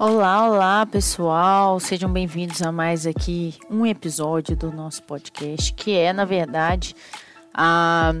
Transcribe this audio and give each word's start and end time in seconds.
Olá, 0.00 0.48
olá 0.48 0.86
pessoal, 0.86 1.80
sejam 1.80 2.08
bem-vindos 2.08 2.62
a 2.62 2.70
mais 2.70 3.04
aqui 3.04 3.56
um 3.68 3.84
episódio 3.84 4.56
do 4.56 4.70
nosso 4.70 5.02
podcast, 5.02 5.74
que 5.74 5.90
é 5.96 6.12
na 6.12 6.24
verdade 6.24 6.94
a, 7.52 8.12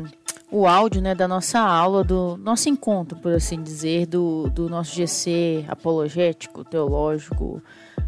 o 0.50 0.66
áudio 0.66 1.00
né, 1.00 1.14
da 1.14 1.28
nossa 1.28 1.60
aula, 1.60 2.02
do 2.02 2.36
nosso 2.36 2.68
encontro, 2.68 3.16
por 3.20 3.32
assim 3.32 3.62
dizer, 3.62 4.06
do, 4.06 4.50
do 4.50 4.68
nosso 4.68 4.92
GC 4.92 5.66
apologético, 5.68 6.64
teológico 6.64 7.62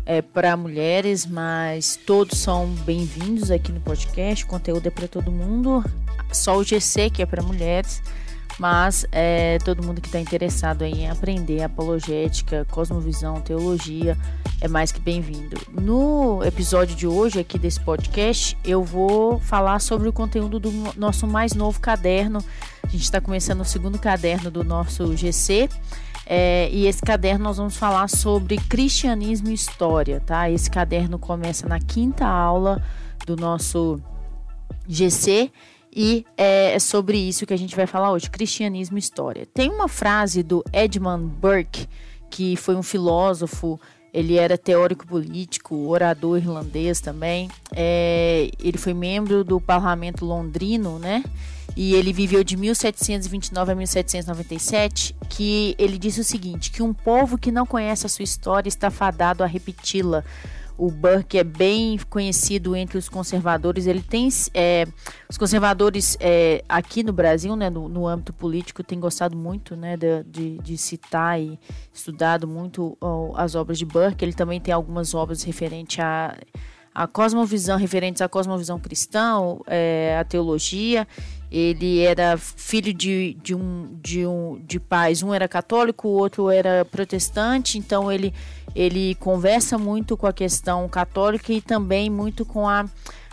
é, 0.05 0.21
para 0.21 0.57
mulheres, 0.57 1.25
mas 1.25 1.95
todos 1.95 2.41
são 2.41 2.67
bem-vindos 2.85 3.53
aqui 3.53 3.71
no 3.71 3.81
podcast, 3.81 4.45
conteúdo 4.47 4.89
é 4.89 4.91
para 4.91 5.07
todo 5.07 5.31
mundo, 5.31 5.85
só 6.33 6.57
o 6.57 6.65
GC 6.65 7.09
que 7.09 7.23
é 7.23 7.27
para 7.27 7.41
mulheres. 7.41 8.03
Mas 8.61 9.07
é, 9.11 9.57
todo 9.65 9.83
mundo 9.83 10.03
que 10.03 10.09
está 10.09 10.21
interessado 10.21 10.83
em 10.83 11.09
aprender 11.09 11.63
apologética, 11.63 12.67
cosmovisão, 12.71 13.41
teologia 13.41 14.19
é 14.61 14.69
mais 14.69 14.93
que 14.93 15.01
bem-vindo. 15.01 15.57
No 15.73 16.45
episódio 16.45 16.95
de 16.95 17.07
hoje 17.07 17.41
aqui 17.41 17.59
desse 17.59 17.81
podcast, 17.81 18.59
eu 18.63 18.85
vou 18.85 19.41
falar 19.41 19.79
sobre 19.79 20.11
o 20.11 20.13
conteúdo 20.13 20.61
do 20.61 20.71
nosso 20.95 21.27
mais 21.27 21.55
novo 21.55 21.81
caderno. 21.81 22.45
A 22.83 22.87
gente 22.89 23.05
está 23.05 23.19
começando 23.19 23.63
o 23.63 23.65
segundo 23.65 23.99
caderno 23.99 24.51
do 24.51 24.63
nosso 24.63 25.17
GC. 25.17 25.71
É, 26.27 26.69
e 26.71 26.87
esse 26.87 27.01
caderno 27.01 27.45
nós 27.45 27.57
vamos 27.57 27.79
falar 27.79 28.11
sobre 28.11 28.59
cristianismo 28.59 29.49
e 29.49 29.55
história, 29.55 30.21
tá? 30.21 30.51
Esse 30.51 30.71
caderno 30.71 31.19
começa 31.19 31.67
na 31.67 31.81
quinta 31.81 32.27
aula 32.27 32.83
do 33.25 33.37
nosso 33.37 33.99
GC 34.87 35.51
e 35.95 36.25
é 36.37 36.79
sobre 36.79 37.19
isso 37.19 37.47
que 37.47 37.55
a 37.55 37.59
gente 37.59 37.75
vai 37.75 37.87
falar 37.87 38.13
hoje: 38.13 38.31
cristianismo 38.31 38.97
e 38.97 39.01
história. 39.01 39.47
Tem 39.53 39.71
uma 39.71 39.89
frase 39.89 40.43
do 40.43 40.65
Edmund 40.73 41.27
Burke, 41.37 41.89
que 42.31 42.57
foi 42.57 42.77
um 42.77 42.83
filósofo, 42.83 43.81
ele 44.13 44.37
era 44.37 44.59
teórico 44.59 45.07
político, 45.07 45.77
orador 45.89 46.39
irlandês 46.39 47.01
também. 47.01 47.49
É, 47.73 48.51
ele 48.63 48.79
foi 48.79 48.93
membro 48.93 49.45
do 49.45 49.61
parlamento 49.61 50.25
londrino, 50.25 50.99
né? 50.99 51.25
E 51.77 51.95
ele 51.95 52.13
viveu 52.13 52.43
de 52.43 52.57
1729 52.57 53.73
a 53.73 53.75
1797, 53.77 55.15
que 55.29 55.77
ele 55.79 55.99
disse 55.99 56.21
o 56.21 56.25
seguinte: 56.25 56.71
que 56.71 56.83
um 56.83 56.93
povo 56.93 57.39
que 57.39 57.53
não 57.53 57.65
conhece 57.65 58.07
a 58.07 58.09
sua 58.09 58.25
história 58.25 58.69
está 58.69 58.91
fadado 58.91 59.45
a 59.45 59.47
repeti-la 59.47 60.25
o 60.81 60.91
Burke 60.91 61.37
é 61.37 61.45
bem 61.45 61.99
conhecido 62.09 62.75
entre 62.75 62.97
os 62.97 63.07
conservadores. 63.07 63.87
Ele 63.87 64.01
tem 64.01 64.27
é, 64.55 64.87
os 65.29 65.37
conservadores 65.37 66.17
é, 66.19 66.65
aqui 66.67 67.03
no 67.03 67.13
Brasil, 67.13 67.55
né, 67.55 67.69
no, 67.69 67.87
no, 67.87 68.09
âmbito 68.09 68.33
político, 68.33 68.83
tem 68.83 68.99
gostado 68.99 69.37
muito, 69.37 69.77
né, 69.77 69.95
de, 69.95 70.25
de, 70.25 70.59
de 70.59 70.79
citar 70.79 71.39
e 71.39 71.59
estudado 71.93 72.49
muito 72.49 72.97
ó, 72.99 73.35
as 73.37 73.55
obras 73.55 73.79
de 73.79 73.85
Burke. 73.85 74.25
Ele 74.25 74.33
também 74.33 74.59
tem 74.59 74.73
algumas 74.73 75.13
obras 75.13 75.43
referentes 75.43 75.99
a 75.99 76.35
a 77.01 77.07
cosmovisão, 77.07 77.79
referentes 77.79 78.21
à 78.21 78.29
cosmovisão 78.29 78.79
cristã, 78.79 79.39
é, 79.67 80.19
a 80.21 80.25
teologia. 80.25 81.09
Ele 81.51 82.01
era 82.01 82.37
filho 82.37 82.93
de, 82.93 83.39
de, 83.43 83.55
um, 83.55 83.97
de, 84.03 84.27
um, 84.27 84.61
de 84.67 84.79
pais, 84.79 85.23
um 85.23 85.33
era 85.33 85.49
católico, 85.49 86.09
o 86.09 86.11
outro 86.13 86.51
era 86.51 86.85
protestante, 86.85 87.79
então 87.79 88.13
ele, 88.13 88.35
ele 88.75 89.15
conversa 89.15 89.79
muito 89.79 90.15
com 90.15 90.27
a 90.27 90.33
questão 90.33 90.87
católica 90.91 91.51
e 91.55 91.63
também 91.63 92.11
muito 92.11 92.45
com 92.45 92.69
a, 92.69 92.85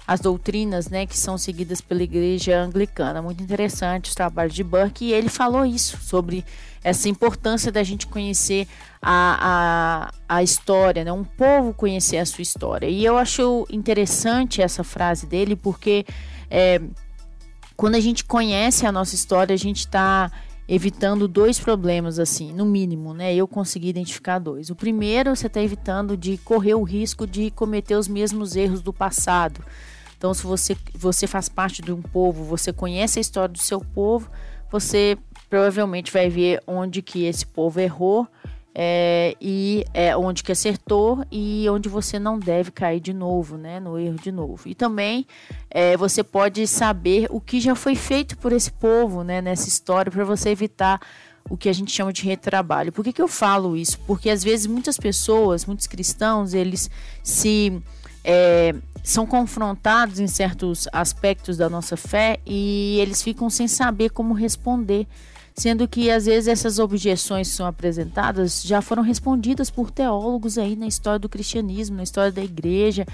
as 0.07 0.21
doutrinas 0.21 0.87
né, 0.87 1.05
que 1.05 1.17
são 1.17 1.37
seguidas 1.37 1.81
pela 1.81 2.01
igreja 2.01 2.57
anglicana. 2.61 3.21
Muito 3.21 3.43
interessante 3.43 4.07
os 4.07 4.15
trabalhos 4.15 4.53
de 4.53 4.63
Burke 4.63 5.07
e 5.07 5.13
ele 5.13 5.27
falou 5.27 5.65
isso, 5.65 5.97
sobre 5.97 6.45
essa 6.87 7.09
importância 7.09 7.69
da 7.71 7.83
gente 7.83 8.07
conhecer 8.07 8.65
a, 9.01 10.09
a, 10.29 10.37
a 10.37 10.43
história, 10.43 11.03
né, 11.03 11.11
um 11.11 11.23
povo 11.23 11.73
conhecer 11.73 12.17
a 12.17 12.25
sua 12.25 12.41
história. 12.41 12.87
E 12.87 13.03
eu 13.03 13.17
acho 13.17 13.67
interessante 13.69 14.61
essa 14.61 14.83
frase 14.83 15.25
dele 15.25 15.55
porque. 15.55 16.05
É, 16.49 16.81
quando 17.75 17.93
a 17.93 17.99
gente 17.99 18.25
conhece 18.25 18.87
a 18.87 18.91
nossa 18.91 19.13
história, 19.13 19.53
a 19.53 19.57
gente 19.57 19.81
está 19.81 20.31
evitando 20.67 21.27
dois 21.27 21.59
problemas, 21.59 22.17
assim, 22.17 22.51
no 22.51 22.65
mínimo, 22.65 23.13
né? 23.13 23.35
Eu 23.35 23.47
consegui 23.47 23.89
identificar 23.89 24.39
dois. 24.39 24.71
O 24.71 24.75
primeiro, 24.75 25.35
você 25.35 25.45
está 25.45 25.61
evitando 25.61 26.17
de 26.17 26.39
correr 26.39 26.73
o 26.73 26.81
risco 26.81 27.27
de 27.27 27.51
cometer 27.51 27.95
os 27.95 28.07
mesmos 28.07 28.55
erros 28.55 28.81
do 28.81 28.91
passado. 28.91 29.63
Então, 30.17 30.33
se 30.33 30.43
você, 30.43 30.75
você 30.95 31.27
faz 31.27 31.47
parte 31.47 31.83
de 31.83 31.91
um 31.91 32.01
povo, 32.01 32.43
você 32.43 32.73
conhece 32.73 33.19
a 33.19 33.21
história 33.21 33.53
do 33.53 33.59
seu 33.59 33.79
povo, 33.79 34.27
você 34.71 35.15
provavelmente 35.49 36.11
vai 36.11 36.29
ver 36.29 36.61
onde 36.67 37.01
que 37.01 37.25
esse 37.25 37.45
povo 37.45 37.79
errou 37.79 38.27
é, 38.79 39.35
e 39.41 39.83
é, 39.91 40.15
onde 40.15 40.43
que 40.43 40.51
acertou 40.51 41.25
e 41.31 41.67
onde 41.67 41.89
você 41.89 42.19
não 42.19 42.37
deve 42.37 42.69
cair 42.69 42.99
de 42.99 43.11
novo, 43.11 43.57
né, 43.57 43.79
no 43.79 43.97
erro 43.97 44.17
de 44.17 44.31
novo. 44.31 44.67
E 44.67 44.75
também 44.75 45.25
é, 45.71 45.97
você 45.97 46.23
pode 46.23 46.67
saber 46.67 47.27
o 47.31 47.41
que 47.41 47.59
já 47.59 47.73
foi 47.73 47.95
feito 47.95 48.37
por 48.37 48.51
esse 48.51 48.71
povo, 48.71 49.23
né, 49.23 49.41
nessa 49.41 49.67
história, 49.67 50.11
para 50.11 50.23
você 50.23 50.49
evitar 50.49 51.01
o 51.49 51.57
que 51.57 51.69
a 51.69 51.73
gente 51.73 51.91
chama 51.91 52.13
de 52.13 52.23
retrabalho. 52.23 52.91
Por 52.91 53.03
que, 53.03 53.13
que 53.13 53.21
eu 53.21 53.27
falo 53.27 53.75
isso? 53.75 53.97
Porque 54.05 54.29
às 54.29 54.43
vezes 54.43 54.67
muitas 54.67 54.97
pessoas, 54.97 55.65
muitos 55.65 55.87
cristãos, 55.87 56.53
eles 56.53 56.87
se 57.23 57.81
é, 58.23 58.75
são 59.01 59.25
confrontados 59.25 60.19
em 60.19 60.27
certos 60.27 60.87
aspectos 60.91 61.57
da 61.57 61.67
nossa 61.67 61.97
fé 61.97 62.39
e 62.45 62.99
eles 62.99 63.23
ficam 63.23 63.49
sem 63.49 63.67
saber 63.67 64.09
como 64.09 64.35
responder 64.35 65.07
sendo 65.57 65.87
que 65.87 66.11
às 66.11 66.27
vezes 66.27 66.47
essas 66.47 66.77
objeções 66.77 67.49
que 67.49 67.55
são 67.55 67.65
apresentadas 67.65 68.61
já 68.63 68.79
foram 68.79 69.01
respondidas 69.01 69.71
por 69.71 69.89
teólogos 69.89 70.55
aí 70.57 70.75
na 70.75 70.85
história 70.85 71.17
do 71.17 71.27
cristianismo, 71.27 71.97
na 71.97 72.03
história 72.03 72.31
da 72.31 72.43
igreja. 72.43 73.05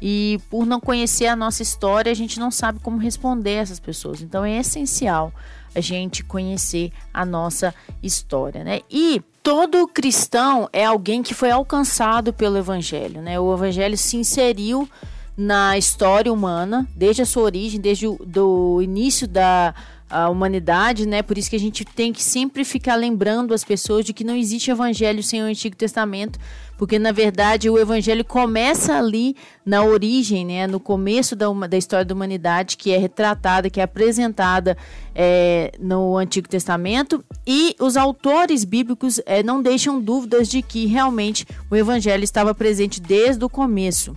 E 0.00 0.40
por 0.48 0.64
não 0.64 0.80
conhecer 0.80 1.26
a 1.26 1.36
nossa 1.36 1.62
história, 1.62 2.10
a 2.10 2.14
gente 2.14 2.40
não 2.40 2.50
sabe 2.50 2.78
como 2.78 2.96
responder 2.96 3.52
essas 3.52 3.78
pessoas. 3.78 4.22
Então 4.22 4.42
é 4.42 4.58
essencial 4.58 5.30
a 5.74 5.80
gente 5.80 6.24
conhecer 6.24 6.90
a 7.12 7.24
nossa 7.26 7.74
história, 8.02 8.64
né? 8.64 8.80
E 8.90 9.22
todo 9.42 9.86
cristão 9.86 10.70
é 10.72 10.86
alguém 10.86 11.22
que 11.22 11.34
foi 11.34 11.50
alcançado 11.50 12.32
pelo 12.32 12.56
evangelho, 12.56 13.20
né? 13.20 13.38
O 13.38 13.52
evangelho 13.52 13.96
se 13.98 14.16
inseriu 14.16 14.88
na 15.36 15.76
história 15.76 16.32
humana 16.32 16.88
desde 16.96 17.20
a 17.20 17.26
sua 17.26 17.42
origem, 17.42 17.78
desde 17.78 18.06
o 18.06 18.18
do 18.24 18.80
início 18.82 19.28
da 19.28 19.74
a 20.10 20.28
humanidade, 20.28 21.06
né? 21.06 21.22
Por 21.22 21.38
isso 21.38 21.48
que 21.48 21.56
a 21.56 21.60
gente 21.60 21.84
tem 21.84 22.12
que 22.12 22.22
sempre 22.22 22.64
ficar 22.64 22.96
lembrando 22.96 23.54
as 23.54 23.62
pessoas 23.62 24.04
de 24.04 24.12
que 24.12 24.24
não 24.24 24.34
existe 24.34 24.70
evangelho 24.70 25.22
sem 25.22 25.40
o 25.40 25.46
Antigo 25.46 25.76
Testamento, 25.76 26.38
porque 26.76 26.98
na 26.98 27.12
verdade 27.12 27.70
o 27.70 27.78
evangelho 27.78 28.24
começa 28.24 28.98
ali 28.98 29.36
na 29.64 29.84
origem, 29.84 30.44
né? 30.44 30.66
No 30.66 30.80
começo 30.80 31.36
da, 31.36 31.46
da 31.68 31.76
história 31.76 32.04
da 32.04 32.14
humanidade, 32.14 32.76
que 32.76 32.90
é 32.90 32.98
retratada, 32.98 33.70
que 33.70 33.78
é 33.80 33.84
apresentada 33.84 34.76
é, 35.14 35.72
no 35.78 36.16
Antigo 36.16 36.48
Testamento, 36.48 37.24
e 37.46 37.76
os 37.78 37.96
autores 37.96 38.64
bíblicos 38.64 39.20
é, 39.24 39.42
não 39.42 39.62
deixam 39.62 40.00
dúvidas 40.00 40.48
de 40.48 40.60
que 40.60 40.86
realmente 40.86 41.46
o 41.70 41.76
evangelho 41.76 42.24
estava 42.24 42.52
presente 42.52 43.00
desde 43.00 43.44
o 43.44 43.48
começo. 43.48 44.16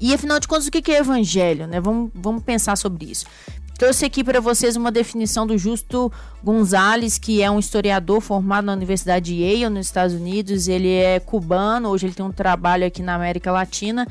E 0.00 0.12
afinal 0.12 0.40
de 0.40 0.48
contas, 0.48 0.66
o 0.66 0.70
que 0.70 0.90
é 0.90 0.98
evangelho? 0.98 1.66
Né? 1.66 1.80
Vamos, 1.80 2.10
vamos 2.14 2.42
pensar 2.42 2.76
sobre 2.76 3.10
isso. 3.10 3.24
Trouxe 3.82 4.04
aqui 4.04 4.22
para 4.22 4.40
vocês 4.40 4.76
uma 4.76 4.92
definição 4.92 5.44
do 5.44 5.58
Justo 5.58 6.10
Gonzalez, 6.40 7.18
que 7.18 7.42
é 7.42 7.50
um 7.50 7.58
historiador 7.58 8.20
formado 8.20 8.66
na 8.66 8.74
Universidade 8.74 9.34
de 9.34 9.42
Yale, 9.42 9.68
nos 9.68 9.86
Estados 9.86 10.14
Unidos. 10.14 10.68
Ele 10.68 10.88
é 10.88 11.18
cubano, 11.18 11.88
hoje 11.88 12.06
ele 12.06 12.14
tem 12.14 12.24
um 12.24 12.30
trabalho 12.30 12.86
aqui 12.86 13.02
na 13.02 13.16
América 13.16 13.50
Latina. 13.50 14.06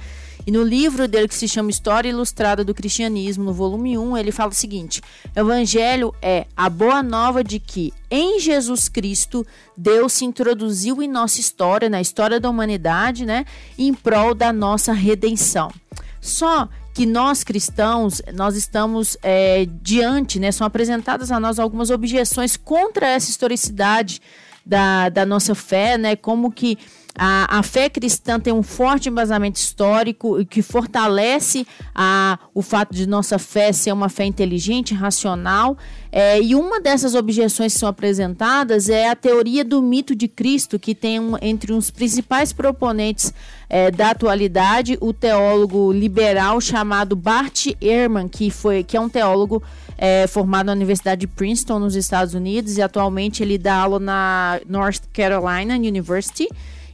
E 0.46 0.52
no 0.52 0.62
livro 0.62 1.08
dele 1.08 1.26
que 1.30 1.34
se 1.34 1.48
chama 1.48 1.70
História 1.70 2.10
Ilustrada 2.10 2.66
do 2.66 2.74
Cristianismo, 2.74 3.46
no 3.46 3.54
volume 3.54 3.98
1, 3.98 4.18
ele 4.18 4.34
fala 4.34 4.52
o 4.52 4.54
seguinte: 4.54 5.02
Evangelho 5.34 6.14
é 6.22 6.48
a 6.54 6.70
boa 6.70 7.02
nova 7.02 7.42
de 7.42 7.58
que 7.58 7.94
em 8.10 8.42
Jesus 8.42 8.90
Cristo 8.90 9.48
Deus 9.78 10.12
se 10.12 10.26
introduziu 10.26 11.02
em 11.02 11.08
nossa 11.08 11.40
história, 11.40 11.90
na 11.90 12.02
história 12.02 12.42
da 12.42 12.50
humanidade, 12.50 13.26
né, 13.26 13.46
em 13.78 13.94
prol 13.94 14.36
da 14.36 14.52
nossa 14.52 14.92
redenção. 14.92 15.72
Só 16.20 16.68
que 16.94 17.06
nós 17.06 17.44
cristãos, 17.44 18.22
nós 18.34 18.56
estamos 18.56 19.18
é, 19.24 19.66
diante, 19.82 20.40
né, 20.40 20.52
são 20.52 20.68
apresentadas 20.68 21.32
a 21.32 21.40
nós 21.40 21.60
algumas 21.60 21.90
objeções 21.90 22.58
contra 22.58 23.08
essa 23.08 23.30
historicidade 23.30 24.22
da, 24.66 25.10
da 25.10 25.26
nossa 25.26 25.56
fé, 25.56 25.98
né, 25.98 26.16
como 26.16 26.52
que 26.52 26.78
a, 27.16 27.60
a 27.60 27.64
fé 27.64 27.90
cristã 27.90 28.40
tem 28.40 28.54
um 28.54 28.64
forte 28.64 29.10
embasamento 29.10 29.60
histórico 29.60 30.46
que 30.46 30.62
fortalece 30.62 31.68
a, 31.94 32.40
o 32.54 32.62
fato 32.62 32.94
de 32.94 33.06
nossa 33.06 33.38
fé 33.38 33.72
ser 33.74 33.92
uma 33.92 34.10
fé 34.10 34.26
inteligente, 34.26 34.94
racional. 34.94 35.78
É, 36.12 36.42
e 36.42 36.56
uma 36.56 36.80
dessas 36.80 37.16
objeções 37.16 37.74
que 37.74 37.80
são 37.80 37.88
apresentadas 37.88 38.90
é 38.90 39.10
a 39.10 39.16
teoria 39.16 39.64
do 39.64 39.82
mito 39.82 40.16
de 40.16 40.28
Cristo, 40.28 40.80
que 40.80 40.94
tem 40.96 41.20
um, 41.20 41.38
entre 41.42 41.74
os 41.74 41.90
principais 41.90 42.52
proponentes 42.52 43.34
é, 43.70 43.92
da 43.92 44.12
atualidade 44.12 44.98
o 45.00 45.14
teólogo 45.14 45.92
liberal 45.92 46.60
chamado 46.60 47.16
Bart 47.16 47.68
Ehrman, 47.80 48.28
que, 48.28 48.50
foi, 48.50 48.84
que 48.84 48.98
é 48.98 49.00
um 49.00 49.10
teólogo 49.10 49.64
é, 49.98 50.28
formado 50.28 50.68
na 50.68 50.74
Universidade 50.74 51.22
de 51.22 51.28
Princeton, 51.28 51.80
nos 51.80 51.96
Estados 51.96 52.34
Unidos, 52.34 52.78
e 52.78 52.82
atualmente 52.82 53.44
ele 53.44 53.58
dá 53.58 53.76
aula 53.76 54.00
na 54.00 54.60
North 54.68 55.04
Carolina 55.14 55.76
University. 55.76 56.50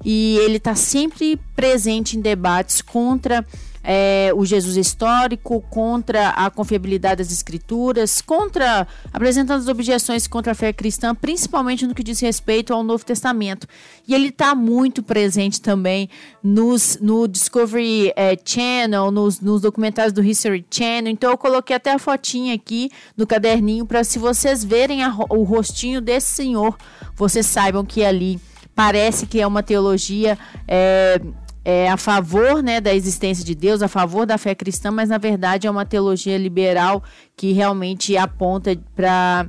E 0.10 0.38
ele 0.38 0.56
está 0.56 0.74
sempre 0.74 1.38
presente 1.54 2.16
em 2.16 2.22
debates 2.22 2.82
contra 2.82 3.46
é, 3.84 4.32
o 4.34 4.46
Jesus 4.46 4.78
histórico, 4.78 5.60
contra 5.70 6.30
a 6.30 6.50
confiabilidade 6.50 7.18
das 7.18 7.30
escrituras, 7.30 8.22
contra 8.22 8.88
apresentando 9.12 9.60
as 9.60 9.68
objeções 9.68 10.26
contra 10.26 10.54
a 10.54 10.56
fé 10.56 10.72
cristã, 10.72 11.14
principalmente 11.14 11.86
no 11.86 11.94
que 11.94 12.04
diz 12.04 12.22
respeito 12.22 12.74
ao 12.74 12.84
Novo 12.84 13.04
Testamento. 13.04 13.68
E 14.08 14.16
ele 14.16 14.30
está 14.30 14.56
muito 14.56 15.04
presente 15.04 15.60
também 15.60 16.10
nos, 16.42 16.98
no 17.02 17.28
Discovery 17.28 18.14
é, 18.16 18.38
Channel, 18.42 19.12
nos, 19.12 19.42
nos 19.42 19.60
documentários 19.60 20.14
do 20.14 20.24
History 20.24 20.66
Channel. 20.72 21.12
Então 21.12 21.32
eu 21.32 21.38
coloquei 21.38 21.76
até 21.76 21.92
a 21.92 22.00
fotinha 22.00 22.56
aqui 22.56 22.90
no 23.18 23.28
caderninho 23.28 23.86
para 23.86 24.06
se 24.06 24.18
vocês 24.18 24.64
verem 24.64 25.04
a, 25.04 25.14
o 25.30 25.44
rostinho 25.44 26.00
desse 26.00 26.34
senhor, 26.34 26.78
vocês 27.14 27.46
saibam 27.46 27.84
que 27.84 28.06
ali 28.06 28.40
parece 28.78 29.26
que 29.26 29.42
é 29.42 29.48
uma 29.48 29.64
teologia 29.64 30.38
é, 30.68 31.20
é, 31.66 31.90
a 31.90 31.98
favor 31.98 32.62
né, 32.62 32.80
da 32.80 32.94
existência 32.94 33.44
de 33.44 33.56
Deus, 33.56 33.82
a 33.82 33.88
favor 33.88 34.24
da 34.24 34.38
fé 34.38 34.54
cristã, 34.54 34.92
mas 34.92 35.10
na 35.10 35.18
verdade 35.18 35.66
é 35.66 35.72
uma 35.72 35.84
teologia 35.84 36.38
liberal 36.38 37.04
que 37.36 37.54
realmente 37.54 38.16
aponta 38.16 38.78
para 38.96 39.48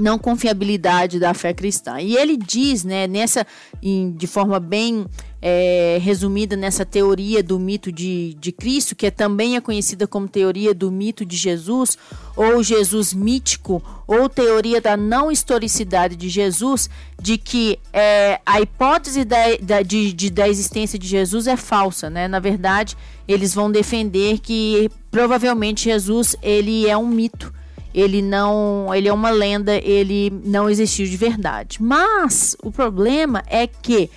não 0.00 0.18
confiabilidade 0.18 1.18
da 1.18 1.34
fé 1.34 1.52
cristã. 1.52 2.00
E 2.00 2.16
ele 2.16 2.36
diz, 2.36 2.82
né, 2.84 3.06
nessa, 3.06 3.46
de 3.82 4.26
forma 4.26 4.58
bem 4.58 5.06
é, 5.42 5.98
resumida 6.02 6.56
nessa 6.56 6.84
teoria 6.84 7.42
do 7.42 7.58
mito 7.58 7.90
de, 7.90 8.34
de 8.38 8.52
Cristo, 8.52 8.94
que 8.94 9.06
é, 9.06 9.10
também 9.10 9.56
é 9.56 9.60
conhecida 9.60 10.06
como 10.06 10.28
teoria 10.28 10.74
do 10.74 10.90
mito 10.90 11.24
de 11.24 11.36
Jesus, 11.36 11.96
ou 12.36 12.62
Jesus 12.62 13.14
mítico, 13.14 13.82
ou 14.06 14.28
teoria 14.28 14.80
da 14.80 14.96
não 14.96 15.30
historicidade 15.30 16.16
de 16.16 16.28
Jesus, 16.28 16.90
de 17.20 17.38
que 17.38 17.78
é, 17.92 18.40
a 18.44 18.60
hipótese 18.60 19.24
da, 19.24 19.56
da, 19.62 19.82
de, 19.82 20.12
de, 20.12 20.30
da 20.30 20.48
existência 20.48 20.98
de 20.98 21.06
Jesus 21.06 21.46
é 21.46 21.56
falsa. 21.56 22.10
Né? 22.10 22.28
Na 22.28 22.38
verdade, 22.38 22.96
eles 23.26 23.54
vão 23.54 23.70
defender 23.70 24.38
que 24.38 24.90
provavelmente 25.10 25.84
Jesus 25.84 26.36
ele 26.42 26.86
é 26.86 26.96
um 26.96 27.06
mito 27.06 27.59
ele 27.94 28.22
não, 28.22 28.94
ele 28.94 29.08
é 29.08 29.12
uma 29.12 29.30
lenda, 29.30 29.74
ele 29.76 30.30
não 30.44 30.68
existiu 30.70 31.06
de 31.06 31.16
verdade. 31.16 31.82
Mas 31.82 32.56
o 32.62 32.70
problema 32.70 33.42
é 33.46 33.66
que 33.66 34.10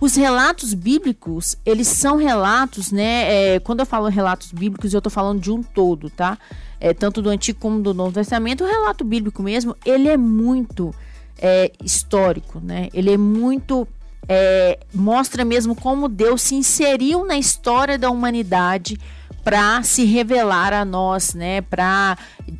os 0.00 0.14
relatos 0.14 0.72
bíblicos, 0.72 1.56
eles 1.64 1.86
são 1.86 2.16
relatos, 2.16 2.90
né? 2.90 3.54
É, 3.54 3.60
quando 3.60 3.80
eu 3.80 3.86
falo 3.86 4.08
relatos 4.08 4.50
bíblicos, 4.50 4.94
eu 4.94 4.98
estou 4.98 5.10
falando 5.10 5.40
de 5.40 5.50
um 5.50 5.62
todo, 5.62 6.08
tá? 6.08 6.38
É, 6.80 6.94
tanto 6.94 7.20
do 7.20 7.28
Antigo 7.28 7.58
como 7.60 7.82
do 7.82 7.92
Novo 7.92 8.12
Testamento. 8.12 8.64
O 8.64 8.66
relato 8.66 9.04
bíblico 9.04 9.42
mesmo, 9.42 9.76
ele 9.84 10.08
é 10.08 10.16
muito 10.16 10.94
é, 11.38 11.70
histórico, 11.84 12.60
né? 12.60 12.88
Ele 12.94 13.12
é 13.12 13.18
muito. 13.18 13.86
É, 14.28 14.78
mostra 14.94 15.44
mesmo 15.44 15.74
como 15.74 16.08
Deus 16.08 16.42
se 16.42 16.54
inseriu 16.54 17.26
na 17.26 17.36
história 17.36 17.98
da 17.98 18.10
humanidade 18.10 18.98
para 19.42 19.82
se 19.82 20.04
revelar 20.04 20.72
a 20.72 20.84
nós, 20.84 21.34
né? 21.34 21.60
Para 21.60 22.16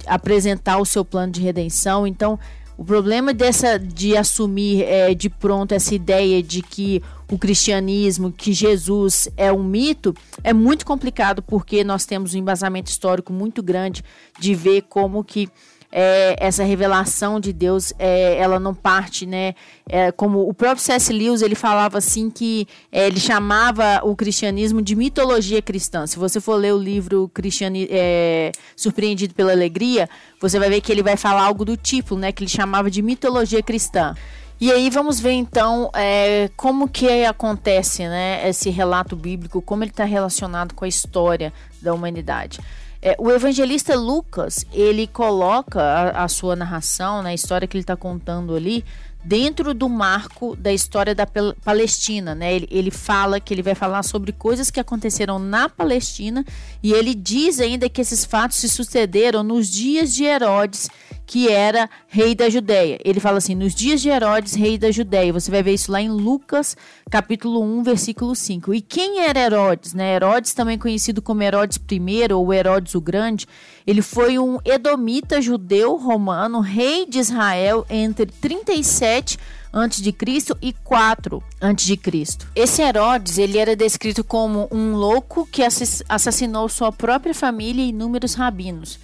apresentar 0.07 0.79
o 0.79 0.85
seu 0.85 1.05
plano 1.05 1.33
de 1.33 1.41
redenção. 1.41 2.07
Então, 2.07 2.39
o 2.77 2.85
problema 2.85 3.35
dessa 3.35 3.79
de 3.79 4.17
assumir 4.17 4.85
é, 4.85 5.15
de 5.15 5.29
pronto 5.29 5.73
essa 5.73 5.95
ideia 5.95 6.43
de 6.43 6.63
que 6.63 7.03
o 7.31 7.39
cristianismo, 7.39 8.33
que 8.33 8.53
Jesus 8.53 9.29
é 9.37 9.53
um 9.53 9.63
mito, 9.63 10.15
é 10.43 10.53
muito 10.53 10.87
complicado 10.87 11.43
porque 11.43 11.85
nós 11.85 12.07
temos 12.07 12.35
um 12.35 12.39
embasamento 12.39 12.91
histórico 12.91 13.33
muito 13.33 13.63
grande 13.63 14.03
de 14.39 14.55
ver 14.55 14.83
como 14.89 15.23
que 15.23 15.49
é, 15.93 16.37
essa 16.39 16.63
revelação 16.63 17.41
de 17.41 17.53
Deus, 17.53 17.93
é, 17.99 18.37
ela 18.39 18.61
não 18.61 18.75
parte, 18.75 19.27
né? 19.27 19.55
É, 19.89 20.13
como 20.13 20.49
o 20.49 20.55
próprio 20.55 20.83
C.S. 20.83 21.13
Lewis, 21.13 21.43
ele 21.43 21.55
falava 21.55 21.99
assim 21.99 22.31
que 22.31 22.69
é, 22.93 23.07
ele 23.09 23.19
chamava 23.19 24.01
o 24.05 24.15
cristianismo 24.15 24.81
de 24.81 24.95
mitologia 24.95 25.61
cristã. 25.61 26.07
Se 26.07 26.19
você 26.19 26.41
for 26.41 26.55
ler 26.55 26.73
o 26.73 26.79
livro 26.79 27.29
Cristiani, 27.35 27.89
é, 27.91 28.53
Surpreendido 28.77 29.35
pela 29.35 29.53
Alegria, 29.53 30.09
você 30.41 30.59
vai 30.59 30.69
ver 30.69 30.81
que 30.81 30.93
ele 30.93 31.03
vai 31.03 31.17
falar 31.17 31.43
algo 31.43 31.65
do 31.65 31.77
tipo, 31.77 32.17
né? 32.17 32.31
Que 32.31 32.45
ele 32.45 32.51
chamava 32.51 32.91
de 32.91 33.03
mitologia 33.03 33.63
cristã. 33.63 34.15
E 34.61 34.71
aí 34.71 34.91
vamos 34.91 35.19
ver 35.19 35.33
então 35.33 35.91
é, 35.95 36.51
como 36.55 36.87
que 36.87 37.25
acontece 37.25 38.07
né, 38.07 38.47
esse 38.47 38.69
relato 38.69 39.17
bíblico, 39.17 39.63
como 39.63 39.83
ele 39.83 39.91
está 39.91 40.05
relacionado 40.05 40.75
com 40.75 40.85
a 40.85 40.89
história 40.89 41.51
da 41.81 41.95
humanidade. 41.95 42.61
É, 43.03 43.17
o 43.19 43.31
evangelista 43.31 43.95
Lucas, 43.95 44.65
ele 44.73 45.07
coloca 45.07 45.81
a, 45.81 46.25
a 46.25 46.29
sua 46.29 46.55
narração, 46.55 47.23
né, 47.23 47.31
a 47.31 47.35
história 47.35 47.67
que 47.67 47.77
ele 47.77 47.83
está 47.83 47.97
contando 47.97 48.55
ali, 48.55 48.85
dentro 49.25 49.75
do 49.75 49.89
marco 49.89 50.57
da 50.57 50.73
história 50.73 51.15
da 51.15 51.27
Palestina, 51.65 52.35
né? 52.35 52.55
Ele, 52.55 52.69
ele 52.71 52.91
fala 52.91 53.39
que 53.39 53.53
ele 53.53 53.63
vai 53.63 53.75
falar 53.75 54.03
sobre 54.03 54.33
coisas 54.33 54.71
que 54.71 54.81
aconteceram 54.81 55.39
na 55.39 55.69
Palestina 55.69 56.45
e 56.83 56.93
ele 56.93 57.15
diz 57.15 57.61
ainda 57.61 57.89
que 57.89 58.01
esses 58.01 58.25
fatos 58.25 58.57
se 58.59 58.69
sucederam 58.69 59.43
nos 59.43 59.69
dias 59.69 60.15
de 60.15 60.25
Herodes 60.25 60.89
que 61.31 61.47
era 61.47 61.89
rei 62.09 62.35
da 62.35 62.51
Judéia. 62.51 62.99
Ele 63.05 63.21
fala 63.21 63.39
assim: 63.39 63.55
nos 63.55 63.73
dias 63.73 64.01
de 64.01 64.09
Herodes, 64.09 64.55
rei 64.55 64.77
da 64.77 64.91
Judéia. 64.91 65.33
Você 65.33 65.49
vai 65.49 65.63
ver 65.63 65.75
isso 65.75 65.93
lá 65.93 66.01
em 66.01 66.09
Lucas, 66.09 66.77
capítulo 67.09 67.63
1, 67.63 67.85
versículo 67.85 68.35
5. 68.35 68.75
E 68.75 68.81
quem 68.81 69.21
era 69.21 69.39
Herodes? 69.39 69.95
Né? 69.95 70.17
Herodes, 70.17 70.53
também 70.55 70.77
conhecido 70.77 71.23
como 71.23 71.41
Herodes 71.41 71.79
I 71.89 72.33
ou 72.33 72.53
Herodes 72.53 72.97
o 72.97 73.01
Grande, 73.01 73.47
ele 73.87 74.03
foi 74.03 74.41
um 74.41 74.59
edomita 74.65 75.41
judeu 75.41 75.95
romano, 75.95 76.59
rei 76.59 77.07
de 77.07 77.21
Israel 77.21 77.87
entre 77.89 78.27
37 78.27 79.39
antes 79.73 80.03
de 80.03 80.11
Cristo 80.11 80.59
e 80.61 80.73
4 80.73 81.41
antes 81.61 81.87
de 81.87 81.97
Cristo. 81.97 82.49
Esse 82.57 82.83
Herodes, 82.83 83.39
ele 83.39 83.57
era 83.57 83.77
descrito 83.77 84.25
como 84.25 84.67
um 84.73 84.97
louco 84.97 85.47
que 85.47 85.63
assassinou 85.63 86.69
sua 86.69 86.91
própria 86.91 87.33
família 87.33 87.85
e 87.85 87.91
inúmeros 87.91 88.35
rabinos. 88.35 88.99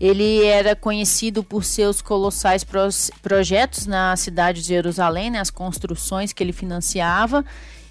Ele 0.00 0.44
era 0.44 0.76
conhecido 0.76 1.42
por 1.42 1.64
seus 1.64 2.02
colossais 2.02 2.64
projetos 3.22 3.86
na 3.86 4.14
cidade 4.16 4.60
de 4.60 4.68
Jerusalém, 4.68 5.30
né, 5.30 5.40
as 5.40 5.50
construções 5.50 6.32
que 6.32 6.42
ele 6.42 6.52
financiava 6.52 7.44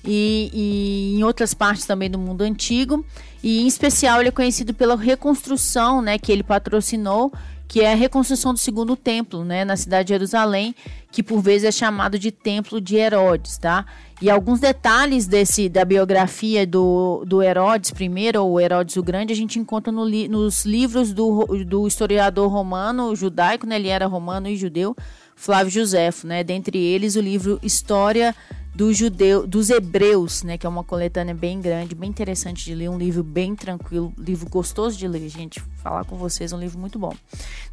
e, 0.04 0.52
e, 0.54 1.20
em 1.20 1.24
outras 1.24 1.54
partes 1.54 1.86
também 1.86 2.10
do 2.10 2.20
mundo 2.20 2.44
antigo. 2.44 3.06
E 3.44 3.62
em 3.62 3.68
especial 3.68 4.20
ele 4.20 4.30
é 4.30 4.32
conhecido 4.32 4.74
pela 4.74 4.96
reconstrução 4.96 6.02
né, 6.02 6.18
que 6.18 6.32
ele 6.32 6.44
patrocinou 6.44 7.32
que 7.68 7.82
é 7.82 7.92
a 7.92 7.96
reconstrução 7.96 8.54
do 8.54 8.60
segundo 8.60 8.96
templo, 8.96 9.44
né, 9.44 9.66
na 9.66 9.76
cidade 9.76 10.08
de 10.08 10.14
Jerusalém, 10.14 10.76
que 11.12 11.24
por 11.24 11.42
vezes 11.42 11.68
é 11.68 11.72
chamado 11.72 12.20
de 12.20 12.32
Templo 12.32 12.80
de 12.80 12.96
Herodes, 12.96 13.58
tá? 13.58 13.86
E 14.22 14.30
alguns 14.30 14.62
detalhes 14.62 15.28
desse 15.28 15.68
da 15.68 15.84
biografia 15.84 16.66
do, 16.66 17.24
do 17.26 17.44
Herodes 17.44 17.92
I, 17.92 18.38
ou 18.38 18.60
Herodes 18.60 18.96
o 18.96 19.04
Grande, 19.04 19.34
a 19.34 19.36
gente 19.36 19.60
encontra 19.60 19.92
no 19.92 20.06
li, 20.06 20.28
nos 20.30 20.64
livros 20.64 21.12
do, 21.12 21.46
do 21.66 21.86
historiador 21.86 22.50
romano, 22.50 23.14
judaico, 23.16 23.68
né, 23.68 23.76
ele 23.76 23.90
era 23.90 24.06
romano 24.06 24.48
e 24.48 24.56
judeu, 24.56 24.96
Flávio 25.36 25.70
Josefo, 25.70 26.26
né? 26.26 26.46
Dentre 26.46 26.78
eles 26.78 27.18
o 27.18 27.22
livro 27.22 27.60
História 27.62 28.34
do 28.76 28.94
judeu, 28.94 29.48
dos 29.48 29.70
hebreus, 29.70 30.44
né, 30.44 30.58
que 30.58 30.66
é 30.66 30.70
uma 30.70 30.84
coletânea 30.84 31.34
bem 31.34 31.62
grande, 31.62 31.96
bem 31.96 32.10
interessante 32.10 32.66
de 32.66 32.76
ler, 32.76 32.90
um 32.90 32.98
livro 32.98 33.24
bem 33.24 33.56
tranquilo, 33.56 34.14
livro 34.18 34.50
gostoso 34.50 34.98
de 34.98 35.08
ler, 35.08 35.30
gente, 35.30 35.62
falar 35.82 36.04
com 36.04 36.18
vocês, 36.18 36.52
um 36.52 36.60
livro 36.60 36.78
muito 36.78 37.00
bom. 37.00 37.14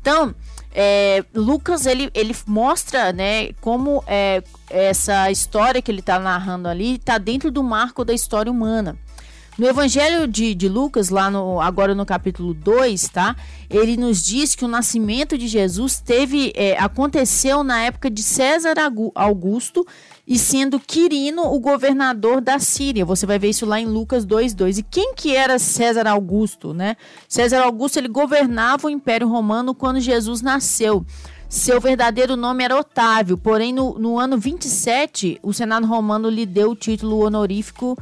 Então, 0.00 0.32
é, 0.72 1.24
Lucas 1.34 1.86
ele, 1.86 2.08
ele 2.14 2.36
mostra, 2.46 3.12
né, 3.12 3.52
como 3.54 4.04
é, 4.06 4.44
essa 4.70 5.28
história 5.28 5.82
que 5.82 5.90
ele 5.90 5.98
está 5.98 6.20
narrando 6.20 6.68
ali 6.68 6.94
está 6.94 7.18
dentro 7.18 7.50
do 7.50 7.64
marco 7.64 8.04
da 8.04 8.14
história 8.14 8.50
humana. 8.50 8.96
No 9.58 9.66
Evangelho 9.66 10.26
de, 10.26 10.54
de 10.54 10.66
Lucas, 10.66 11.10
lá 11.10 11.30
no, 11.30 11.60
agora 11.60 11.94
no 11.94 12.06
capítulo 12.06 12.54
2, 12.54 13.08
tá? 13.08 13.36
Ele 13.68 13.98
nos 13.98 14.24
diz 14.24 14.54
que 14.54 14.64
o 14.64 14.68
nascimento 14.68 15.36
de 15.36 15.46
Jesus 15.46 16.00
teve, 16.00 16.52
é, 16.54 16.78
aconteceu 16.78 17.62
na 17.62 17.82
época 17.82 18.08
de 18.08 18.22
César 18.22 18.74
Augusto 19.14 19.86
e 20.26 20.38
sendo 20.38 20.78
Quirino 20.78 21.52
o 21.52 21.58
governador 21.58 22.40
da 22.40 22.58
Síria. 22.58 23.04
Você 23.04 23.26
vai 23.26 23.38
ver 23.38 23.50
isso 23.50 23.66
lá 23.66 23.80
em 23.80 23.86
Lucas 23.86 24.24
2:2. 24.24 24.78
E 24.78 24.82
quem 24.82 25.14
que 25.14 25.34
era 25.34 25.58
César 25.58 26.06
Augusto, 26.06 26.72
né? 26.72 26.96
César 27.28 27.62
Augusto 27.62 27.98
ele 27.98 28.08
governava 28.08 28.86
o 28.86 28.90
Império 28.90 29.28
Romano 29.28 29.74
quando 29.74 30.00
Jesus 30.00 30.40
nasceu. 30.40 31.04
Seu 31.48 31.80
verdadeiro 31.80 32.34
nome 32.34 32.64
era 32.64 32.78
Otávio, 32.78 33.36
porém 33.36 33.74
no, 33.74 33.98
no 33.98 34.18
ano 34.18 34.38
27 34.38 35.38
o 35.42 35.52
Senado 35.52 35.86
Romano 35.86 36.30
lhe 36.30 36.46
deu 36.46 36.70
o 36.70 36.76
título 36.76 37.26
honorífico 37.26 37.98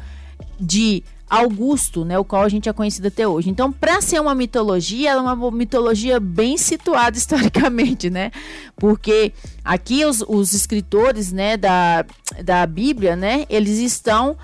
de 0.59 1.03
Augusto, 1.31 2.05
né, 2.05 2.19
o 2.19 2.25
qual 2.25 2.43
a 2.43 2.49
gente 2.49 2.69
é 2.69 2.73
conhecido 2.73 3.07
até 3.07 3.27
hoje. 3.27 3.49
Então, 3.49 3.71
para 3.71 4.01
ser 4.01 4.21
uma 4.21 4.35
mitologia, 4.35 5.11
ela 5.11 5.31
é 5.31 5.33
uma 5.33 5.51
mitologia 5.53 6.19
bem 6.19 6.59
situada 6.59 7.17
historicamente, 7.17 8.11
né? 8.11 8.33
Porque 8.75 9.33
aqui 9.65 10.05
os, 10.05 10.25
os 10.27 10.53
escritores, 10.53 11.31
né, 11.31 11.57
da, 11.57 12.05
da 12.45 12.67
Bíblia, 12.67 13.15
né, 13.15 13.47
eles 13.49 13.79
estão 13.79 14.37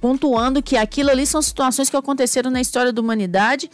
pontuando 0.00 0.62
que 0.62 0.76
aquilo 0.76 1.10
ali 1.10 1.26
são 1.26 1.42
situações 1.42 1.90
que 1.90 1.96
aconteceram 1.96 2.50
na 2.50 2.60
história 2.60 2.92
da 2.92 3.00
humanidade 3.00 3.68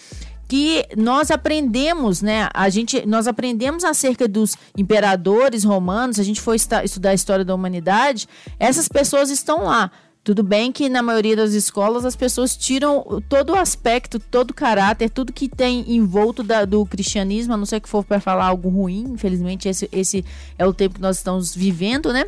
que 0.48 0.86
nós 0.96 1.30
aprendemos, 1.30 2.22
né? 2.22 2.48
A 2.54 2.70
gente, 2.70 3.04
nós 3.04 3.26
aprendemos 3.26 3.84
acerca 3.84 4.26
dos 4.26 4.56
imperadores 4.78 5.62
romanos, 5.62 6.18
a 6.18 6.22
gente 6.22 6.40
foi 6.40 6.56
estudar 6.56 7.10
a 7.10 7.14
história 7.14 7.44
da 7.44 7.54
humanidade, 7.54 8.26
essas 8.58 8.88
pessoas 8.88 9.28
estão 9.28 9.64
lá. 9.64 9.90
Tudo 10.28 10.42
bem 10.42 10.70
que 10.70 10.90
na 10.90 11.00
maioria 11.00 11.34
das 11.34 11.54
escolas 11.54 12.04
as 12.04 12.14
pessoas 12.14 12.54
tiram 12.54 13.22
todo 13.30 13.54
o 13.54 13.58
aspecto, 13.58 14.20
todo 14.20 14.50
o 14.50 14.54
caráter, 14.54 15.08
tudo 15.08 15.32
que 15.32 15.48
tem 15.48 15.90
envolto 15.90 16.42
da, 16.42 16.66
do 16.66 16.84
cristianismo, 16.84 17.54
a 17.54 17.56
não 17.56 17.64
ser 17.64 17.80
que 17.80 17.88
for 17.88 18.04
para 18.04 18.20
falar 18.20 18.44
algo 18.44 18.68
ruim, 18.68 19.04
infelizmente 19.08 19.70
esse, 19.70 19.88
esse 19.90 20.22
é 20.58 20.66
o 20.66 20.74
tempo 20.74 20.96
que 20.96 21.00
nós 21.00 21.16
estamos 21.16 21.54
vivendo, 21.54 22.12
né? 22.12 22.26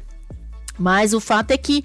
Mas 0.78 1.12
o 1.12 1.20
fato 1.20 1.50
é 1.50 1.58
que 1.58 1.84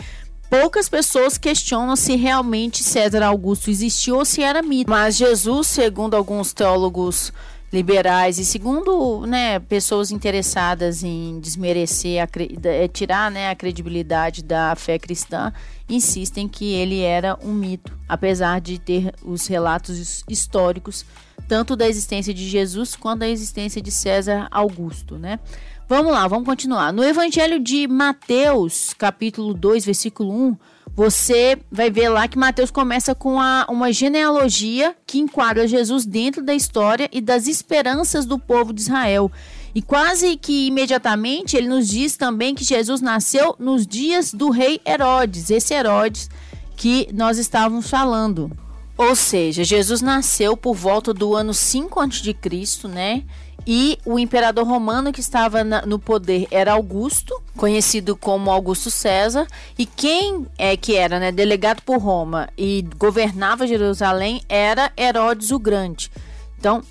poucas 0.49 0.87
pessoas 0.87 1.37
questionam 1.37 1.97
se 1.97 2.15
realmente 2.15 2.81
César 2.81 3.21
Augusto 3.21 3.69
existiu 3.69 4.15
ou 4.15 4.23
se 4.23 4.41
era 4.41 4.61
mito. 4.61 4.89
Mas 4.89 5.17
Jesus, 5.17 5.67
segundo 5.67 6.13
alguns 6.13 6.53
teólogos 6.53 7.33
liberais 7.71 8.39
e 8.39 8.45
segundo 8.45 9.25
né, 9.25 9.59
pessoas 9.59 10.11
interessadas 10.11 11.03
em 11.03 11.39
desmerecer, 11.39 12.23
a, 12.23 12.27
é, 12.67 12.87
tirar 12.87 13.29
né, 13.29 13.49
a 13.49 13.55
credibilidade 13.55 14.43
da 14.43 14.75
fé 14.75 14.97
cristã, 14.97 15.51
insistem 15.89 16.47
que 16.47 16.73
ele 16.73 17.01
era 17.01 17.37
um 17.43 17.53
mito, 17.53 17.97
apesar 18.07 18.61
de 18.61 18.79
ter 18.79 19.13
os 19.23 19.47
relatos 19.47 20.23
históricos 20.29 21.05
tanto 21.47 21.75
da 21.75 21.87
existência 21.87 22.33
de 22.33 22.47
Jesus 22.47 22.95
quanto 22.95 23.19
da 23.19 23.27
existência 23.27 23.81
de 23.81 23.91
César 23.91 24.47
Augusto, 24.51 25.17
né? 25.17 25.39
Vamos 25.87 26.11
lá, 26.11 26.27
vamos 26.27 26.45
continuar. 26.45 26.91
No 26.91 27.03
Evangelho 27.03 27.59
de 27.59 27.87
Mateus, 27.87 28.93
capítulo 28.97 29.53
2, 29.53 29.85
versículo 29.85 30.31
1, 30.33 30.57
você 30.95 31.57
vai 31.69 31.89
ver 31.91 32.07
lá 32.07 32.27
que 32.27 32.37
Mateus 32.37 32.71
começa 32.71 33.13
com 33.13 33.39
a, 33.39 33.65
uma 33.69 33.91
genealogia 33.91 34.95
que 35.05 35.19
enquadra 35.19 35.67
Jesus 35.67 36.05
dentro 36.05 36.41
da 36.41 36.55
história 36.55 37.09
e 37.11 37.19
das 37.19 37.47
esperanças 37.47 38.25
do 38.25 38.39
povo 38.39 38.71
de 38.71 38.81
Israel. 38.81 39.29
E 39.73 39.81
quase 39.81 40.37
que 40.37 40.67
imediatamente 40.67 41.57
ele 41.57 41.67
nos 41.67 41.89
diz 41.89 42.15
também 42.15 42.55
que 42.55 42.63
Jesus 42.63 43.01
nasceu 43.01 43.55
nos 43.59 43.85
dias 43.85 44.33
do 44.33 44.49
rei 44.49 44.79
Herodes, 44.87 45.49
esse 45.49 45.73
Herodes 45.73 46.29
que 46.77 47.09
nós 47.13 47.37
estávamos 47.37 47.89
falando. 47.89 48.49
Ou 48.97 49.13
seja, 49.15 49.65
Jesus 49.65 50.01
nasceu 50.01 50.55
por 50.55 50.73
volta 50.73 51.13
do 51.13 51.35
ano 51.35 51.53
5 51.53 51.99
a.C., 51.99 52.87
né? 52.87 53.23
E 53.67 53.97
o 54.05 54.19
imperador 54.19 54.67
romano 54.67 55.11
que 55.11 55.19
estava 55.19 55.63
na, 55.63 55.83
no 55.85 55.97
poder 55.97 56.47
era 56.51 56.73
Augusto, 56.73 57.41
conhecido 57.57 58.15
como 58.15 58.51
Augusto 58.51 58.91
César, 58.91 59.47
e 59.77 59.87
quem 59.87 60.45
é 60.57 60.77
que 60.77 60.95
era, 60.95 61.19
né, 61.19 61.31
delegado 61.31 61.81
por 61.81 61.97
Roma 61.97 62.47
e 62.55 62.87
governava 62.97 63.65
Jerusalém 63.65 64.41
era 64.47 64.91
Herodes 64.95 65.49
o 65.51 65.57
Grande. 65.57 66.11
Então, 66.59 66.83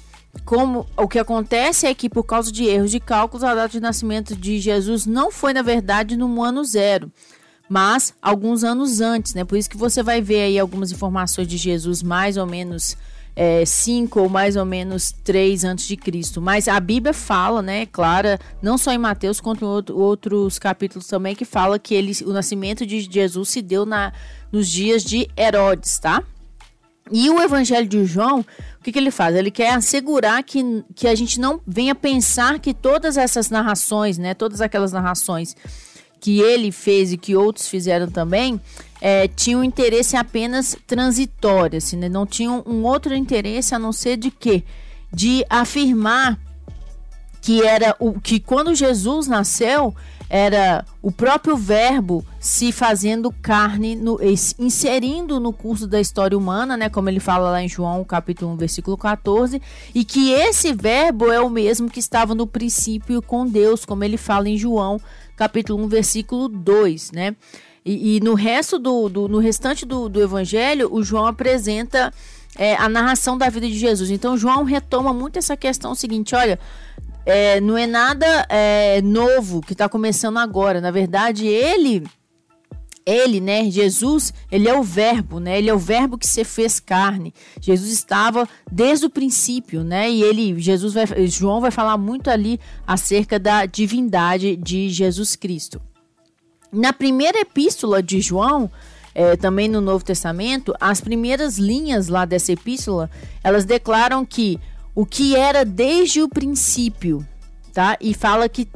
como 0.45 0.85
o 0.97 1.07
que 1.07 1.19
acontece 1.19 1.87
é 1.87 1.95
que 1.95 2.09
por 2.11 2.25
causa 2.25 2.51
de 2.51 2.65
erros 2.65 2.91
de 2.91 2.99
cálculos, 2.99 3.45
a 3.45 3.55
data 3.55 3.69
de 3.69 3.81
nascimento 3.81 4.35
de 4.35 4.59
Jesus 4.59 5.07
não 5.07 5.31
foi 5.31 5.53
na 5.53 5.63
verdade 5.63 6.17
no 6.17 6.43
ano 6.43 6.65
zero, 6.65 7.11
mas 7.69 8.15
alguns 8.21 8.65
anos 8.65 9.01
antes, 9.01 9.33
né? 9.35 9.45
Por 9.45 9.57
isso 9.57 9.71
que 9.71 9.77
você 9.77 10.03
vai 10.03 10.21
ver 10.21 10.43
aí 10.43 10.59
algumas 10.59 10.91
informações 10.91 11.47
de 11.47 11.57
Jesus 11.57 12.03
mais 12.03 12.37
ou 12.37 12.47
menos 12.47 12.97
é, 13.37 13.65
cinco 13.65 14.21
ou 14.21 14.29
mais 14.29 14.57
ou 14.57 14.65
menos 14.65 15.13
três 15.25 15.65
antes 15.65 15.87
de 15.87 15.97
Cristo. 15.97 16.41
Mas 16.41 16.69
a 16.69 16.79
Bíblia 16.79 17.13
fala, 17.13 17.61
né, 17.61 17.87
clara, 17.87 18.39
não 18.63 18.79
só 18.79 18.93
em 18.93 18.99
Mateus, 18.99 19.41
quanto 19.41 19.65
em 19.65 19.69
outro, 19.69 19.99
outros 19.99 20.59
capítulos 20.59 21.07
também, 21.07 21.35
que 21.35 21.45
fala 21.45 21.79
que 21.79 21.95
ele, 21.95 22.13
o 22.25 22.33
nascimento 22.33 22.87
de 22.87 23.01
Jesus 23.01 23.49
se 23.49 23.61
deu 23.61 23.85
na, 23.85 24.13
nos 24.53 24.69
dias 24.69 25.03
de 25.03 25.29
Herodes, 25.37 25.99
tá? 25.99 26.23
E 27.13 27.29
o 27.29 27.41
Evangelho 27.41 27.87
de 27.87 28.05
João, 28.07 28.41
o 28.41 28.83
que, 28.83 28.91
que, 28.91 28.99
ele 28.99 29.11
faz? 29.11 29.37
Ele 29.37 29.51
quer 29.51 29.75
assegurar 29.75 30.43
que, 30.43 30.83
que 30.95 31.07
a 31.07 31.15
gente 31.15 31.39
não 31.39 31.61
venha 31.67 31.95
pensar 31.95 32.59
que 32.59 32.73
todas 32.73 33.19
essas 33.19 33.51
narrações, 33.51 34.17
né, 34.17 34.33
todas 34.33 34.63
aquelas 34.63 34.91
narrações 34.91 35.55
que 36.25 36.41
ele 36.41 36.73
fez 36.73 37.13
e 37.13 37.19
que 37.19 37.37
outros 37.37 37.69
fizeram 37.69 38.09
também, 38.09 38.59
é, 38.99 39.29
tinham 39.29 39.63
interesse 39.63 40.17
apenas 40.17 40.75
transitório, 40.87 41.77
assim, 41.77 41.99
né? 41.99 42.09
não 42.09 42.25
tinham 42.25 42.65
um 42.67 42.83
outro 42.85 43.15
interesse 43.15 43.75
a 43.75 43.79
não 43.79 43.93
ser 43.93 44.17
de 44.17 44.31
quê? 44.31 44.65
De 45.13 45.45
afirmar 45.51 46.41
que 47.43 47.63
era 47.63 47.95
o 47.99 48.19
que 48.19 48.41
quando 48.41 48.75
Jesus 48.75 49.27
nasceu 49.27 49.95
era 50.31 50.87
o 51.03 51.13
próprio 51.13 51.59
verbo 51.59 52.25
se 52.41 52.73
fazendo 52.73 53.31
carne, 53.31 53.95
no, 53.95 54.19
inserindo 54.59 55.39
no 55.39 55.53
curso 55.53 55.87
da 55.87 56.01
história 56.01 56.37
humana, 56.37 56.75
né, 56.75 56.89
como 56.89 57.11
ele 57.11 57.21
fala 57.21 57.51
lá 57.51 57.63
em 57.63 57.69
João, 57.69 58.03
capítulo 58.03 58.53
1, 58.53 58.57
versículo 58.57 58.97
14, 58.97 59.61
e 59.95 60.05
que 60.05 60.33
esse 60.33 60.73
verbo 60.73 61.31
é 61.31 61.39
o 61.39 61.51
mesmo 61.51 61.91
que 61.91 62.01
estava 62.01 62.35
no 62.35 62.47
princípio 62.47 63.21
com 63.21 63.47
Deus, 63.47 63.85
como 63.85 64.03
ele 64.03 64.17
fala 64.17 64.49
em 64.49 64.57
João, 64.57 64.99
capítulo 65.37 65.83
1, 65.85 65.89
versículo 65.89 66.49
2, 66.49 67.13
né? 67.13 67.37
E, 67.85 68.17
e 68.17 68.21
no 68.21 68.35
resto 68.35 68.79
do, 68.79 69.09
do, 69.09 69.29
no 69.29 69.39
restante 69.39 69.85
do, 69.85 70.09
do 70.09 70.23
evangelho, 70.23 70.89
o 70.93 71.03
João 71.03 71.27
apresenta 71.27 72.13
é, 72.57 72.75
a 72.77 72.89
narração 72.89 73.37
da 73.37 73.49
vida 73.49 73.67
de 73.67 73.79
Jesus. 73.79 74.11
Então, 74.11 74.37
João 74.37 74.65
retoma 74.65 75.13
muito 75.13 75.39
essa 75.39 75.57
questão 75.57 75.95
seguinte: 75.95 76.35
olha, 76.35 76.59
é, 77.27 77.61
não 77.61 77.77
é 77.77 77.87
nada 77.87 78.47
é, 78.49 79.03
novo 79.03 79.61
que 79.61 79.73
está 79.73 79.89
começando 79.89 80.39
agora. 80.39 80.81
Na 80.81 80.91
verdade, 80.91 81.47
ele, 81.47 82.05
ele, 83.07 83.41
né, 83.41 83.71
Jesus, 83.71 84.33
ele 84.51 84.69
é 84.69 84.79
o 84.79 84.83
verbo, 84.83 85.39
né? 85.39 85.59
Ele 85.59 85.69
é 85.69 85.75
o 85.75 85.79
verbo 85.79 86.17
que 86.17 86.27
se 86.27 86.43
fez 86.43 86.81
carne. 86.81 87.35
Jesus 87.61 87.93
estava 87.93 88.49
desde 88.71 89.07
o 89.07 89.11
princípio, 89.11 89.85
né? 89.85 90.11
E 90.11 90.23
ele, 90.23 90.59
Jesus 90.61 90.95
vai, 90.95 91.27
João 91.27 91.61
vai 91.61 91.71
falar 91.71 91.99
muito 91.99 92.31
ali 92.31 92.59
acerca 92.87 93.39
da 93.39 93.67
divindade 93.67 94.57
de 94.57 94.89
Jesus 94.89 95.37
Cristo. 95.37 95.83
Na 96.73 96.93
primeira 96.93 97.41
epístola 97.41 98.03
de 98.03 98.21
João, 98.21 98.71
é, 99.15 99.37
também 99.37 99.69
no 99.69 99.81
Novo 99.81 100.05
Testamento, 100.05 100.75
as 100.81 101.01
primeiras 101.01 101.59
linhas 101.59 102.09
lá 102.09 102.25
dessa 102.25 102.53
epístola, 102.53 103.11
elas 103.43 103.65
declaram 103.65 104.25
que 104.25 104.59
o 104.95 105.05
que 105.05 105.37
era 105.37 105.65
desde 105.65 106.23
o 106.23 106.29
princípio, 106.29 107.27
tá? 107.73 107.97
E 108.01 108.15
fala 108.15 108.49
que 108.49 108.67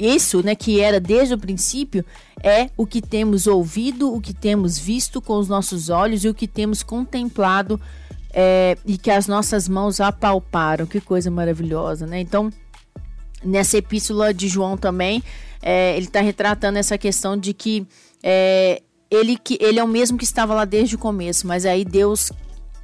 isso, 0.00 0.42
né, 0.42 0.54
que 0.54 0.80
era 0.80 0.98
desde 0.98 1.34
o 1.34 1.38
princípio, 1.38 2.04
é 2.42 2.70
o 2.76 2.86
que 2.86 3.02
temos 3.02 3.46
ouvido, 3.46 4.12
o 4.14 4.20
que 4.20 4.32
temos 4.32 4.78
visto 4.78 5.20
com 5.20 5.34
os 5.34 5.48
nossos 5.48 5.90
olhos 5.90 6.24
e 6.24 6.28
o 6.28 6.34
que 6.34 6.48
temos 6.48 6.82
contemplado 6.82 7.78
é, 8.32 8.78
e 8.86 8.96
que 8.96 9.10
as 9.10 9.26
nossas 9.26 9.68
mãos 9.68 10.00
apalparam. 10.00 10.86
Que 10.86 11.00
coisa 11.00 11.30
maravilhosa, 11.30 12.06
né? 12.06 12.20
Então, 12.20 12.50
nessa 13.44 13.76
epístola 13.76 14.32
de 14.32 14.48
João 14.48 14.76
também, 14.76 15.22
é, 15.62 15.96
ele 15.96 16.06
está 16.06 16.20
retratando 16.20 16.78
essa 16.78 16.96
questão 16.96 17.36
de 17.36 17.52
que 17.52 17.86
é, 18.22 18.82
ele, 19.10 19.36
que 19.36 19.58
ele 19.60 19.78
é 19.78 19.84
o 19.84 19.88
mesmo 19.88 20.16
que 20.16 20.24
estava 20.24 20.54
lá 20.54 20.64
desde 20.64 20.94
o 20.94 20.98
começo, 20.98 21.46
mas 21.46 21.66
aí 21.66 21.84
Deus 21.84 22.32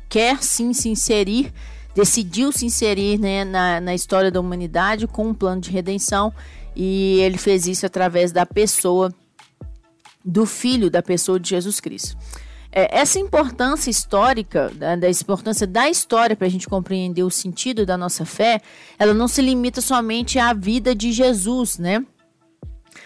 quer 0.08 0.42
sim 0.42 0.72
se 0.72 0.88
inserir, 0.88 1.52
decidiu 1.94 2.52
se 2.52 2.66
inserir 2.66 3.18
né, 3.18 3.44
na, 3.44 3.80
na 3.80 3.94
história 3.94 4.30
da 4.30 4.40
humanidade 4.40 5.06
com 5.06 5.28
um 5.28 5.34
plano 5.34 5.60
de 5.60 5.70
redenção 5.70 6.32
e 6.76 7.20
ele 7.20 7.38
fez 7.38 7.66
isso 7.66 7.86
através 7.86 8.30
da 8.30 8.44
pessoa 8.44 9.12
do 10.24 10.44
Filho, 10.44 10.90
da 10.90 11.02
pessoa 11.02 11.40
de 11.40 11.48
Jesus 11.50 11.80
Cristo. 11.80 12.16
É, 12.70 12.98
essa 12.98 13.18
importância 13.18 13.88
histórica, 13.88 14.70
da, 14.74 14.94
da 14.94 15.08
importância 15.08 15.66
da 15.66 15.88
história 15.88 16.36
para 16.36 16.46
a 16.46 16.50
gente 16.50 16.68
compreender 16.68 17.22
o 17.22 17.30
sentido 17.30 17.86
da 17.86 17.96
nossa 17.96 18.26
fé, 18.26 18.60
ela 18.98 19.14
não 19.14 19.26
se 19.26 19.40
limita 19.40 19.80
somente 19.80 20.38
à 20.38 20.52
vida 20.52 20.94
de 20.94 21.10
Jesus, 21.12 21.78
né? 21.78 22.04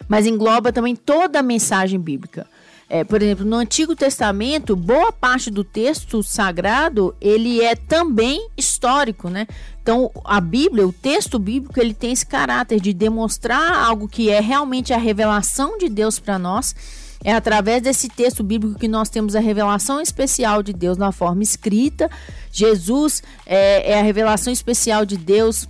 mas 0.08 0.26
engloba 0.26 0.72
também 0.72 0.96
toda 0.96 1.38
a 1.38 1.42
mensagem 1.42 1.98
bíblica. 1.98 2.46
É, 2.92 3.04
por 3.04 3.22
exemplo, 3.22 3.44
no 3.44 3.54
Antigo 3.54 3.94
Testamento, 3.94 4.74
boa 4.74 5.12
parte 5.12 5.48
do 5.48 5.62
texto 5.62 6.24
sagrado 6.24 7.14
ele 7.20 7.62
é 7.62 7.76
também 7.76 8.48
histórico, 8.56 9.30
né? 9.30 9.46
Então, 9.80 10.10
a 10.24 10.40
Bíblia, 10.40 10.84
o 10.88 10.92
texto 10.92 11.38
bíblico, 11.38 11.78
ele 11.78 11.94
tem 11.94 12.10
esse 12.10 12.26
caráter 12.26 12.80
de 12.80 12.92
demonstrar 12.92 13.74
algo 13.74 14.08
que 14.08 14.28
é 14.28 14.40
realmente 14.40 14.92
a 14.92 14.98
revelação 14.98 15.78
de 15.78 15.88
Deus 15.88 16.18
para 16.18 16.36
nós. 16.36 16.74
É 17.22 17.32
através 17.32 17.80
desse 17.80 18.08
texto 18.08 18.42
bíblico 18.42 18.76
que 18.76 18.88
nós 18.88 19.08
temos 19.08 19.36
a 19.36 19.40
revelação 19.40 20.00
especial 20.00 20.60
de 20.60 20.72
Deus 20.72 20.98
na 20.98 21.12
forma 21.12 21.44
escrita. 21.44 22.10
Jesus 22.50 23.22
é, 23.46 23.92
é 23.92 24.00
a 24.00 24.02
revelação 24.02 24.52
especial 24.52 25.06
de 25.06 25.16
Deus. 25.16 25.68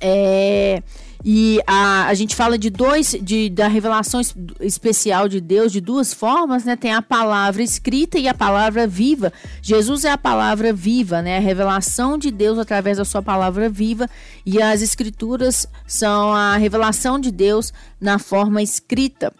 É, 0.00 0.80
e 1.24 1.60
a, 1.66 2.06
a 2.06 2.14
gente 2.14 2.34
fala 2.34 2.56
de 2.56 2.70
dois, 2.70 3.16
de, 3.20 3.50
da 3.50 3.68
revelação 3.68 4.20
especial 4.60 5.28
de 5.28 5.40
Deus 5.40 5.70
de 5.70 5.80
duas 5.80 6.14
formas, 6.14 6.64
né? 6.64 6.76
Tem 6.76 6.94
a 6.94 7.02
palavra 7.02 7.62
escrita 7.62 8.18
e 8.18 8.26
a 8.26 8.34
palavra 8.34 8.86
viva. 8.86 9.32
Jesus 9.60 10.04
é 10.04 10.10
a 10.10 10.18
palavra 10.18 10.72
viva, 10.72 11.20
né? 11.20 11.36
A 11.36 11.40
revelação 11.40 12.16
de 12.16 12.30
Deus 12.30 12.58
através 12.58 12.96
da 12.96 13.04
sua 13.04 13.22
palavra 13.22 13.68
viva. 13.68 14.08
E 14.46 14.62
as 14.62 14.80
escrituras 14.80 15.66
são 15.86 16.32
a 16.32 16.56
revelação 16.56 17.18
de 17.18 17.30
Deus 17.30 17.72
na 18.00 18.18
forma 18.18 18.62
escrita. 18.62 19.32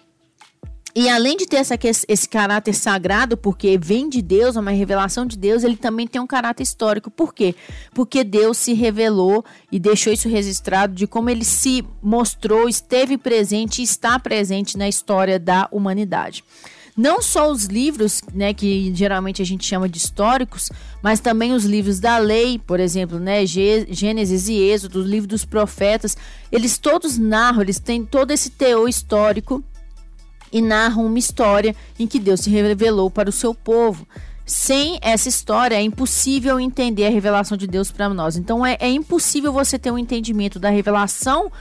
E 0.95 1.09
além 1.09 1.37
de 1.37 1.47
ter 1.47 1.57
essa, 1.57 1.79
esse 2.09 2.29
caráter 2.29 2.75
sagrado, 2.75 3.37
porque 3.37 3.79
vem 3.79 4.09
de 4.09 4.21
Deus, 4.21 4.57
é 4.57 4.61
uma 4.61 4.71
revelação 4.73 5.25
de 5.25 5.39
Deus, 5.39 5.63
ele 5.63 5.77
também 5.77 6.07
tem 6.07 6.21
um 6.21 6.27
caráter 6.27 6.63
histórico. 6.63 7.11
Por 7.11 7.33
quê? 7.33 7.55
Porque 7.95 8.25
Deus 8.25 8.59
se 8.59 8.73
revelou 8.73 9.45
e 9.71 9.79
deixou 9.79 10.13
isso 10.13 10.29
registrado 10.29 10.95
de 10.95 11.07
como 11.07 11.31
ele 11.31 11.45
se 11.45 11.85
mostrou, 12.03 12.69
esteve 12.69 13.17
presente 13.17 13.81
e 13.81 13.85
está 13.85 14.19
presente 14.19 14.77
na 14.77 14.89
história 14.89 15.39
da 15.39 15.69
humanidade. 15.71 16.43
Não 16.97 17.23
só 17.23 17.51
os 17.51 17.65
livros, 17.65 18.21
né, 18.35 18.53
que 18.53 18.93
geralmente 18.95 19.41
a 19.41 19.45
gente 19.45 19.65
chama 19.65 19.89
de 19.89 19.97
históricos, 19.97 20.71
mas 21.01 21.21
também 21.21 21.55
os 21.55 21.65
livros 21.65 22.01
da 22.01 22.19
lei, 22.19 22.59
por 22.59 22.81
exemplo, 22.81 23.19
né, 23.19 23.47
Gênesis 23.47 24.49
e 24.49 24.55
Êxodo, 24.55 25.01
o 25.01 25.07
livro 25.07 25.29
dos 25.29 25.45
profetas, 25.45 26.17
eles 26.51 26.77
todos 26.77 27.17
narram, 27.17 27.63
eles 27.63 27.79
têm 27.79 28.05
todo 28.05 28.33
esse 28.33 28.51
teor 28.51 28.89
histórico 28.89 29.65
e 30.53 30.61
narram 30.61 31.07
uma 31.07 31.19
história 31.19 31.75
em 31.99 32.07
que 32.07 32.19
Deus 32.19 32.41
se 32.41 32.51
revelou 32.51 33.11
para 33.11 33.29
o 33.29 33.33
seu 33.33 33.55
povo. 33.55 34.07
Sem 34.45 34.99
essa 35.01 35.29
história 35.29 35.77
é 35.77 35.83
impossível 35.83 36.59
entender 36.59 37.07
a 37.07 37.11
revelação 37.11 37.57
de 37.57 37.67
Deus 37.67 37.93
para 37.93 38.09
nós. 38.09 38.37
Então 38.37 38.67
é, 38.67 38.77
é 38.81 38.91
impossível 38.91 39.53
você 39.53 39.79
ter 39.79 39.91
um 39.93 39.99
entendimento 39.99 40.59
da 40.59 40.71
revelação 40.71 41.53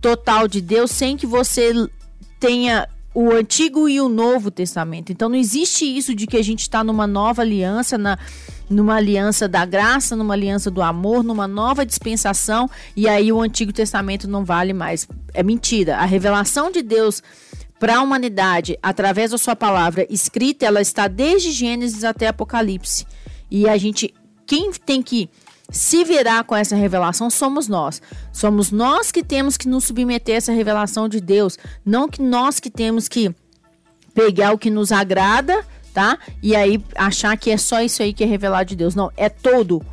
total 0.00 0.48
de 0.48 0.60
Deus 0.60 0.90
sem 0.90 1.16
que 1.16 1.26
você 1.26 1.72
tenha 2.40 2.88
o 3.14 3.30
Antigo 3.30 3.88
e 3.88 4.00
o 4.00 4.08
Novo 4.08 4.50
Testamento. 4.50 5.12
Então 5.12 5.28
não 5.28 5.36
existe 5.36 5.84
isso 5.84 6.14
de 6.14 6.26
que 6.26 6.36
a 6.36 6.42
gente 6.42 6.62
está 6.62 6.82
numa 6.82 7.06
nova 7.06 7.42
aliança, 7.42 7.96
na, 7.98 8.18
numa 8.68 8.96
aliança 8.96 9.46
da 9.46 9.64
graça, 9.64 10.16
numa 10.16 10.34
aliança 10.34 10.70
do 10.70 10.82
amor, 10.82 11.22
numa 11.22 11.46
nova 11.46 11.84
dispensação, 11.84 12.68
e 12.96 13.06
aí 13.06 13.30
o 13.30 13.40
Antigo 13.40 13.72
Testamento 13.72 14.26
não 14.26 14.44
vale 14.44 14.72
mais. 14.72 15.06
É 15.34 15.42
mentira. 15.42 15.98
A 15.98 16.04
revelação 16.04 16.70
de 16.70 16.82
Deus 16.82 17.22
para 17.82 17.96
a 17.96 18.00
humanidade 18.00 18.78
através 18.80 19.32
da 19.32 19.38
sua 19.38 19.56
palavra 19.56 20.06
escrita, 20.08 20.64
ela 20.64 20.80
está 20.80 21.08
desde 21.08 21.50
Gênesis 21.50 22.04
até 22.04 22.28
Apocalipse. 22.28 23.04
E 23.50 23.68
a 23.68 23.76
gente, 23.76 24.14
quem 24.46 24.70
tem 24.70 25.02
que 25.02 25.28
se 25.68 26.04
virar 26.04 26.44
com 26.44 26.54
essa 26.54 26.76
revelação 26.76 27.28
somos 27.28 27.66
nós. 27.66 28.00
Somos 28.32 28.70
nós 28.70 29.10
que 29.10 29.24
temos 29.24 29.56
que 29.56 29.66
nos 29.66 29.82
submeter 29.82 30.36
a 30.36 30.38
essa 30.38 30.52
revelação 30.52 31.08
de 31.08 31.20
Deus, 31.20 31.58
não 31.84 32.08
que 32.08 32.22
nós 32.22 32.60
que 32.60 32.70
temos 32.70 33.08
que 33.08 33.34
pegar 34.14 34.52
o 34.52 34.58
que 34.58 34.70
nos 34.70 34.92
agrada, 34.92 35.66
tá? 35.92 36.20
E 36.40 36.54
aí 36.54 36.80
achar 36.94 37.36
que 37.36 37.50
é 37.50 37.56
só 37.56 37.82
isso 37.82 38.00
aí 38.00 38.12
que 38.12 38.22
é 38.22 38.26
revelado 38.28 38.66
de 38.66 38.76
Deus. 38.76 38.94
Não, 38.94 39.10
é 39.16 39.28
todo 39.28 39.84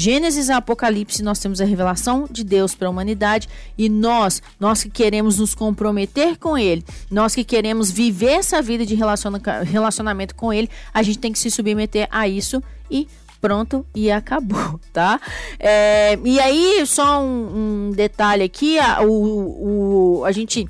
Gênesis 0.00 0.48
e 0.48 0.52
Apocalipse, 0.52 1.22
nós 1.22 1.38
temos 1.38 1.60
a 1.60 1.64
revelação 1.66 2.26
de 2.30 2.42
Deus 2.42 2.74
para 2.74 2.88
a 2.88 2.90
humanidade 2.90 3.46
e 3.76 3.86
nós, 3.86 4.42
nós 4.58 4.82
que 4.82 4.88
queremos 4.88 5.38
nos 5.38 5.54
comprometer 5.54 6.38
com 6.38 6.56
Ele, 6.56 6.82
nós 7.10 7.34
que 7.34 7.44
queremos 7.44 7.90
viver 7.90 8.30
essa 8.30 8.62
vida 8.62 8.86
de 8.86 8.94
relacionamento 8.94 10.34
com 10.34 10.50
Ele, 10.50 10.70
a 10.94 11.02
gente 11.02 11.18
tem 11.18 11.30
que 11.30 11.38
se 11.38 11.50
submeter 11.50 12.08
a 12.10 12.26
isso 12.26 12.62
e 12.90 13.06
pronto 13.42 13.84
e 13.94 14.10
acabou, 14.10 14.80
tá? 14.90 15.20
É, 15.58 16.18
e 16.24 16.40
aí, 16.40 16.82
só 16.86 17.22
um, 17.22 17.88
um 17.88 17.90
detalhe 17.90 18.42
aqui: 18.42 18.78
a, 18.78 19.02
o, 19.02 20.20
o, 20.20 20.24
a 20.24 20.32
gente 20.32 20.66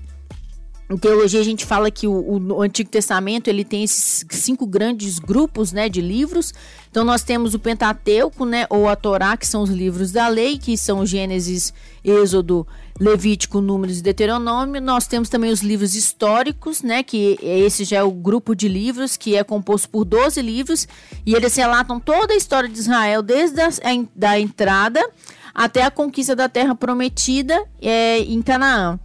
em 0.90 0.96
teologia 0.96 1.38
a 1.38 1.44
gente 1.44 1.64
fala 1.64 1.88
que 1.88 2.08
o, 2.08 2.12
o, 2.52 2.60
Antigo 2.60 2.90
Testamento 2.90 3.46
ele 3.46 3.64
tem 3.64 3.84
esses 3.84 4.24
cinco 4.28 4.66
grandes 4.66 5.20
grupos 5.20 5.72
né, 5.72 5.88
de 5.88 6.00
livros. 6.00 6.52
Então 6.90 7.04
nós 7.04 7.22
temos 7.22 7.54
o 7.54 7.60
Pentateuco, 7.60 8.44
né, 8.44 8.66
ou 8.68 8.88
a 8.88 8.96
Torá, 8.96 9.36
que 9.36 9.46
são 9.46 9.62
os 9.62 9.70
livros 9.70 10.10
da 10.10 10.26
lei, 10.26 10.58
que 10.58 10.76
são 10.76 11.06
Gênesis, 11.06 11.72
Êxodo, 12.04 12.66
Levítico, 12.98 13.60
Números 13.60 14.00
e 14.00 14.02
Deuteronômio. 14.02 14.80
Nós 14.82 15.06
temos 15.06 15.28
também 15.28 15.52
os 15.52 15.62
livros 15.62 15.94
históricos, 15.94 16.82
né, 16.82 17.04
que 17.04 17.38
esse 17.40 17.84
já 17.84 17.98
é 17.98 18.02
o 18.02 18.10
grupo 18.10 18.56
de 18.56 18.66
livros, 18.66 19.16
que 19.16 19.36
é 19.36 19.44
composto 19.44 19.88
por 19.88 20.04
12 20.04 20.42
livros, 20.42 20.88
e 21.24 21.34
eles 21.34 21.54
relatam 21.54 22.00
toda 22.00 22.34
a 22.34 22.36
história 22.36 22.68
de 22.68 22.76
Israel, 22.76 23.22
desde 23.22 23.60
a 23.60 23.70
da 24.16 24.40
entrada 24.40 25.08
até 25.54 25.84
a 25.84 25.90
conquista 25.90 26.34
da 26.34 26.48
terra 26.48 26.74
prometida 26.74 27.64
é, 27.80 28.18
em 28.18 28.42
Canaã. 28.42 28.98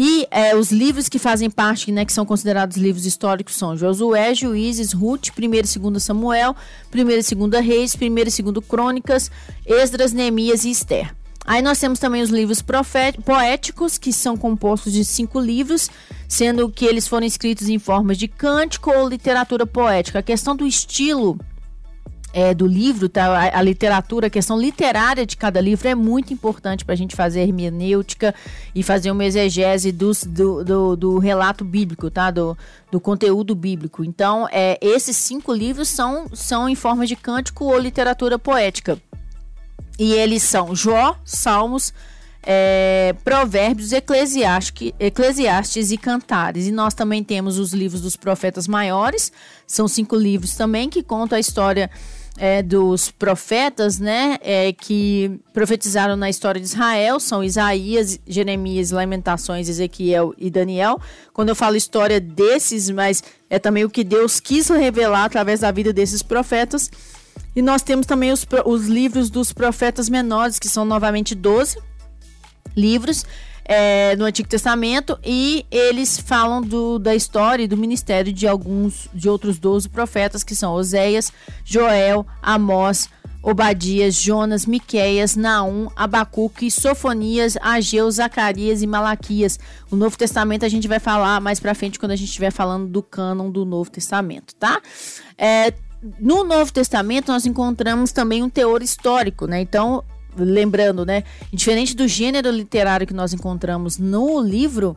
E 0.00 0.28
é, 0.30 0.54
os 0.54 0.70
livros 0.70 1.08
que 1.08 1.18
fazem 1.18 1.50
parte, 1.50 1.90
né, 1.90 2.04
que 2.04 2.12
são 2.12 2.24
considerados 2.24 2.76
livros 2.76 3.04
históricos, 3.04 3.56
são 3.56 3.76
Josué, 3.76 4.32
Juízes, 4.32 4.92
Ruth, 4.92 5.30
1 5.36 5.42
e 5.42 5.62
2 5.90 6.00
Samuel, 6.04 6.54
1 6.94 6.98
e 6.98 7.48
2 7.48 7.66
Reis, 7.66 7.96
1 8.00 8.04
e 8.04 8.52
2 8.52 8.64
Crônicas, 8.64 9.28
Esdras, 9.66 10.12
Neemias 10.12 10.64
e 10.64 10.70
Esther. 10.70 11.12
Aí 11.44 11.60
nós 11.60 11.80
temos 11.80 11.98
também 11.98 12.22
os 12.22 12.30
livros 12.30 12.62
poéticos, 13.24 13.98
que 13.98 14.12
são 14.12 14.36
compostos 14.36 14.92
de 14.92 15.04
cinco 15.04 15.40
livros, 15.40 15.90
sendo 16.28 16.70
que 16.70 16.84
eles 16.84 17.08
foram 17.08 17.26
escritos 17.26 17.68
em 17.68 17.80
formas 17.80 18.16
de 18.16 18.28
cântico 18.28 18.92
ou 18.92 19.08
literatura 19.08 19.66
poética. 19.66 20.20
A 20.20 20.22
questão 20.22 20.54
do 20.54 20.64
estilo 20.64 21.36
é, 22.32 22.52
do 22.52 22.66
livro, 22.66 23.08
tá? 23.08 23.26
A, 23.26 23.58
a, 23.58 23.62
literatura, 23.62 24.26
a 24.26 24.30
questão 24.30 24.58
literária 24.58 25.24
de 25.24 25.36
cada 25.36 25.60
livro 25.60 25.88
é 25.88 25.94
muito 25.94 26.32
importante 26.32 26.84
para 26.84 26.92
a 26.92 26.96
gente 26.96 27.16
fazer 27.16 27.40
hermenêutica 27.40 28.34
e 28.74 28.82
fazer 28.82 29.10
uma 29.10 29.24
exegese 29.24 29.90
dos, 29.92 30.24
do, 30.24 30.64
do, 30.64 30.96
do, 30.96 31.18
relato 31.18 31.64
bíblico, 31.64 32.10
tá? 32.10 32.30
Do, 32.30 32.56
do 32.90 33.00
conteúdo 33.00 33.54
bíblico. 33.54 34.04
Então, 34.04 34.48
é, 34.50 34.78
esses 34.80 35.16
cinco 35.16 35.52
livros 35.52 35.88
são, 35.88 36.26
são 36.32 36.68
em 36.68 36.74
forma 36.74 37.06
de 37.06 37.16
cântico 37.16 37.64
ou 37.64 37.78
literatura 37.78 38.38
poética. 38.38 38.98
E 39.98 40.12
eles 40.12 40.42
são 40.42 40.76
Jó, 40.76 41.18
Salmos, 41.24 41.92
é, 42.42 43.14
Provérbios, 43.24 43.92
Eclesiastes, 43.92 45.90
e 45.90 45.98
Cantares. 45.98 46.66
E 46.68 46.72
nós 46.72 46.94
também 46.94 47.24
temos 47.24 47.58
os 47.58 47.72
livros 47.72 48.00
dos 48.00 48.16
profetas 48.16 48.68
maiores, 48.68 49.32
são 49.66 49.88
cinco 49.88 50.14
livros 50.14 50.54
também 50.54 50.88
que 50.88 51.02
contam 51.02 51.36
a 51.36 51.40
história 51.40 51.90
é, 52.38 52.62
dos 52.62 53.10
profetas, 53.10 53.98
né, 53.98 54.38
é, 54.40 54.72
que 54.72 55.40
profetizaram 55.52 56.16
na 56.16 56.30
história 56.30 56.60
de 56.60 56.66
Israel, 56.66 57.18
são 57.18 57.42
Isaías, 57.42 58.18
Jeremias, 58.26 58.92
Lamentações, 58.92 59.68
Ezequiel 59.68 60.32
e 60.38 60.48
Daniel. 60.48 61.00
Quando 61.32 61.48
eu 61.48 61.56
falo 61.56 61.76
história 61.76 62.20
desses, 62.20 62.88
mas 62.88 63.22
é 63.50 63.58
também 63.58 63.84
o 63.84 63.90
que 63.90 64.04
Deus 64.04 64.38
quis 64.38 64.68
revelar 64.68 65.24
através 65.24 65.60
da 65.60 65.70
vida 65.70 65.92
desses 65.92 66.22
profetas. 66.22 66.90
E 67.56 67.60
nós 67.60 67.82
temos 67.82 68.06
também 68.06 68.30
os, 68.30 68.46
os 68.64 68.86
livros 68.86 69.30
dos 69.30 69.52
profetas 69.52 70.08
menores, 70.08 70.58
que 70.58 70.68
são 70.68 70.84
novamente 70.84 71.34
12 71.34 71.78
livros 72.76 73.26
é, 73.68 74.16
no 74.16 74.24
Antigo 74.24 74.48
Testamento 74.48 75.18
e 75.22 75.66
eles 75.70 76.18
falam 76.18 76.62
do, 76.62 76.98
da 76.98 77.14
história 77.14 77.64
e 77.64 77.68
do 77.68 77.76
ministério 77.76 78.32
de 78.32 78.48
alguns 78.48 79.08
de 79.12 79.28
outros 79.28 79.58
12 79.58 79.90
profetas 79.90 80.42
que 80.42 80.56
são 80.56 80.72
Oséias, 80.72 81.30
Joel, 81.62 82.26
Amós, 82.42 83.10
Obadias, 83.42 84.14
Jonas, 84.14 84.64
Miqueias, 84.64 85.36
Naum, 85.36 85.88
Abacuque, 85.94 86.70
Sofonias, 86.70 87.58
Ageu, 87.60 88.10
Zacarias 88.10 88.82
e 88.82 88.86
Malaquias. 88.86 89.60
O 89.90 89.96
Novo 89.96 90.16
Testamento 90.16 90.64
a 90.64 90.68
gente 90.68 90.88
vai 90.88 90.98
falar 90.98 91.38
mais 91.38 91.60
para 91.60 91.74
frente 91.74 91.98
quando 91.98 92.12
a 92.12 92.16
gente 92.16 92.28
estiver 92.28 92.50
falando 92.50 92.88
do 92.88 93.02
cânon 93.02 93.50
do 93.50 93.66
Novo 93.66 93.90
Testamento, 93.90 94.54
tá? 94.54 94.80
É, 95.36 95.74
no 96.18 96.42
Novo 96.42 96.72
Testamento 96.72 97.30
nós 97.30 97.44
encontramos 97.44 98.12
também 98.12 98.42
um 98.42 98.48
teor 98.48 98.82
histórico, 98.82 99.46
né? 99.46 99.60
Então 99.60 100.02
lembrando, 100.36 101.04
né? 101.04 101.24
Diferente 101.52 101.94
do 101.94 102.06
gênero 102.06 102.50
literário 102.50 103.06
que 103.06 103.14
nós 103.14 103.32
encontramos 103.32 103.98
no 103.98 104.40
livro, 104.40 104.96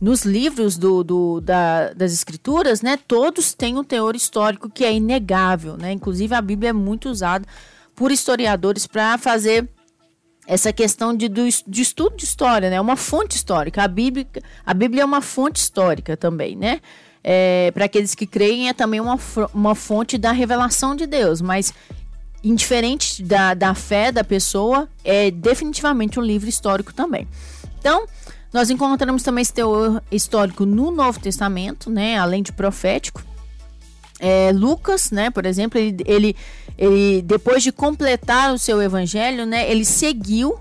nos 0.00 0.24
livros 0.24 0.76
do, 0.76 1.02
do 1.02 1.40
da, 1.40 1.92
das 1.92 2.12
escrituras, 2.12 2.82
né? 2.82 2.98
Todos 3.08 3.54
têm 3.54 3.78
um 3.78 3.84
teor 3.84 4.14
histórico 4.16 4.68
que 4.68 4.84
é 4.84 4.92
inegável, 4.92 5.76
né? 5.76 5.92
Inclusive 5.92 6.34
a 6.34 6.42
Bíblia 6.42 6.70
é 6.70 6.72
muito 6.72 7.08
usada 7.08 7.46
por 7.94 8.10
historiadores 8.10 8.86
para 8.86 9.16
fazer 9.18 9.68
essa 10.46 10.72
questão 10.72 11.16
de, 11.16 11.28
do, 11.28 11.42
de 11.66 11.82
estudo 11.82 12.16
de 12.16 12.24
história, 12.24 12.68
né? 12.68 12.80
Uma 12.80 12.96
fonte 12.96 13.36
histórica. 13.36 13.82
A 13.82 13.88
Bíblia, 13.88 14.26
a 14.64 14.74
Bíblia 14.74 15.02
é 15.02 15.04
uma 15.04 15.20
fonte 15.20 15.56
histórica 15.60 16.16
também, 16.16 16.56
né? 16.56 16.80
É, 17.22 17.70
para 17.72 17.86
aqueles 17.86 18.14
que 18.14 18.26
creem, 18.26 18.68
é 18.68 18.74
também 18.74 19.00
uma, 19.00 19.18
uma 19.54 19.74
fonte 19.74 20.18
da 20.18 20.30
revelação 20.30 20.94
de 20.94 21.06
Deus, 21.06 21.40
mas 21.40 21.72
indiferente 22.44 23.22
da, 23.22 23.54
da 23.54 23.74
fé 23.74 24.12
da 24.12 24.22
pessoa, 24.22 24.88
é 25.02 25.30
definitivamente 25.30 26.20
um 26.20 26.22
livro 26.22 26.48
histórico 26.48 26.92
também. 26.92 27.26
Então, 27.78 28.06
nós 28.52 28.70
encontramos 28.70 29.22
também 29.22 29.42
esse 29.42 29.52
teor 29.52 30.02
histórico 30.12 30.64
no 30.64 30.90
Novo 30.90 31.18
Testamento, 31.18 31.90
né, 31.90 32.18
além 32.18 32.42
de 32.42 32.52
profético. 32.52 33.22
É, 34.20 34.52
Lucas, 34.54 35.10
né, 35.10 35.30
por 35.30 35.44
exemplo, 35.44 35.78
ele, 35.78 35.96
ele, 36.06 36.36
ele, 36.78 37.22
depois 37.22 37.62
de 37.62 37.72
completar 37.72 38.54
o 38.54 38.58
seu 38.58 38.80
evangelho, 38.80 39.44
né, 39.44 39.68
ele 39.68 39.84
seguiu 39.84 40.56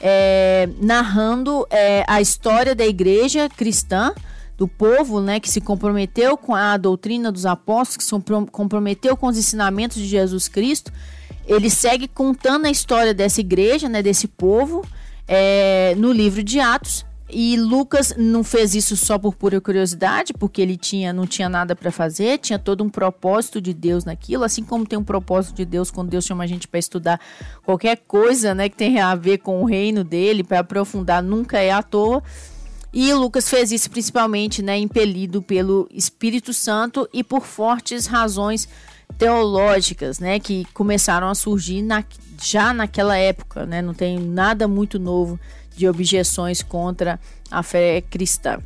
é, 0.00 0.68
narrando 0.80 1.66
é, 1.70 2.04
a 2.06 2.20
história 2.20 2.74
da 2.74 2.86
igreja 2.86 3.48
cristã, 3.48 4.12
do 4.56 4.68
povo, 4.68 5.20
né, 5.20 5.40
que 5.40 5.50
se 5.50 5.60
comprometeu 5.60 6.36
com 6.36 6.54
a 6.54 6.76
doutrina 6.76 7.32
dos 7.32 7.46
apóstolos, 7.46 7.96
que 7.96 8.04
se 8.04 8.14
comprometeu 8.52 9.16
com 9.16 9.26
os 9.26 9.36
ensinamentos 9.36 9.96
de 9.96 10.06
Jesus 10.06 10.46
Cristo 10.46 10.92
ele 11.46 11.68
segue 11.70 12.06
contando 12.08 12.66
a 12.66 12.70
história 12.70 13.12
dessa 13.12 13.40
igreja, 13.40 13.88
né, 13.88 14.02
desse 14.02 14.28
povo, 14.28 14.84
é, 15.26 15.94
no 15.96 16.12
livro 16.12 16.42
de 16.42 16.60
Atos. 16.60 17.04
e 17.34 17.56
Lucas 17.56 18.14
não 18.16 18.44
fez 18.44 18.74
isso 18.74 18.94
só 18.94 19.18
por 19.18 19.34
pura 19.34 19.58
curiosidade, 19.58 20.34
porque 20.34 20.60
ele 20.60 20.76
tinha 20.76 21.14
não 21.14 21.26
tinha 21.26 21.48
nada 21.48 21.74
para 21.74 21.90
fazer, 21.90 22.38
tinha 22.38 22.58
todo 22.58 22.84
um 22.84 22.90
propósito 22.90 23.58
de 23.58 23.72
Deus 23.72 24.04
naquilo, 24.04 24.44
assim 24.44 24.62
como 24.62 24.86
tem 24.86 24.98
um 24.98 25.04
propósito 25.04 25.56
de 25.56 25.64
Deus 25.64 25.90
quando 25.90 26.10
Deus 26.10 26.26
chama 26.26 26.44
a 26.44 26.46
gente 26.46 26.68
para 26.68 26.78
estudar 26.78 27.18
qualquer 27.64 27.96
coisa, 28.06 28.54
né, 28.54 28.68
que 28.68 28.76
tenha 28.76 29.06
a 29.06 29.14
ver 29.14 29.38
com 29.38 29.62
o 29.62 29.64
reino 29.64 30.04
dele, 30.04 30.44
para 30.44 30.58
aprofundar, 30.58 31.22
nunca 31.22 31.58
é 31.58 31.70
à 31.70 31.82
toa. 31.82 32.22
E 32.92 33.10
Lucas 33.14 33.48
fez 33.48 33.72
isso 33.72 33.90
principalmente, 33.90 34.62
né, 34.62 34.78
impelido 34.78 35.40
pelo 35.40 35.88
Espírito 35.90 36.52
Santo 36.52 37.08
e 37.10 37.24
por 37.24 37.46
fortes 37.46 38.06
razões 38.06 38.68
teológicas, 39.22 40.18
né, 40.18 40.40
que 40.40 40.64
começaram 40.74 41.28
a 41.28 41.34
surgir 41.36 41.80
na, 41.80 42.02
já 42.42 42.74
naquela 42.74 43.16
época, 43.16 43.64
né, 43.64 43.80
não 43.80 43.94
tem 43.94 44.18
nada 44.18 44.66
muito 44.66 44.98
novo 44.98 45.38
de 45.76 45.88
objeções 45.88 46.60
contra 46.60 47.20
a 47.48 47.62
fé 47.62 48.00
cristã. 48.00 48.58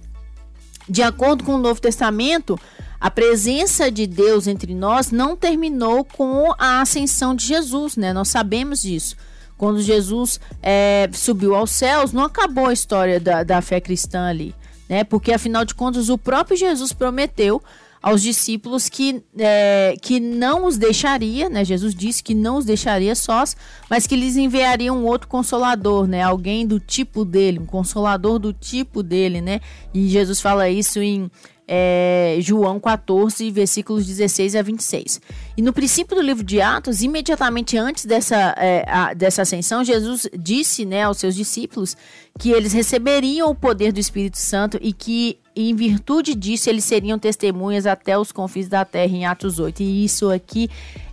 De 0.88 1.02
acordo 1.02 1.44
com 1.44 1.56
o 1.56 1.58
Novo 1.58 1.78
Testamento, 1.78 2.58
a 2.98 3.10
presença 3.10 3.90
de 3.90 4.06
Deus 4.06 4.46
entre 4.46 4.74
nós 4.74 5.10
não 5.10 5.36
terminou 5.36 6.02
com 6.04 6.50
a 6.58 6.80
ascensão 6.80 7.34
de 7.34 7.44
Jesus, 7.44 7.98
né? 7.98 8.14
Nós 8.14 8.28
sabemos 8.28 8.80
disso. 8.80 9.14
Quando 9.58 9.82
Jesus 9.82 10.40
é, 10.62 11.06
subiu 11.12 11.54
aos 11.54 11.70
céus, 11.70 12.12
não 12.12 12.24
acabou 12.24 12.66
a 12.66 12.72
história 12.72 13.20
da, 13.20 13.42
da 13.42 13.60
fé 13.60 13.78
cristã 13.78 14.28
ali, 14.28 14.54
né? 14.88 15.04
Porque 15.04 15.32
afinal 15.32 15.66
de 15.66 15.74
contas, 15.74 16.08
o 16.08 16.16
próprio 16.16 16.56
Jesus 16.56 16.92
prometeu 16.94 17.62
aos 18.06 18.22
discípulos 18.22 18.88
que, 18.88 19.20
é, 19.36 19.96
que 20.00 20.20
não 20.20 20.64
os 20.64 20.78
deixaria, 20.78 21.48
né? 21.48 21.64
Jesus 21.64 21.92
disse 21.92 22.22
que 22.22 22.36
não 22.36 22.58
os 22.58 22.64
deixaria 22.64 23.16
sós, 23.16 23.56
mas 23.90 24.06
que 24.06 24.14
lhes 24.14 24.36
enviaria 24.36 24.92
um 24.92 25.04
outro 25.04 25.26
consolador, 25.26 26.06
né? 26.06 26.22
Alguém 26.22 26.64
do 26.64 26.78
tipo 26.78 27.24
dele, 27.24 27.58
um 27.58 27.66
consolador 27.66 28.38
do 28.38 28.52
tipo 28.52 29.02
dele, 29.02 29.40
né? 29.40 29.60
E 29.92 30.06
Jesus 30.06 30.40
fala 30.40 30.70
isso 30.70 31.00
em 31.02 31.28
é, 31.66 32.38
João 32.40 32.78
14, 32.78 33.50
versículos 33.50 34.06
16 34.06 34.54
a 34.54 34.62
26. 34.62 35.20
E 35.56 35.62
no 35.62 35.72
princípio 35.72 36.14
do 36.14 36.22
livro 36.22 36.44
de 36.44 36.60
Atos, 36.60 37.02
imediatamente 37.02 37.76
antes 37.76 38.04
dessa, 38.04 38.54
é, 38.56 38.84
a, 38.88 39.14
dessa 39.14 39.42
ascensão, 39.42 39.82
Jesus 39.82 40.28
disse 40.38 40.84
né, 40.84 41.02
aos 41.02 41.18
seus 41.18 41.34
discípulos 41.34 41.96
que 42.38 42.52
eles 42.52 42.72
receberiam 42.72 43.50
o 43.50 43.54
poder 43.54 43.92
do 43.92 43.98
Espírito 43.98 44.38
Santo 44.38 44.78
e 44.80 44.92
que, 44.92 45.40
em 45.56 45.74
virtude 45.74 46.34
disso, 46.34 46.68
eles 46.68 46.84
seriam 46.84 47.18
testemunhas 47.18 47.86
até 47.86 48.18
os 48.18 48.30
confins 48.30 48.68
da 48.68 48.84
terra, 48.84 49.16
em 49.16 49.24
Atos 49.24 49.58
8. 49.58 49.82
E 49.82 50.04
isso 50.04 50.30
aqui 50.30 50.68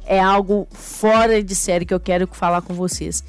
é 0.06 0.20
algo 0.20 0.68
fora 0.72 1.42
de 1.42 1.56
série 1.56 1.86
que 1.86 1.94
eu 1.94 2.00
quero 2.00 2.28
falar 2.28 2.62
com 2.62 2.74
vocês. 2.74 3.24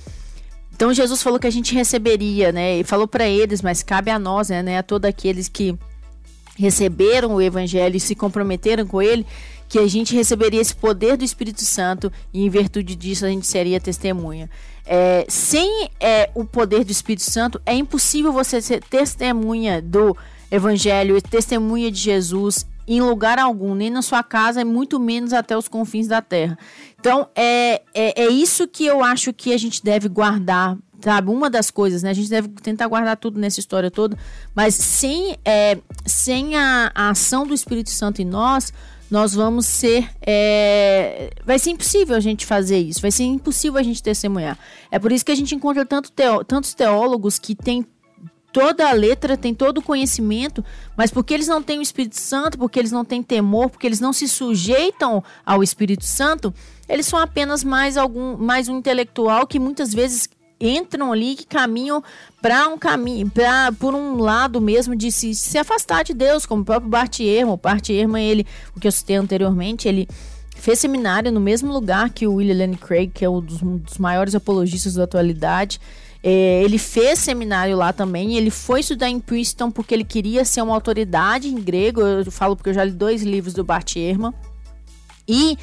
Então 0.75 0.93
Jesus 0.93 1.23
falou 1.23 1.39
que 1.39 1.47
a 1.47 1.53
gente 1.53 1.73
receberia, 1.73 2.51
né? 2.51 2.81
E 2.81 2.85
falou 2.85 3.07
para 3.07 3.29
eles, 3.29 3.63
mas 3.63 3.83
cabe 3.83 4.11
a 4.11 4.19
nós, 4.19 4.49
né? 4.49 4.79
A 4.79 4.83
todos 4.83 5.09
aqueles 5.09 5.49
que 5.49 5.79
receberam 6.57 7.35
o 7.35 7.43
evangelho 7.43 7.97
e 7.97 8.01
se 8.01 8.15
comprometeram 8.15 8.87
com 8.87 9.01
ele, 9.01 9.25
que 9.69 9.79
a 9.79 9.87
gente 9.87 10.15
receberia 10.15 10.61
esse 10.61 10.75
poder 10.75 11.17
do 11.17 11.25
Espírito 11.25 11.63
Santo 11.63 12.13
e 12.33 12.45
em 12.45 12.51
virtude 12.51 12.95
disso 12.95 13.25
a 13.25 13.29
gente 13.29 13.47
seria 13.47 13.81
testemunha. 13.81 14.51
É, 14.85 15.25
sem 15.29 15.89
é, 15.99 16.31
o 16.35 16.45
poder 16.45 16.85
do 16.85 16.93
Espírito 16.93 17.23
Santo 17.23 17.61
é 17.65 17.75
impossível 17.75 18.33
você 18.33 18.61
ser 18.61 18.83
testemunha 18.85 19.81
do 19.81 20.17
evangelho, 20.55 21.21
testemunha 21.21 21.91
de 21.91 21.99
Jesus 21.99 22.67
em 22.87 23.01
lugar 23.01 23.39
algum, 23.39 23.75
nem 23.75 23.89
na 23.89 24.03
sua 24.03 24.23
casa, 24.23 24.61
e 24.61 24.65
muito 24.65 25.01
menos 25.01 25.33
até 25.33 25.57
os 25.57 25.69
confins 25.69 26.07
da 26.07 26.21
terra. 26.21 26.59
Então, 27.01 27.29
é, 27.35 27.81
é, 27.95 28.25
é 28.25 28.29
isso 28.29 28.69
que 28.69 28.85
eu 28.85 29.03
acho 29.03 29.33
que 29.33 29.53
a 29.53 29.59
gente 29.59 29.83
deve 29.83 30.09
guardar 30.09 30.77
sabe? 31.01 31.31
Uma 31.31 31.51
das 31.51 31.71
coisas, 31.71 32.03
né? 32.03 32.09
A 32.09 32.15
gente 32.15 32.31
deve 32.31 32.49
tentar 32.49 32.87
guardar 32.87 33.19
tudo 33.19 33.39
nessa 33.39 33.61
história 33.61 33.91
toda, 33.91 34.17
mas 34.55 34.75
sem, 34.75 35.37
é, 35.45 35.77
sem 36.07 36.57
a, 36.57 36.91
a 36.95 37.11
ação 37.11 37.47
do 37.47 37.53
Espírito 37.53 37.91
Santo 37.91 38.23
em 38.23 38.25
nós, 38.25 38.73
nós 39.11 39.35
vamos 39.35 39.67
ser. 39.67 40.09
É, 40.23 41.31
vai 41.45 41.59
ser 41.59 41.71
impossível 41.71 42.17
a 42.17 42.21
gente 42.21 42.47
fazer 42.47 42.79
isso, 42.79 43.03
vai 43.03 43.11
ser 43.11 43.25
impossível 43.25 43.79
a 43.79 43.83
gente 43.83 44.03
testemunhar. 44.03 44.59
É 44.91 44.99
por 44.99 45.13
isso 45.13 45.25
que 45.25 45.33
a 45.33 45.35
gente 45.35 45.55
encontra 45.55 45.85
tanto 45.85 46.11
teo, 46.11 46.43
tantos 46.43 46.73
teólogos 46.73 47.39
que 47.39 47.55
têm 47.55 47.87
toda 48.55 48.89
a 48.89 48.93
letra, 48.93 49.37
tem 49.37 49.53
todo 49.53 49.79
o 49.79 49.83
conhecimento, 49.83 50.65
mas 50.97 51.11
porque 51.11 51.35
eles 51.35 51.49
não 51.49 51.61
têm 51.61 51.81
o 51.81 51.83
Espírito 51.83 52.17
Santo, 52.17 52.57
porque 52.57 52.79
eles 52.79 52.93
não 52.93 53.05
têm 53.05 53.21
temor, 53.21 53.69
porque 53.69 53.85
eles 53.85 53.99
não 53.99 54.13
se 54.13 54.29
sujeitam 54.29 55.25
ao 55.45 55.61
Espírito 55.61 56.05
Santo, 56.05 56.55
eles 56.89 57.05
são 57.05 57.19
apenas 57.19 57.65
mais 57.65 57.97
algum 57.97 58.37
mais 58.37 58.69
um 58.69 58.79
intelectual 58.79 59.45
que 59.45 59.59
muitas 59.59 59.93
vezes 59.93 60.29
entram 60.61 61.13
ali 61.13 61.35
que 61.35 61.45
caminham 61.45 62.03
para 62.41 62.69
um 62.69 62.79
caminho, 62.79 63.29
para 63.29 63.73
por 63.73 63.93
um 63.93 64.19
lado 64.19 64.61
mesmo 64.61 64.95
de 64.95 65.11
se, 65.11 65.35
se 65.35 65.59
afastar 65.59 66.05
de 66.05 66.15
Deus, 66.15 66.47
como 66.47 66.63
o 66.63 66.65
próprio 66.65 66.89
Bart 66.89 67.19
Ehrman. 67.19 67.55
O 67.55 67.57
Bart 67.57 67.91
ele, 67.91 68.47
o 68.77 68.79
que 68.79 68.87
eu 68.87 68.93
citei 68.93 69.17
anteriormente, 69.17 69.89
ele 69.89 70.09
fez 70.55 70.79
seminário 70.79 71.33
no 71.33 71.41
mesmo 71.41 71.73
lugar 71.73 72.09
que 72.11 72.25
o 72.25 72.35
William 72.35 72.57
Lane 72.59 72.77
Craig, 72.77 73.11
que 73.13 73.25
é 73.25 73.29
um 73.29 73.41
dos, 73.41 73.61
um 73.63 73.79
dos 73.79 73.99
maiores 73.99 74.37
apologistas 74.37 74.95
da 74.95 75.03
atualidade. 75.03 75.81
É, 76.27 76.63
ele 76.63 76.79
fez 76.79 77.19
seminário 77.19 77.77
lá 77.77 77.93
também. 77.93 78.35
Ele 78.39 78.51
foi 78.51 78.81
estudar 78.81 79.11
em 79.11 79.21
Princeton 79.21 79.71
porque 79.71 79.93
ele 79.93 80.05
queria 80.05 80.43
ser 80.43 80.63
uma 80.63 80.75
autoridade 80.75 81.49
em 81.49 81.61
grego. 81.61 82.01
Eu 82.01 82.33
falo 82.33 82.57
porque 82.57 82.71
eu 82.71 82.75
já 82.75 82.83
li 82.83 82.93
dois 82.93 83.23
livros 83.23 83.53
do 83.53 83.63
Bart 83.63 83.97
Ehrman. 83.97 84.33
E 85.29 85.59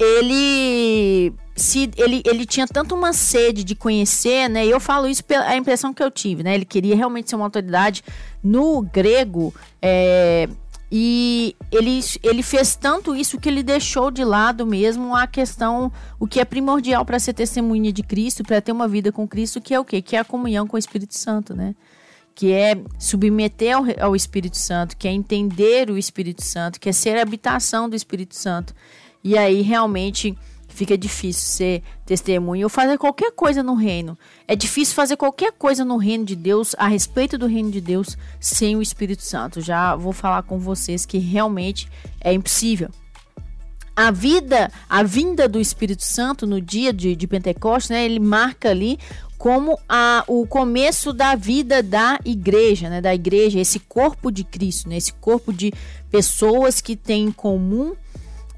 ele 0.00 1.32
se 1.54 1.90
ele, 1.96 2.22
ele 2.24 2.44
tinha 2.44 2.66
tanto 2.66 2.94
uma 2.94 3.12
sede 3.12 3.62
de 3.62 3.76
conhecer, 3.76 4.48
né? 4.48 4.66
E 4.66 4.70
eu 4.70 4.80
falo 4.80 5.06
isso 5.06 5.22
pela 5.22 5.54
impressão 5.56 5.94
que 5.94 6.02
eu 6.02 6.10
tive, 6.10 6.42
né? 6.42 6.54
Ele 6.54 6.64
queria 6.64 6.96
realmente 6.96 7.30
ser 7.30 7.36
uma 7.36 7.44
autoridade 7.44 8.02
no 8.42 8.82
grego. 8.82 9.54
É, 9.80 10.48
e 10.92 11.54
ele, 11.70 12.00
ele 12.20 12.42
fez 12.42 12.74
tanto 12.74 13.14
isso 13.14 13.38
que 13.38 13.48
ele 13.48 13.62
deixou 13.62 14.10
de 14.10 14.24
lado 14.24 14.66
mesmo 14.66 15.14
a 15.14 15.26
questão, 15.26 15.92
o 16.18 16.26
que 16.26 16.40
é 16.40 16.44
primordial 16.44 17.04
para 17.04 17.18
ser 17.20 17.32
testemunha 17.32 17.92
de 17.92 18.02
Cristo, 18.02 18.42
para 18.42 18.60
ter 18.60 18.72
uma 18.72 18.88
vida 18.88 19.12
com 19.12 19.26
Cristo, 19.28 19.60
que 19.60 19.72
é 19.72 19.78
o 19.78 19.84
quê? 19.84 20.02
Que 20.02 20.16
é 20.16 20.18
a 20.18 20.24
comunhão 20.24 20.66
com 20.66 20.74
o 20.74 20.78
Espírito 20.78 21.16
Santo, 21.16 21.54
né? 21.54 21.76
Que 22.34 22.52
é 22.52 22.76
submeter 22.98 23.76
ao, 23.76 23.84
ao 24.00 24.16
Espírito 24.16 24.56
Santo, 24.56 24.96
que 24.96 25.06
é 25.06 25.12
entender 25.12 25.90
o 25.90 25.96
Espírito 25.96 26.42
Santo, 26.42 26.80
que 26.80 26.88
é 26.88 26.92
ser 26.92 27.16
habitação 27.18 27.88
do 27.88 27.94
Espírito 27.94 28.34
Santo. 28.34 28.74
E 29.22 29.38
aí 29.38 29.62
realmente 29.62 30.36
fica 30.80 30.96
difícil 30.96 31.42
ser 31.42 31.82
testemunha 32.06 32.64
ou 32.64 32.70
fazer 32.70 32.96
qualquer 32.96 33.32
coisa 33.32 33.62
no 33.62 33.74
reino. 33.74 34.16
É 34.48 34.56
difícil 34.56 34.94
fazer 34.94 35.14
qualquer 35.14 35.52
coisa 35.52 35.84
no 35.84 35.98
reino 35.98 36.24
de 36.24 36.34
Deus, 36.34 36.74
a 36.78 36.88
respeito 36.88 37.36
do 37.36 37.46
reino 37.46 37.70
de 37.70 37.82
Deus, 37.82 38.16
sem 38.40 38.76
o 38.76 38.80
Espírito 38.80 39.22
Santo. 39.22 39.60
Já 39.60 39.94
vou 39.94 40.14
falar 40.14 40.42
com 40.42 40.58
vocês 40.58 41.04
que 41.04 41.18
realmente 41.18 41.86
é 42.18 42.32
impossível. 42.32 42.88
A 43.94 44.10
vida, 44.10 44.72
a 44.88 45.02
vinda 45.02 45.46
do 45.46 45.60
Espírito 45.60 46.02
Santo 46.02 46.46
no 46.46 46.62
dia 46.62 46.94
de, 46.94 47.14
de 47.14 47.26
Pentecostes, 47.26 47.90
né, 47.90 48.02
ele 48.02 48.18
marca 48.18 48.70
ali 48.70 48.98
como 49.36 49.78
a, 49.86 50.24
o 50.26 50.46
começo 50.46 51.12
da 51.12 51.34
vida 51.34 51.82
da 51.82 52.18
igreja, 52.24 52.88
né, 52.88 53.02
da 53.02 53.14
igreja, 53.14 53.60
esse 53.60 53.80
corpo 53.80 54.30
de 54.30 54.44
Cristo, 54.44 54.88
né, 54.88 54.96
esse 54.96 55.12
corpo 55.12 55.52
de 55.52 55.74
pessoas 56.10 56.80
que 56.80 56.96
têm 56.96 57.24
em 57.24 57.32
comum 57.32 57.94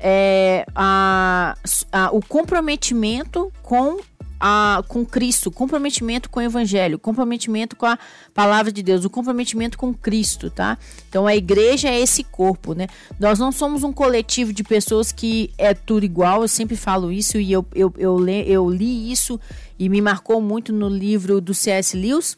é, 0.02 0.66
a, 0.74 1.56
a, 1.92 2.10
o 2.10 2.20
comprometimento 2.20 3.52
com 3.62 4.00
a, 4.40 4.82
com 4.88 5.06
Cristo, 5.06 5.52
comprometimento 5.52 6.28
com 6.28 6.40
o 6.40 6.42
Evangelho, 6.42 6.98
comprometimento 6.98 7.76
com 7.76 7.86
a 7.86 7.96
palavra 8.34 8.72
de 8.72 8.82
Deus, 8.82 9.04
o 9.04 9.10
comprometimento 9.10 9.78
com 9.78 9.94
Cristo, 9.94 10.50
tá? 10.50 10.76
Então 11.08 11.28
a 11.28 11.36
igreja 11.36 11.88
é 11.88 12.00
esse 12.00 12.24
corpo, 12.24 12.74
né? 12.74 12.88
Nós 13.20 13.38
não 13.38 13.52
somos 13.52 13.84
um 13.84 13.92
coletivo 13.92 14.52
de 14.52 14.64
pessoas 14.64 15.12
que 15.12 15.52
é 15.56 15.72
tudo 15.72 16.04
igual, 16.04 16.42
eu 16.42 16.48
sempre 16.48 16.74
falo 16.74 17.12
isso 17.12 17.38
e 17.38 17.52
eu, 17.52 17.64
eu, 17.72 17.94
eu, 17.96 18.18
le, 18.18 18.42
eu 18.50 18.68
li 18.68 19.12
isso 19.12 19.38
e 19.78 19.88
me 19.88 20.00
marcou 20.00 20.40
muito 20.40 20.72
no 20.72 20.88
livro 20.88 21.40
do 21.40 21.54
C.S. 21.54 21.96
Lewis. 21.96 22.34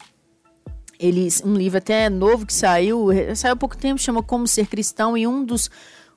Ele, 0.99 1.27
um 1.43 1.55
livro 1.55 1.79
até 1.79 2.07
novo 2.09 2.45
que 2.45 2.53
saiu, 2.53 3.07
saiu 3.35 3.53
há 3.53 3.55
pouco 3.55 3.75
tempo, 3.75 3.99
chama 3.99 4.23
Como 4.23 4.47
Ser 4.47 4.67
Cristão, 4.67 5.17
e 5.17 5.27
um 5.27 5.43
dos 5.43 5.69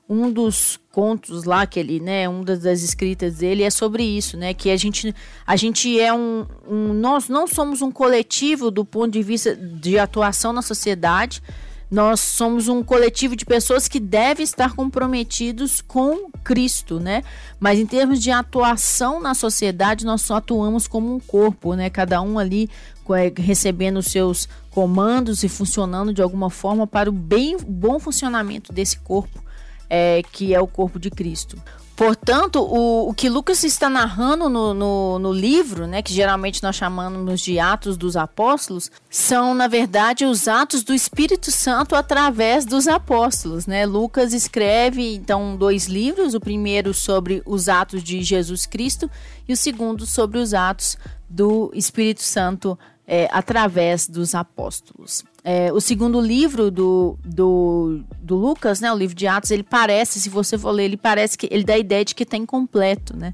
um 0.09 0.31
dos 0.31 0.79
contos 0.91 1.43
lá 1.43 1.67
que 1.67 1.79
ele, 1.79 1.99
né, 1.99 2.27
uma 2.27 2.43
das 2.43 2.81
escritas 2.81 3.37
dele 3.37 3.61
é 3.61 3.69
sobre 3.69 4.03
isso, 4.03 4.35
né, 4.35 4.55
que 4.55 4.71
a 4.71 4.75
gente, 4.75 5.13
a 5.45 5.55
gente 5.55 5.99
é 5.99 6.11
um, 6.11 6.47
um, 6.67 6.93
nós 6.93 7.29
não 7.29 7.45
somos 7.45 7.83
um 7.83 7.91
coletivo 7.91 8.71
do 8.71 8.83
ponto 8.83 9.11
de 9.11 9.21
vista 9.21 9.55
de 9.55 9.99
atuação 9.99 10.51
na 10.51 10.63
sociedade, 10.63 11.43
nós 11.91 12.19
somos 12.19 12.67
um 12.67 12.83
coletivo 12.83 13.35
de 13.35 13.45
pessoas 13.45 13.87
que 13.87 13.99
devem 13.99 14.43
estar 14.43 14.75
comprometidos 14.75 15.81
com 15.81 16.29
Cristo, 16.43 16.99
né? 16.99 17.23
Mas 17.59 17.79
em 17.79 17.85
termos 17.85 18.21
de 18.21 18.29
atuação 18.29 19.19
na 19.19 19.33
sociedade, 19.33 20.05
nós 20.05 20.21
só 20.21 20.35
atuamos 20.35 20.87
como 20.87 21.15
um 21.15 21.19
corpo, 21.19 21.73
né? 21.73 21.89
Cada 21.89 22.21
um 22.21 22.37
ali 22.37 22.69
é, 23.09 23.33
recebendo 23.41 23.97
os 23.97 24.05
seus 24.05 24.47
comandos 24.69 25.43
e 25.43 25.49
funcionando 25.49 26.13
de 26.13 26.21
alguma 26.21 26.51
forma 26.51 26.85
para 26.85 27.09
o 27.09 27.13
bem 27.13 27.57
bom 27.57 27.97
funcionamento 27.97 28.71
desse 28.71 28.99
corpo 28.99 29.48
é, 29.89 30.21
que 30.31 30.53
é 30.53 30.59
o 30.61 30.67
corpo 30.67 30.99
de 30.99 31.09
Cristo. 31.09 31.57
Portanto, 31.99 32.61
o, 32.61 33.09
o 33.09 33.13
que 33.13 33.27
Lucas 33.27 33.61
está 33.65 33.89
narrando 33.89 34.47
no, 34.47 34.73
no, 34.73 35.19
no, 35.19 35.33
livro, 35.33 35.85
né, 35.85 36.01
que 36.01 36.13
geralmente 36.13 36.63
nós 36.63 36.77
chamamos 36.77 37.41
de 37.41 37.59
Atos 37.59 37.97
dos 37.97 38.15
Apóstolos, 38.15 38.89
são, 39.09 39.53
na 39.53 39.67
verdade, 39.67 40.23
os 40.23 40.47
atos 40.47 40.81
do 40.81 40.93
Espírito 40.93 41.51
Santo 41.51 41.95
através 41.95 42.63
dos 42.63 42.87
apóstolos. 42.87 43.67
Né? 43.67 43.85
Lucas 43.85 44.31
escreve, 44.31 45.13
então, 45.13 45.57
dois 45.57 45.87
livros: 45.87 46.33
o 46.33 46.39
primeiro 46.39 46.93
sobre 46.93 47.43
os 47.45 47.67
atos 47.67 48.01
de 48.01 48.23
Jesus 48.23 48.65
Cristo 48.65 49.11
e 49.45 49.51
o 49.51 49.57
segundo 49.57 50.05
sobre 50.05 50.39
os 50.39 50.53
atos 50.53 50.97
do 51.27 51.69
Espírito 51.75 52.23
Santo 52.23 52.79
é, 53.11 53.27
através 53.31 54.07
dos 54.07 54.35
apóstolos. 54.35 55.23
É, 55.43 55.73
o 55.73 55.81
segundo 55.81 56.21
livro 56.21 56.69
do, 56.69 57.17
do, 57.25 58.03
do, 58.21 58.35
Lucas, 58.35 58.79
né, 58.79 58.93
o 58.93 58.95
livro 58.95 59.15
de 59.15 59.25
Atos, 59.25 59.49
ele 59.49 59.63
parece, 59.63 60.21
se 60.21 60.29
você 60.29 60.59
for 60.59 60.69
ler, 60.69 60.85
ele 60.85 60.97
parece 60.97 61.35
que 61.35 61.47
ele 61.49 61.63
dá 61.63 61.73
a 61.73 61.79
ideia 61.79 62.05
de 62.05 62.13
que 62.13 62.21
está 62.21 62.37
incompleto, 62.37 63.17
né? 63.17 63.33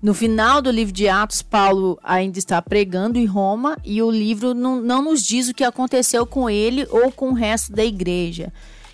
No 0.00 0.14
final 0.14 0.62
do 0.62 0.70
livro 0.70 0.92
de 0.92 1.08
Atos, 1.08 1.42
Paulo 1.42 1.98
ainda 2.04 2.38
está 2.38 2.62
pregando 2.62 3.18
em 3.18 3.24
Roma 3.24 3.76
e 3.84 4.00
o 4.00 4.10
livro 4.10 4.54
não, 4.54 4.80
não 4.80 5.02
nos 5.02 5.24
diz 5.24 5.48
o 5.48 5.54
que 5.54 5.64
aconteceu 5.64 6.24
com 6.24 6.48
ele 6.48 6.86
ou 6.88 7.10
com 7.10 7.30
o 7.30 7.34
resto 7.34 7.72
da 7.72 7.84
igreja. 7.84 8.52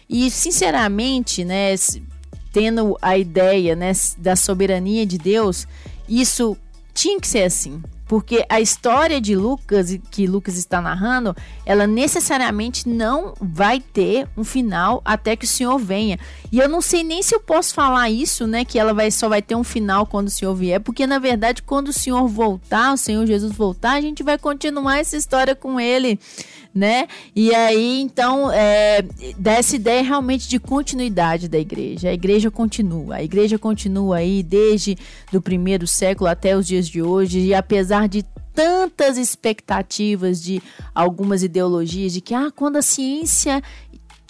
E, 0.09 0.31
sinceramente, 0.31 1.45
né, 1.45 1.75
tendo 2.53 2.97
a 3.03 3.19
ideia 3.19 3.77
né, 3.77 3.93
da 4.17 4.35
soberania 4.35 5.05
de 5.05 5.19
Deus, 5.19 5.67
isso 6.09 6.57
tinha 6.95 7.21
que 7.21 7.29
ser 7.29 7.43
assim. 7.43 7.83
Porque 8.13 8.45
a 8.47 8.61
história 8.61 9.19
de 9.19 9.35
Lucas, 9.35 9.99
que 10.11 10.27
Lucas 10.27 10.59
está 10.59 10.83
narrando, 10.83 11.35
ela 11.65 11.87
necessariamente 11.87 12.87
não 12.87 13.33
vai 13.41 13.81
ter 13.81 14.29
um 14.37 14.45
final 14.45 15.01
até 15.03 15.35
que 15.35 15.47
o 15.47 15.49
Senhor 15.49 15.79
venha. 15.79 16.19
E 16.53 16.59
eu 16.59 16.69
não 16.69 16.83
sei 16.83 17.03
nem 17.03 17.23
se 17.23 17.35
eu 17.35 17.41
posso 17.41 17.73
falar 17.73 18.11
isso, 18.11 18.47
né? 18.47 18.67
Que 18.67 18.79
ela 18.79 18.93
vai, 18.93 19.11
só 19.11 19.31
vai 19.31 19.41
ter 19.41 19.55
um 19.55 19.65
final 19.65 20.05
quando 20.05 20.27
o 20.27 20.31
Senhor 20.31 20.55
vier. 20.55 20.79
Porque, 20.79 21.07
na 21.07 21.19
verdade, 21.19 21.63
quando 21.63 21.89
o 21.89 21.93
Senhor 21.93 22.29
voltar, 22.29 22.93
o 22.93 22.99
Senhor 22.99 23.27
Jesus 23.27 23.51
voltar, 23.51 23.93
a 23.93 24.01
gente 24.03 24.23
vai 24.23 24.37
continuar 24.37 24.99
essa 24.99 25.17
história 25.17 25.55
com 25.55 25.81
ele 25.81 26.21
né? 26.75 27.07
E 27.35 27.55
aí, 27.55 28.01
então, 28.01 28.51
é, 28.51 29.03
dá 29.39 29.53
essa 29.53 29.77
ideia 29.77 30.03
realmente 30.03 30.49
de 30.49 30.59
continuidade 30.59 31.49
da 31.49 31.59
igreja. 31.59 32.09
A 32.09 32.13
igreja 32.13 32.51
continua, 32.51 33.17
a 33.17 33.23
igreja 33.23 33.59
continua 33.59 34.17
aí 34.17 34.43
desde 34.43 34.97
do 35.31 35.41
primeiro 35.41 35.87
século 35.87 36.31
até 36.31 36.57
os 36.57 36.67
dias 36.67 36.89
de 36.89 37.03
hoje, 37.03 37.41
e 37.41 37.55
apesar 37.55 38.09
de 38.09 38.25
tantas 38.55 39.17
expectativas 39.17 40.43
de 40.43 40.63
algumas 40.95 41.43
ideologias 41.43 42.13
de 42.13 42.21
que 42.21 42.35
ah, 42.35 42.51
quando 42.55 42.77
a 42.77 42.83
ciência 42.83 43.63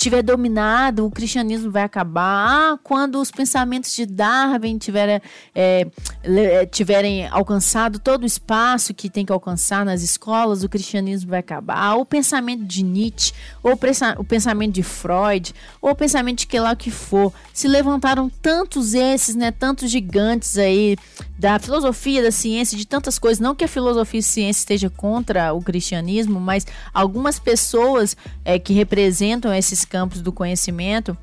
tiver 0.02 0.22
dominado, 0.22 1.06
o 1.06 1.10
cristianismo 1.10 1.70
vai 1.70 1.84
acabar. 1.84 2.72
Ah, 2.72 2.78
quando 2.82 3.20
os 3.20 3.30
pensamentos 3.30 3.94
de 3.94 4.04
Darwin 4.04 4.76
tiverem, 4.76 5.20
é, 5.54 5.86
é, 6.24 6.66
tiverem 6.66 7.28
alcançado 7.28 8.00
todo 8.00 8.24
o 8.24 8.26
espaço 8.26 8.92
que 8.92 9.08
tem 9.08 9.24
que 9.24 9.32
alcançar 9.32 9.84
nas 9.84 10.02
escolas, 10.02 10.64
o 10.64 10.68
cristianismo 10.68 11.30
vai 11.30 11.38
acabar. 11.38 11.94
O 11.94 12.04
pensamento 12.04 12.64
de 12.64 12.82
Nietzsche, 12.82 13.32
ou 13.62 13.78
o 14.18 14.24
pensamento 14.24 14.72
de 14.72 14.82
Freud, 14.82 15.54
ou 15.80 15.92
o 15.92 15.94
pensamento 15.94 16.40
de 16.40 16.46
que 16.48 16.58
lá 16.58 16.74
que 16.74 16.90
for. 16.90 17.32
Se 17.52 17.68
levantaram 17.68 18.28
tantos 18.28 18.94
esses, 18.94 19.36
né, 19.36 19.52
tantos 19.52 19.88
gigantes 19.88 20.58
aí 20.58 20.96
da 21.38 21.58
filosofia, 21.58 22.22
da 22.22 22.30
ciência, 22.30 22.76
de 22.76 22.86
tantas 22.86 23.18
coisas. 23.18 23.40
Não 23.40 23.54
que 23.54 23.64
a 23.64 23.68
filosofia 23.68 24.18
e 24.18 24.20
a 24.20 24.22
ciência 24.22 24.60
esteja 24.60 24.90
contra 24.90 25.52
o 25.52 25.62
cristianismo, 25.62 26.40
mas 26.40 26.66
algumas 26.92 27.38
pessoas 27.38 28.16
é, 28.44 28.58
que 28.58 28.72
representam 28.72 29.52
esses 29.52 29.84
campos 29.92 30.22
do 30.22 30.32
conhecimento 30.32 31.16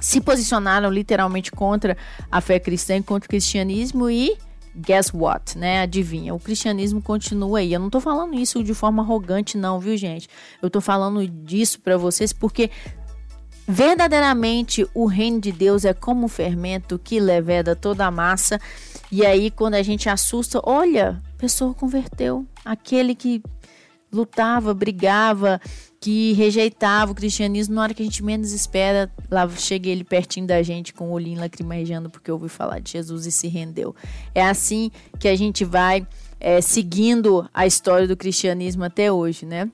se 0.00 0.20
posicionaram 0.20 0.88
literalmente 0.88 1.50
contra 1.50 1.96
a 2.30 2.40
fé 2.40 2.60
cristã 2.60 2.96
e 2.96 3.02
contra 3.02 3.26
o 3.26 3.28
cristianismo 3.28 4.08
e 4.08 4.38
guess 4.76 5.12
what, 5.12 5.58
né? 5.58 5.82
Adivinha, 5.82 6.32
o 6.32 6.38
cristianismo 6.38 7.02
continua 7.02 7.58
aí. 7.58 7.72
Eu 7.72 7.80
não 7.80 7.90
tô 7.90 8.00
falando 8.00 8.34
isso 8.34 8.62
de 8.62 8.72
forma 8.72 9.02
arrogante 9.02 9.58
não, 9.58 9.80
viu, 9.80 9.96
gente? 9.96 10.28
Eu 10.62 10.70
tô 10.70 10.80
falando 10.80 11.26
disso 11.26 11.80
para 11.80 11.96
vocês 11.96 12.32
porque 12.32 12.70
verdadeiramente 13.66 14.86
o 14.94 15.06
reino 15.06 15.40
de 15.40 15.50
Deus 15.50 15.84
é 15.84 15.92
como 15.92 16.28
fermento 16.28 16.96
que 16.96 17.18
leveda 17.18 17.74
toda 17.74 18.06
a 18.06 18.10
massa 18.10 18.60
e 19.12 19.26
aí, 19.26 19.50
quando 19.50 19.74
a 19.74 19.82
gente 19.82 20.08
assusta, 20.08 20.60
olha, 20.62 21.20
a 21.34 21.38
pessoa 21.38 21.74
converteu. 21.74 22.46
Aquele 22.64 23.16
que 23.16 23.42
lutava, 24.12 24.72
brigava, 24.72 25.60
que 26.00 26.32
rejeitava 26.32 27.12
o 27.12 27.14
cristianismo, 27.14 27.74
na 27.74 27.82
hora 27.82 27.92
que 27.92 28.02
a 28.02 28.04
gente 28.04 28.24
menos 28.24 28.52
espera, 28.52 29.12
lá 29.30 29.46
chega 29.50 29.90
ele 29.90 30.02
pertinho 30.02 30.46
da 30.46 30.62
gente 30.62 30.94
com 30.94 31.10
o 31.10 31.12
olhinho 31.12 31.38
lacrimejando 31.38 32.08
porque 32.08 32.32
ouviu 32.32 32.48
falar 32.48 32.80
de 32.80 32.92
Jesus 32.92 33.26
e 33.26 33.30
se 33.30 33.48
rendeu. 33.48 33.94
É 34.34 34.42
assim 34.42 34.90
que 35.18 35.28
a 35.28 35.36
gente 35.36 35.62
vai 35.62 36.06
é, 36.40 36.62
seguindo 36.62 37.46
a 37.52 37.66
história 37.66 38.08
do 38.08 38.16
cristianismo 38.16 38.82
até 38.82 39.12
hoje, 39.12 39.44
né? 39.44 39.70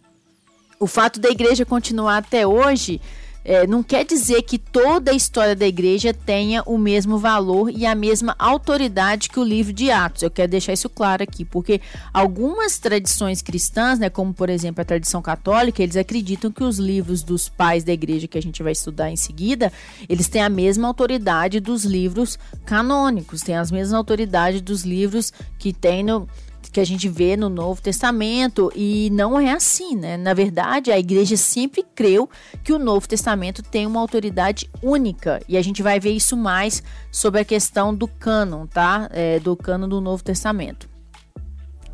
O 0.80 0.88
fato 0.88 1.20
da 1.20 1.30
igreja 1.30 1.64
continuar 1.64 2.18
até 2.18 2.44
hoje 2.44 3.00
é, 3.48 3.64
não 3.64 3.80
quer 3.80 4.04
dizer 4.04 4.42
que 4.42 4.58
toda 4.58 5.12
a 5.12 5.14
história 5.14 5.54
da 5.54 5.64
igreja 5.64 6.12
tenha 6.12 6.64
o 6.66 6.76
mesmo 6.76 7.16
valor 7.16 7.70
e 7.70 7.86
a 7.86 7.94
mesma 7.94 8.34
autoridade 8.40 9.28
que 9.28 9.38
o 9.38 9.44
livro 9.44 9.72
de 9.72 9.88
Atos. 9.88 10.24
Eu 10.24 10.30
quero 10.32 10.50
deixar 10.50 10.72
isso 10.72 10.90
claro 10.90 11.22
aqui, 11.22 11.44
porque 11.44 11.80
algumas 12.12 12.76
tradições 12.80 13.40
cristãs, 13.40 14.00
né, 14.00 14.10
como 14.10 14.34
por 14.34 14.50
exemplo 14.50 14.82
a 14.82 14.84
tradição 14.84 15.22
católica, 15.22 15.80
eles 15.80 15.96
acreditam 15.96 16.50
que 16.50 16.64
os 16.64 16.78
livros 16.78 17.22
dos 17.22 17.48
pais 17.48 17.84
da 17.84 17.92
igreja 17.92 18.26
que 18.26 18.36
a 18.36 18.42
gente 18.42 18.64
vai 18.64 18.72
estudar 18.72 19.12
em 19.12 19.16
seguida, 19.16 19.72
eles 20.08 20.26
têm 20.26 20.42
a 20.42 20.48
mesma 20.48 20.88
autoridade 20.88 21.60
dos 21.60 21.84
livros 21.84 22.36
canônicos, 22.64 23.42
têm 23.42 23.54
as 23.54 23.70
mesmas 23.70 23.94
autoridades 23.94 24.60
dos 24.60 24.82
livros 24.82 25.32
que 25.56 25.72
tem 25.72 26.02
no 26.02 26.28
que 26.70 26.80
a 26.80 26.84
gente 26.84 27.08
vê 27.08 27.36
no 27.36 27.48
Novo 27.48 27.80
Testamento 27.80 28.70
e 28.74 29.10
não 29.10 29.38
é 29.38 29.52
assim, 29.52 29.96
né? 29.96 30.16
Na 30.16 30.34
verdade, 30.34 30.90
a 30.90 30.98
igreja 30.98 31.36
sempre 31.36 31.84
creu 31.94 32.28
que 32.62 32.72
o 32.72 32.78
Novo 32.78 33.08
Testamento 33.08 33.62
tem 33.62 33.86
uma 33.86 34.00
autoridade 34.00 34.68
única 34.82 35.40
e 35.48 35.56
a 35.56 35.62
gente 35.62 35.82
vai 35.82 35.98
ver 35.98 36.12
isso 36.12 36.36
mais 36.36 36.82
sobre 37.10 37.40
a 37.40 37.44
questão 37.44 37.94
do 37.94 38.06
cânon, 38.06 38.66
tá? 38.66 39.08
É, 39.12 39.38
do 39.40 39.56
cânon 39.56 39.88
do 39.88 40.00
Novo 40.00 40.22
Testamento, 40.22 40.88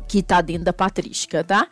que 0.07 0.19
está 0.19 0.41
dentro 0.41 0.65
da 0.65 0.73
patrística, 0.73 1.43
tá? 1.43 1.67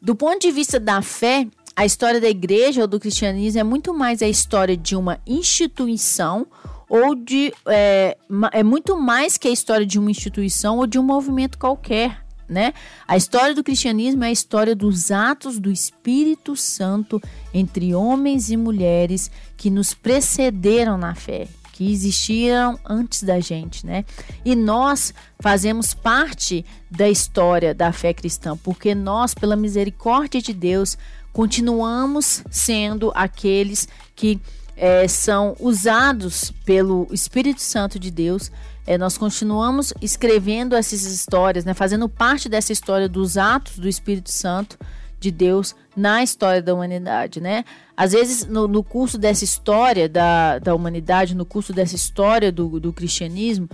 Do 0.00 0.14
ponto 0.14 0.40
de 0.40 0.50
vista 0.50 0.78
da 0.78 1.00
fé, 1.02 1.46
a 1.74 1.84
história 1.84 2.20
da 2.20 2.28
igreja 2.28 2.82
ou 2.82 2.86
do 2.86 2.98
cristianismo 2.98 3.60
é 3.60 3.64
muito 3.64 3.92
mais 3.92 4.22
a 4.22 4.28
história 4.28 4.76
de 4.76 4.96
uma 4.96 5.18
instituição 5.26 6.46
ou 6.88 7.14
de 7.14 7.52
é, 7.66 8.16
é 8.52 8.62
muito 8.62 8.96
mais 8.96 9.36
que 9.36 9.48
a 9.48 9.50
história 9.50 9.84
de 9.84 9.98
uma 9.98 10.10
instituição 10.10 10.78
ou 10.78 10.86
de 10.86 10.98
um 10.98 11.02
movimento 11.02 11.58
qualquer 11.58 12.25
né? 12.48 12.72
A 13.06 13.16
história 13.16 13.54
do 13.54 13.64
cristianismo 13.64 14.24
é 14.24 14.28
a 14.28 14.32
história 14.32 14.74
dos 14.74 15.10
atos 15.10 15.58
do 15.58 15.70
Espírito 15.70 16.56
Santo 16.56 17.20
entre 17.52 17.94
homens 17.94 18.50
e 18.50 18.56
mulheres 18.56 19.30
que 19.56 19.70
nos 19.70 19.94
precederam 19.94 20.96
na 20.96 21.14
fé, 21.14 21.48
que 21.72 21.90
existiram 21.90 22.78
antes 22.84 23.22
da 23.22 23.40
gente, 23.40 23.84
né? 23.84 24.04
E 24.44 24.54
nós 24.54 25.12
fazemos 25.40 25.92
parte 25.92 26.64
da 26.90 27.08
história 27.08 27.74
da 27.74 27.92
fé 27.92 28.14
cristã, 28.14 28.56
porque 28.56 28.94
nós, 28.94 29.34
pela 29.34 29.56
misericórdia 29.56 30.40
de 30.40 30.52
Deus, 30.52 30.96
continuamos 31.32 32.42
sendo 32.50 33.12
aqueles 33.14 33.86
que 34.14 34.40
é, 34.76 35.08
são 35.08 35.56
usados 35.58 36.52
pelo 36.64 37.06
Espírito 37.10 37.62
Santo 37.62 37.98
de 37.98 38.10
Deus 38.10 38.50
é, 38.86 38.96
nós 38.96 39.18
continuamos 39.18 39.92
escrevendo 40.00 40.76
essas 40.76 41.02
histórias, 41.02 41.64
né, 41.64 41.74
fazendo 41.74 42.08
parte 42.08 42.48
dessa 42.48 42.72
história 42.72 43.08
dos 43.08 43.36
atos 43.36 43.78
do 43.78 43.88
Espírito 43.88 44.30
Santo 44.30 44.78
de 45.18 45.30
Deus 45.32 45.74
na 45.96 46.22
história 46.22 46.62
da 46.62 46.72
humanidade, 46.72 47.40
né? 47.40 47.64
Às 47.96 48.12
vezes, 48.12 48.44
no, 48.44 48.68
no 48.68 48.84
curso 48.84 49.18
dessa 49.18 49.42
história 49.42 50.08
da, 50.08 50.58
da 50.58 50.74
humanidade, 50.74 51.34
no 51.34 51.44
curso 51.44 51.72
dessa 51.72 51.96
história 51.96 52.52
do, 52.52 52.78
do 52.78 52.92
cristianismo, 52.92 53.68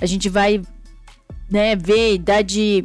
a 0.00 0.04
gente 0.04 0.28
vai 0.28 0.60
né, 1.48 1.76
ver, 1.76 2.18
dar 2.18 2.42
de 2.42 2.84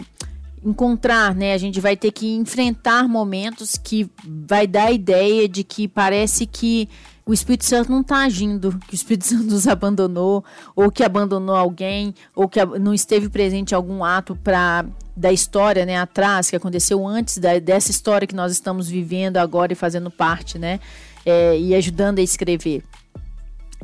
encontrar, 0.64 1.36
né? 1.36 1.54
A 1.54 1.58
gente 1.58 1.82
vai 1.82 1.98
ter 1.98 2.12
que 2.12 2.34
enfrentar 2.36 3.10
momentos 3.10 3.78
que 3.78 4.10
vai 4.24 4.68
dar 4.68 4.86
a 4.86 4.92
ideia 4.92 5.50
de 5.50 5.64
que 5.64 5.88
parece 5.88 6.46
que 6.46 6.88
o 7.26 7.34
Espírito 7.34 7.66
Santo 7.66 7.92
não 7.92 8.02
está 8.02 8.24
agindo, 8.24 8.78
que 8.88 8.94
o 8.94 8.96
Espírito 8.96 9.26
Santo 9.28 9.44
nos 9.44 9.68
abandonou, 9.68 10.44
ou 10.76 10.92
que 10.92 11.04
abandonou 11.04 11.56
alguém, 11.56 12.14
ou 12.36 12.48
que 12.50 12.64
não 12.66 12.94
esteve 12.94 13.30
presente 13.30 13.72
em 13.72 13.76
algum 13.76 14.04
ato 14.04 14.36
para 14.36 14.86
da 15.16 15.32
história, 15.32 15.86
né, 15.86 15.96
atrás, 15.98 16.50
que 16.50 16.56
aconteceu 16.56 17.06
antes 17.08 17.38
da, 17.38 17.60
dessa 17.60 17.92
história 17.92 18.28
que 18.28 18.36
nós 18.36 18.52
estamos 18.52 18.90
vivendo 18.90 19.38
agora 19.38 19.72
e 19.72 19.76
fazendo 19.76 20.10
parte, 20.10 20.58
né, 20.58 20.80
é, 21.24 21.58
e 21.58 21.76
ajudando 21.76 22.18
a 22.18 22.22
escrever. 22.22 22.84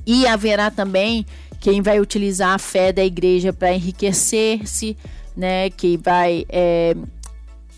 E 0.07 0.25
haverá 0.25 0.71
também 0.71 1.23
quem 1.59 1.83
vai 1.83 1.99
utilizar 1.99 2.55
a 2.55 2.57
fé 2.57 2.91
da 2.91 3.03
igreja 3.03 3.53
para 3.53 3.71
enriquecer-se, 3.73 4.97
né, 5.37 5.69
que 5.69 5.97
vai 5.97 6.45
é, 6.49 6.95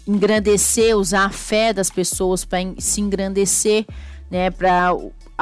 engrandecer, 0.07 0.95
usar 0.97 1.25
a 1.25 1.29
fé 1.29 1.73
das 1.73 1.89
pessoas 1.89 2.45
para 2.45 2.59
se 2.77 3.01
engrandecer, 3.01 3.85
né, 4.29 4.49
para 4.49 4.95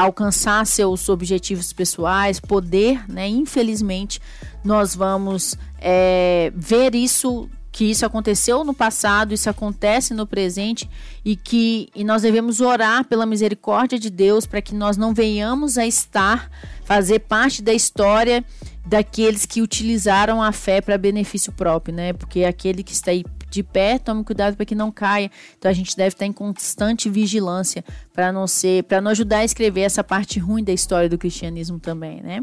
alcançar 0.04 0.66
seus 0.66 1.10
objetivos 1.10 1.74
pessoais, 1.74 2.40
poder, 2.40 3.04
né? 3.10 3.28
Infelizmente, 3.28 4.22
nós 4.64 4.96
vamos 4.96 5.58
é, 5.80 6.52
ver 6.56 6.96
isso 6.96 7.50
que 7.72 7.86
isso 7.86 8.06
aconteceu 8.06 8.64
no 8.64 8.74
passado, 8.74 9.34
isso 9.34 9.50
acontece 9.50 10.14
no 10.14 10.26
presente 10.26 10.90
e 11.24 11.36
que 11.36 11.90
e 11.94 12.04
nós 12.04 12.24
devemos 12.24 12.62
orar 12.62 13.06
pela 13.06 13.26
misericórdia 13.26 14.00
de 14.00 14.10
Deus 14.10 14.46
para 14.46 14.62
que 14.62 14.74
nós 14.74 14.98
não 14.98 15.14
venhamos 15.14 15.78
a 15.78 15.86
estar 15.86 16.50
fazer 16.84 17.20
parte 17.20 17.62
da 17.62 17.74
história 17.74 18.44
daqueles 18.86 19.46
que 19.46 19.62
utilizaram 19.62 20.42
a 20.42 20.52
fé 20.52 20.82
para 20.82 20.98
benefício 20.98 21.52
próprio, 21.52 21.94
né? 21.94 22.14
Porque 22.14 22.44
aquele 22.44 22.84
que 22.84 22.94
está 22.94 23.12
aí 23.12 23.24
de 23.50 23.64
pé, 23.64 23.98
tome 23.98 24.24
cuidado 24.24 24.56
para 24.56 24.66
que 24.66 24.76
não 24.76 24.92
caia. 24.92 25.32
Então 25.58 25.70
a 25.70 25.74
gente 25.74 25.96
deve 25.96 26.10
estar 26.10 26.26
em 26.26 26.34
constante 26.34 27.10
vigilância 27.10 27.84
para 28.14 28.32
não 28.32 28.48
ser, 28.48 28.84
para 28.84 29.02
não 29.02 29.12
ajudar 29.12 29.40
a 29.40 29.46
escrever 29.46 29.82
essa 29.82 30.04
parte 30.04 30.40
ruim 30.40 30.64
da 30.64 30.74
história 30.74 31.10
do 31.10 31.18
cristianismo 31.18 31.80
também, 31.80 32.22
né? 32.22 32.42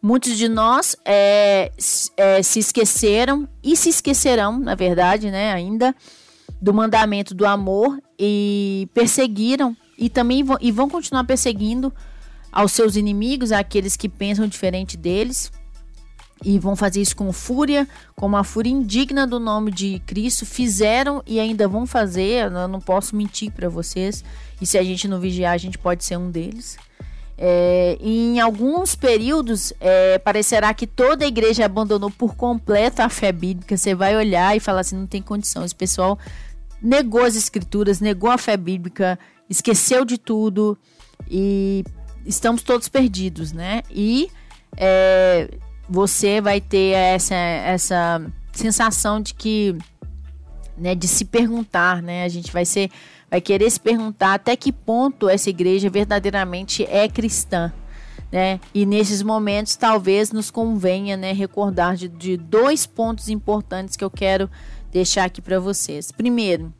Muitos 0.00 0.36
de 0.36 0.48
nós 0.48 0.96
é, 1.04 1.72
é, 2.16 2.42
se 2.42 2.60
esqueceram 2.60 3.48
e 3.62 3.76
se 3.76 3.88
esquecerão, 3.88 4.56
na 4.56 4.76
verdade, 4.76 5.28
né, 5.28 5.52
ainda 5.52 5.92
do 6.62 6.72
mandamento 6.72 7.34
do 7.34 7.44
amor 7.44 8.00
e 8.18 8.88
perseguiram 8.94 9.76
e 9.98 10.08
também 10.08 10.44
vão, 10.44 10.56
e 10.60 10.70
vão 10.70 10.88
continuar 10.88 11.24
perseguindo 11.24 11.92
aos 12.52 12.72
seus 12.72 12.94
inimigos, 12.94 13.50
aqueles 13.50 13.96
que 13.96 14.08
pensam 14.08 14.46
diferente 14.46 14.96
deles, 14.96 15.50
e 16.44 16.58
vão 16.58 16.76
fazer 16.76 17.00
isso 17.00 17.16
com 17.16 17.32
fúria, 17.32 17.88
com 18.14 18.26
uma 18.26 18.44
fúria 18.44 18.70
indigna 18.70 19.26
do 19.26 19.40
nome 19.40 19.70
de 19.70 20.00
Cristo. 20.06 20.46
Fizeram 20.46 21.22
e 21.26 21.40
ainda 21.40 21.66
vão 21.66 21.86
fazer. 21.86 22.44
Eu 22.44 22.68
não 22.68 22.80
posso 22.80 23.16
mentir 23.16 23.50
para 23.50 23.68
vocês. 23.68 24.24
E 24.60 24.66
se 24.66 24.78
a 24.78 24.82
gente 24.82 25.08
não 25.08 25.18
vigiar, 25.18 25.52
a 25.52 25.58
gente 25.58 25.78
pode 25.78 26.04
ser 26.04 26.16
um 26.16 26.30
deles. 26.30 26.76
É, 27.40 27.96
em 28.00 28.40
alguns 28.40 28.96
períodos, 28.96 29.72
é, 29.80 30.18
parecerá 30.18 30.74
que 30.74 30.86
toda 30.86 31.24
a 31.24 31.28
igreja 31.28 31.64
abandonou 31.64 32.10
por 32.10 32.34
completo 32.34 33.00
a 33.02 33.08
fé 33.08 33.30
bíblica. 33.30 33.76
Você 33.76 33.94
vai 33.94 34.16
olhar 34.16 34.56
e 34.56 34.60
falar 34.60 34.80
assim: 34.80 34.96
não 34.96 35.06
tem 35.06 35.22
condição. 35.22 35.64
Esse 35.64 35.74
pessoal 35.74 36.18
negou 36.82 37.24
as 37.24 37.36
escrituras, 37.36 38.00
negou 38.00 38.30
a 38.30 38.38
fé 38.38 38.56
bíblica, 38.56 39.18
esqueceu 39.50 40.04
de 40.04 40.18
tudo 40.18 40.78
e 41.28 41.84
estamos 42.24 42.62
todos 42.62 42.88
perdidos, 42.88 43.52
né? 43.52 43.82
E 43.90 44.28
é, 44.76 45.48
você 45.88 46.40
vai 46.40 46.60
ter 46.60 46.94
essa, 46.94 47.34
essa 47.34 48.22
sensação 48.52 49.20
de 49.20 49.34
que, 49.34 49.76
né, 50.76 50.94
de 50.94 51.08
se 51.08 51.24
perguntar, 51.24 52.02
né? 52.02 52.24
A 52.24 52.28
gente 52.28 52.52
vai 52.52 52.64
ser 52.64 52.90
vai 53.30 53.40
querer 53.40 53.70
se 53.70 53.78
perguntar 53.78 54.34
até 54.34 54.56
que 54.56 54.72
ponto 54.72 55.28
essa 55.28 55.50
igreja 55.50 55.90
verdadeiramente 55.90 56.84
é 56.84 57.08
cristã. 57.08 57.72
Né? 58.30 58.60
E 58.74 58.84
nesses 58.84 59.22
momentos 59.22 59.76
talvez 59.76 60.32
nos 60.32 60.50
convenha 60.50 61.16
né, 61.16 61.32
recordar 61.32 61.96
de, 61.96 62.08
de 62.08 62.36
dois 62.36 62.86
pontos 62.86 63.28
importantes 63.28 63.96
que 63.96 64.04
eu 64.04 64.10
quero 64.10 64.50
deixar 64.90 65.24
aqui 65.24 65.40
para 65.40 65.58
vocês. 65.58 66.12
Primeiro, 66.12 66.72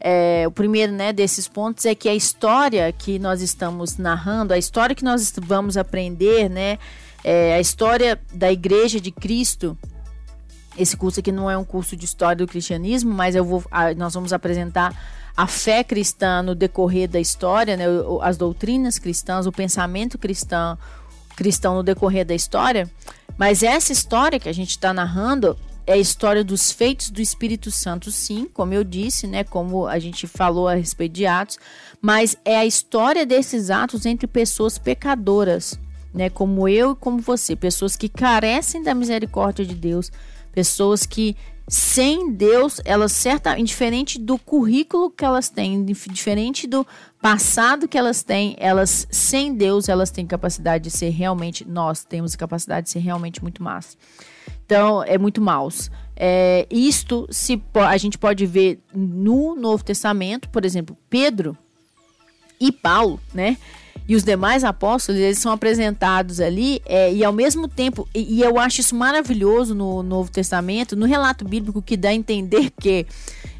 é, 0.00 0.44
o 0.46 0.50
primeiro 0.50 0.92
né, 0.92 1.12
desses 1.12 1.48
pontos 1.48 1.84
é 1.84 1.94
que 1.94 2.08
a 2.08 2.14
história 2.14 2.90
que 2.92 3.18
nós 3.18 3.42
estamos 3.42 3.98
narrando, 3.98 4.54
a 4.54 4.58
história 4.58 4.94
que 4.94 5.04
nós 5.04 5.34
vamos 5.42 5.76
aprender, 5.76 6.48
né, 6.48 6.78
é, 7.24 7.54
a 7.54 7.60
história 7.60 8.20
da 8.32 8.50
Igreja 8.50 9.00
de 9.00 9.10
Cristo. 9.10 9.76
Esse 10.78 10.96
curso 10.96 11.20
aqui 11.20 11.32
não 11.32 11.50
é 11.50 11.56
um 11.56 11.64
curso 11.64 11.96
de 11.96 12.04
história 12.04 12.36
do 12.36 12.46
cristianismo, 12.46 13.12
mas 13.12 13.34
eu 13.34 13.44
vou, 13.44 13.64
nós 13.96 14.14
vamos 14.14 14.32
apresentar 14.32 14.94
a 15.36 15.46
fé 15.46 15.84
cristã 15.84 16.42
no 16.42 16.54
decorrer 16.54 17.08
da 17.08 17.20
história, 17.20 17.76
né, 17.76 17.84
as 18.22 18.36
doutrinas 18.36 18.98
cristãs, 18.98 19.46
o 19.46 19.52
pensamento 19.52 20.16
cristão, 20.16 20.78
cristão 21.36 21.74
no 21.74 21.82
decorrer 21.82 22.24
da 22.24 22.34
história. 22.34 22.90
Mas 23.36 23.62
essa 23.62 23.92
história 23.92 24.40
que 24.40 24.48
a 24.48 24.54
gente 24.54 24.70
está 24.70 24.94
narrando 24.94 25.56
é 25.86 25.92
a 25.92 25.98
história 25.98 26.42
dos 26.42 26.72
feitos 26.72 27.10
do 27.10 27.20
Espírito 27.20 27.70
Santo, 27.70 28.10
sim, 28.10 28.48
como 28.52 28.72
eu 28.72 28.82
disse, 28.82 29.26
né, 29.26 29.44
como 29.44 29.86
a 29.86 29.98
gente 29.98 30.26
falou 30.26 30.66
a 30.66 30.74
respeito 30.74 31.12
de 31.12 31.26
Atos, 31.26 31.58
mas 32.00 32.36
é 32.44 32.56
a 32.56 32.66
história 32.66 33.24
desses 33.24 33.70
atos 33.70 34.04
entre 34.04 34.26
pessoas 34.26 34.78
pecadoras, 34.78 35.78
né, 36.16 36.30
como 36.30 36.66
eu 36.66 36.92
e 36.92 36.96
como 36.96 37.20
você, 37.20 37.54
pessoas 37.54 37.94
que 37.94 38.08
carecem 38.08 38.82
da 38.82 38.94
misericórdia 38.94 39.66
de 39.66 39.74
Deus, 39.74 40.10
pessoas 40.50 41.04
que 41.04 41.36
sem 41.68 42.32
Deus, 42.32 42.80
elas 42.84 43.12
certa, 43.12 43.58
indiferente 43.58 44.18
do 44.18 44.38
currículo 44.38 45.10
que 45.10 45.24
elas 45.24 45.50
têm, 45.50 45.84
diferente 45.84 46.66
do 46.66 46.86
passado 47.20 47.86
que 47.86 47.98
elas 47.98 48.22
têm, 48.22 48.56
elas 48.58 49.06
sem 49.10 49.54
Deus, 49.54 49.88
elas 49.88 50.10
têm 50.10 50.26
capacidade 50.26 50.84
de 50.84 50.90
ser 50.90 51.10
realmente, 51.10 51.68
nós 51.68 52.02
temos 52.02 52.34
capacidade 52.34 52.86
de 52.86 52.92
ser 52.92 53.00
realmente 53.00 53.42
muito 53.42 53.62
más. 53.62 53.98
Então, 54.64 55.02
é 55.02 55.18
muito 55.18 55.40
maus. 55.40 55.90
É, 56.16 56.66
isto 56.70 57.26
se 57.30 57.62
a 57.74 57.96
gente 57.98 58.16
pode 58.16 58.46
ver 58.46 58.80
no 58.94 59.54
Novo 59.54 59.84
Testamento, 59.84 60.48
por 60.48 60.64
exemplo, 60.64 60.96
Pedro 61.10 61.58
e 62.58 62.72
Paulo, 62.72 63.20
né? 63.34 63.58
E 64.08 64.14
os 64.14 64.22
demais 64.22 64.64
apóstolos, 64.64 65.20
eles 65.20 65.38
são 65.38 65.52
apresentados 65.52 66.40
ali, 66.40 66.80
é, 66.86 67.12
e 67.12 67.24
ao 67.24 67.32
mesmo 67.32 67.66
tempo, 67.68 68.08
e, 68.14 68.36
e, 68.36 68.42
eu 68.42 68.58
acho 68.58 68.80
isso 68.80 68.94
maravilhoso 68.94 69.74
no 69.74 70.02
Novo 70.02 70.30
Testamento, 70.30 70.94
no 70.94 71.06
relato 71.06 71.44
bíblico, 71.44 71.82
que 71.82 71.96
dá 71.96 72.10
a 72.10 72.14
entender 72.14 72.70
que 72.80 73.06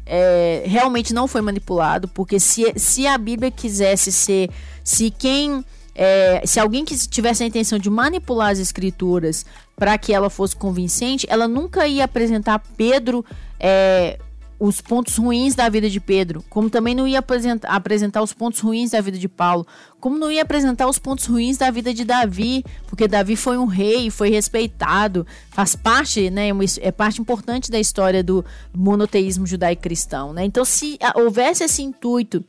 é, 0.05 0.63
realmente 0.65 1.13
não 1.13 1.27
foi 1.27 1.41
manipulado, 1.41 2.07
porque 2.07 2.39
se, 2.39 2.73
se 2.77 3.05
a 3.05 3.17
Bíblia 3.17 3.51
quisesse 3.51 4.11
ser, 4.11 4.49
se 4.83 5.11
quem. 5.11 5.63
É, 5.99 6.43
se 6.45 6.59
alguém 6.59 6.85
que 6.85 6.95
tivesse 7.07 7.43
a 7.43 7.47
intenção 7.47 7.79
de 7.79 7.89
manipular 7.89 8.51
as 8.51 8.59
escrituras 8.59 9.43
para 9.75 9.97
que 9.97 10.13
ela 10.13 10.29
fosse 10.29 10.55
convincente, 10.55 11.25
ela 11.27 11.47
nunca 11.47 11.87
ia 11.87 12.05
apresentar 12.05 12.59
Pedro 12.77 13.25
é, 13.59 14.19
os 14.59 14.81
pontos 14.81 15.17
ruins 15.17 15.53
da 15.53 15.69
vida 15.69 15.89
de 15.89 15.99
Pedro, 15.99 16.43
como 16.49 16.69
também 16.69 16.95
não 16.95 17.07
ia 17.07 17.19
apresentar, 17.19 18.21
os 18.21 18.33
pontos 18.33 18.59
ruins 18.59 18.91
da 18.91 19.01
vida 19.01 19.17
de 19.17 19.27
Paulo, 19.27 19.67
como 19.99 20.17
não 20.17 20.31
ia 20.31 20.41
apresentar 20.41 20.87
os 20.87 20.97
pontos 20.97 21.25
ruins 21.25 21.57
da 21.57 21.69
vida 21.69 21.93
de 21.93 22.03
Davi, 22.03 22.63
porque 22.87 23.07
Davi 23.07 23.35
foi 23.35 23.57
um 23.57 23.65
rei, 23.65 24.09
foi 24.09 24.29
respeitado, 24.29 25.25
faz 25.49 25.75
parte, 25.75 26.29
né, 26.29 26.49
é 26.81 26.91
parte 26.91 27.21
importante 27.21 27.69
da 27.69 27.79
história 27.79 28.23
do 28.23 28.43
monoteísmo 28.73 29.45
judaico-cristão, 29.45 30.33
né? 30.33 30.43
Então, 30.45 30.65
se 30.65 30.97
houvesse 31.15 31.63
esse 31.63 31.83
intuito 31.83 32.43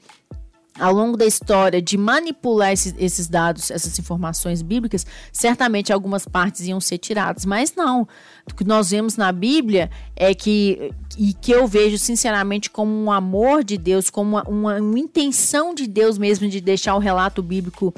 ao 0.79 0.93
longo 0.93 1.17
da 1.17 1.27
história 1.27 1.83
de 1.83 1.97
manipular 1.97 2.73
esses, 2.73 2.95
esses, 2.99 3.29
dados, 3.29 3.71
essas 3.71 3.99
informações 3.99 4.63
bíblicas, 4.63 5.07
certamente 5.33 5.93
algumas 5.93 6.25
partes 6.25 6.67
iam 6.67 6.81
ser 6.81 6.99
tiradas. 6.99 7.45
Mas 7.45 7.75
não. 7.75 8.07
O 8.51 8.55
que 8.55 8.65
nós 8.65 8.91
vemos 8.91 9.17
na 9.17 9.33
Bíblia 9.33 9.91
é 10.17 10.35
que, 10.35 10.93
e 11.19 11.33
que 11.35 11.53
eu 11.53 11.67
vejo 11.67 11.99
sinceramente 11.99 12.71
como 12.71 12.93
um 12.93 13.11
amor 13.11 13.65
de 13.65 13.77
Deus, 13.77 14.09
como 14.11 14.37
uma, 14.37 14.43
uma, 14.45 14.75
uma 14.77 14.99
intenção 14.99 15.75
de 15.75 15.87
Deus 15.87 16.17
mesmo 16.19 16.49
de 16.49 16.61
deixar 16.61 16.95
o 16.95 16.99
relato 16.99 17.43
bíblico 17.43 17.93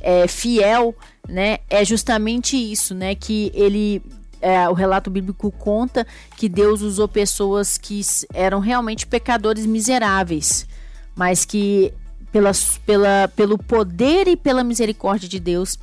é, 0.00 0.26
fiel, 0.26 0.94
né? 1.28 1.58
É 1.68 1.84
justamente 1.84 2.56
isso, 2.56 2.94
né? 2.94 3.14
Que 3.14 3.50
ele 3.54 4.02
é, 4.40 4.68
o 4.68 4.72
relato 4.72 5.10
bíblico 5.10 5.50
conta 5.52 6.06
que 6.36 6.48
Deus 6.48 6.80
usou 6.80 7.06
pessoas 7.06 7.76
que 7.76 8.00
eram 8.32 8.58
realmente 8.58 9.06
pecadores 9.06 9.66
miseráveis, 9.66 10.66
mas 11.14 11.44
que 11.44 11.92
pela, 12.32 12.52
pela, 12.86 13.28
pelo 13.34 13.58
poder 13.58 14.28
e 14.28 14.36
pela 14.36 14.62
misericórdia 14.64 15.28
de 15.28 15.40
Deus, 15.40 15.78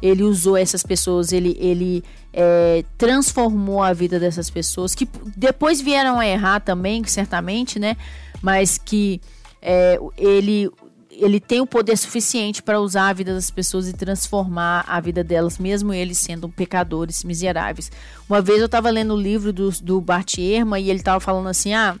ele 0.00 0.24
usou 0.24 0.56
essas 0.56 0.82
pessoas, 0.82 1.32
ele, 1.32 1.56
ele 1.60 2.02
é, 2.32 2.84
transformou 2.98 3.82
a 3.82 3.92
vida 3.92 4.18
dessas 4.18 4.50
pessoas, 4.50 4.94
que 4.94 5.08
depois 5.36 5.80
vieram 5.80 6.18
a 6.18 6.26
errar 6.26 6.60
também, 6.60 7.04
certamente, 7.04 7.78
né? 7.78 7.96
Mas 8.42 8.76
que 8.78 9.20
é, 9.60 10.00
ele, 10.18 10.68
ele 11.08 11.38
tem 11.38 11.60
o 11.60 11.66
poder 11.66 11.96
suficiente 11.96 12.60
para 12.60 12.80
usar 12.80 13.10
a 13.10 13.12
vida 13.12 13.32
das 13.32 13.48
pessoas 13.48 13.88
e 13.88 13.92
transformar 13.92 14.84
a 14.88 14.98
vida 14.98 15.22
delas, 15.22 15.56
mesmo 15.56 15.94
eles 15.94 16.18
sendo 16.18 16.48
pecadores 16.48 17.22
miseráveis. 17.22 17.92
Uma 18.28 18.40
vez 18.40 18.58
eu 18.58 18.66
estava 18.66 18.90
lendo 18.90 19.14
o 19.14 19.20
livro 19.20 19.52
do, 19.52 19.70
do 19.70 20.00
Bart 20.00 20.38
Ehrman 20.38 20.82
e 20.82 20.90
ele 20.90 20.98
estava 20.98 21.20
falando 21.20 21.48
assim: 21.48 21.74
ah, 21.74 21.96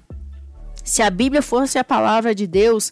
se 0.82 1.02
a 1.02 1.10
Bíblia 1.10 1.40
fosse 1.40 1.78
a 1.78 1.84
palavra 1.84 2.34
de 2.34 2.48
Deus, 2.48 2.90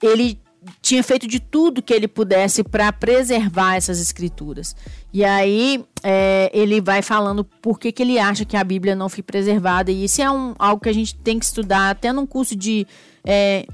ele 0.00 0.38
tinha 0.80 1.02
feito 1.02 1.26
de 1.26 1.40
tudo 1.40 1.82
que 1.82 1.92
ele 1.92 2.06
pudesse 2.06 2.62
para 2.62 2.92
preservar 2.92 3.76
essas 3.76 4.00
escrituras. 4.00 4.76
E 5.12 5.24
aí 5.24 5.84
é, 6.02 6.50
ele 6.52 6.80
vai 6.80 7.02
falando 7.02 7.44
por 7.44 7.78
que, 7.78 7.90
que 7.90 8.02
ele 8.02 8.18
acha 8.18 8.44
que 8.44 8.56
a 8.56 8.64
Bíblia 8.64 8.94
não 8.94 9.08
foi 9.08 9.22
preservada. 9.22 9.90
E 9.90 10.04
isso 10.04 10.22
é 10.22 10.30
um, 10.30 10.54
algo 10.58 10.82
que 10.82 10.88
a 10.88 10.94
gente 10.94 11.14
tem 11.16 11.38
que 11.38 11.44
estudar 11.44 11.90
até 11.90 12.12
num 12.12 12.26
curso 12.26 12.54
de 12.54 12.86
é, 13.24 13.66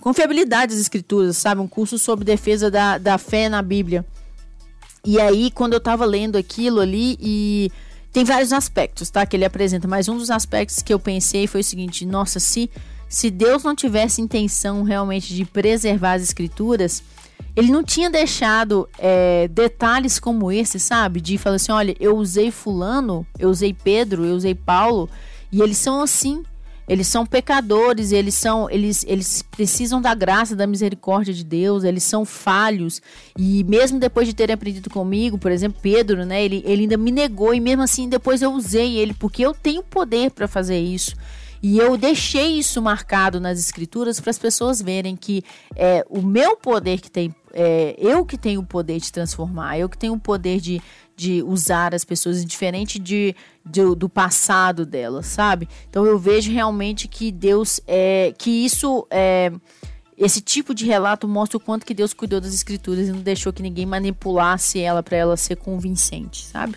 confiabilidade 0.00 0.72
das 0.72 0.80
escrituras, 0.80 1.36
sabe? 1.36 1.60
Um 1.60 1.68
curso 1.68 1.98
sobre 1.98 2.24
defesa 2.24 2.70
da, 2.70 2.98
da 2.98 3.16
fé 3.18 3.48
na 3.48 3.62
Bíblia. 3.62 4.04
E 5.04 5.20
aí, 5.20 5.50
quando 5.50 5.72
eu 5.72 5.78
estava 5.78 6.04
lendo 6.04 6.36
aquilo 6.36 6.80
ali, 6.80 7.16
e 7.20 7.70
tem 8.12 8.24
vários 8.24 8.52
aspectos, 8.52 9.10
tá? 9.10 9.24
Que 9.24 9.36
ele 9.36 9.44
apresenta, 9.44 9.88
mas 9.88 10.08
um 10.08 10.16
dos 10.16 10.30
aspectos 10.30 10.82
que 10.82 10.92
eu 10.92 10.98
pensei 10.98 11.46
foi 11.46 11.60
o 11.60 11.64
seguinte: 11.64 12.04
nossa, 12.04 12.38
se 12.38 12.70
se 13.12 13.28
Deus 13.28 13.62
não 13.62 13.76
tivesse 13.76 14.22
intenção 14.22 14.82
realmente 14.84 15.34
de 15.34 15.44
preservar 15.44 16.14
as 16.14 16.22
escrituras, 16.22 17.02
ele 17.54 17.70
não 17.70 17.84
tinha 17.84 18.08
deixado 18.08 18.88
é, 18.98 19.48
detalhes 19.48 20.18
como 20.18 20.50
esse, 20.50 20.80
sabe? 20.80 21.20
De 21.20 21.36
falar 21.36 21.56
assim: 21.56 21.72
olha, 21.72 21.94
eu 22.00 22.16
usei 22.16 22.50
Fulano, 22.50 23.26
eu 23.38 23.50
usei 23.50 23.74
Pedro, 23.74 24.24
eu 24.24 24.34
usei 24.34 24.54
Paulo, 24.54 25.10
e 25.52 25.60
eles 25.60 25.76
são 25.76 26.00
assim. 26.00 26.42
Eles 26.88 27.06
são 27.06 27.24
pecadores, 27.24 28.12
eles 28.12 28.34
são, 28.34 28.68
eles, 28.68 29.04
eles 29.06 29.40
precisam 29.42 30.00
da 30.00 30.14
graça, 30.14 30.56
da 30.56 30.66
misericórdia 30.66 31.32
de 31.32 31.44
Deus, 31.44 31.84
eles 31.84 32.02
são 32.02 32.24
falhos. 32.24 33.00
E 33.38 33.62
mesmo 33.64 34.00
depois 34.00 34.26
de 34.26 34.34
terem 34.34 34.52
aprendido 34.52 34.90
comigo, 34.90 35.38
por 35.38 35.52
exemplo, 35.52 35.78
Pedro, 35.80 36.26
né, 36.26 36.42
ele, 36.42 36.62
ele 36.66 36.82
ainda 36.82 36.96
me 36.96 37.12
negou 37.12 37.54
e 37.54 37.60
mesmo 37.60 37.82
assim 37.82 38.08
depois 38.08 38.42
eu 38.42 38.52
usei 38.52 38.98
ele 38.98 39.14
porque 39.14 39.44
eu 39.46 39.54
tenho 39.54 39.82
poder 39.82 40.32
para 40.32 40.48
fazer 40.48 40.80
isso. 40.80 41.14
E 41.62 41.78
eu 41.78 41.96
deixei 41.96 42.58
isso 42.58 42.82
marcado 42.82 43.38
nas 43.38 43.58
escrituras 43.58 44.18
para 44.18 44.30
as 44.30 44.38
pessoas 44.38 44.82
verem 44.82 45.14
que 45.14 45.44
é 45.76 46.04
o 46.10 46.20
meu 46.20 46.56
poder 46.56 47.00
que 47.00 47.08
tem, 47.08 47.32
é, 47.52 47.94
eu 47.98 48.26
que 48.26 48.36
tenho 48.36 48.60
o 48.62 48.66
poder 48.66 48.98
de 48.98 49.12
transformar, 49.12 49.78
eu 49.78 49.88
que 49.88 49.96
tenho 49.96 50.14
o 50.14 50.20
poder 50.20 50.60
de, 50.60 50.82
de 51.14 51.40
usar 51.40 51.94
as 51.94 52.04
pessoas, 52.04 52.44
diferente 52.44 52.98
de, 52.98 53.36
de, 53.64 53.94
do 53.94 54.08
passado 54.08 54.84
delas, 54.84 55.26
sabe? 55.26 55.68
Então 55.88 56.04
eu 56.04 56.18
vejo 56.18 56.50
realmente 56.50 57.06
que 57.06 57.30
Deus 57.30 57.80
é 57.86 58.34
que 58.36 58.50
isso 58.50 59.06
é 59.08 59.52
esse 60.18 60.40
tipo 60.40 60.74
de 60.74 60.84
relato 60.84 61.26
mostra 61.26 61.56
o 61.56 61.60
quanto 61.60 61.86
que 61.86 61.94
Deus 61.94 62.12
cuidou 62.12 62.40
das 62.40 62.54
escrituras 62.54 63.08
e 63.08 63.12
não 63.12 63.20
deixou 63.20 63.52
que 63.52 63.62
ninguém 63.62 63.86
manipulasse 63.86 64.78
ela 64.78 65.02
para 65.02 65.16
ela 65.16 65.36
ser 65.36 65.56
convincente, 65.56 66.44
sabe? 66.44 66.76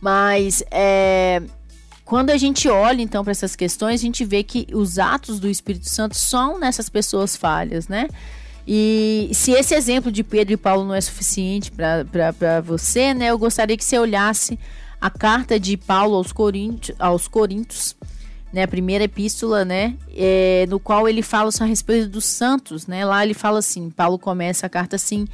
Mas 0.00 0.62
é, 0.70 1.42
quando 2.04 2.30
a 2.30 2.36
gente 2.36 2.68
olha 2.68 3.00
então 3.00 3.24
para 3.24 3.30
essas 3.30 3.56
questões, 3.56 4.00
a 4.00 4.02
gente 4.02 4.24
vê 4.24 4.42
que 4.42 4.66
os 4.72 4.98
atos 4.98 5.40
do 5.40 5.48
Espírito 5.48 5.88
Santo 5.88 6.16
são 6.16 6.58
nessas 6.58 6.88
pessoas 6.88 7.36
falhas, 7.36 7.88
né? 7.88 8.08
E 8.66 9.30
se 9.32 9.52
esse 9.52 9.74
exemplo 9.74 10.10
de 10.10 10.22
Pedro 10.22 10.54
e 10.54 10.56
Paulo 10.56 10.84
não 10.84 10.94
é 10.94 11.00
suficiente 11.00 11.70
para 11.70 12.60
você, 12.62 13.12
né? 13.12 13.26
Eu 13.26 13.38
gostaria 13.38 13.76
que 13.76 13.84
você 13.84 13.98
olhasse 13.98 14.58
a 15.00 15.10
carta 15.10 15.60
de 15.60 15.76
Paulo 15.76 16.16
aos 16.16 16.32
Coríntios, 16.32 16.96
aos 16.98 17.28
Coríntios 17.28 17.94
né, 18.54 18.62
a 18.62 18.68
primeira 18.68 19.04
epístola, 19.04 19.64
né, 19.64 19.96
é, 20.14 20.64
no 20.68 20.78
qual 20.78 21.08
ele 21.08 21.22
fala 21.22 21.50
a 21.60 21.64
respeito 21.64 22.08
dos 22.08 22.24
santos, 22.24 22.86
né, 22.86 23.04
lá 23.04 23.24
ele 23.24 23.34
fala 23.34 23.58
assim, 23.58 23.90
Paulo 23.90 24.16
começa 24.16 24.64
a 24.64 24.68
carta 24.68 24.94
assim, 24.94 25.26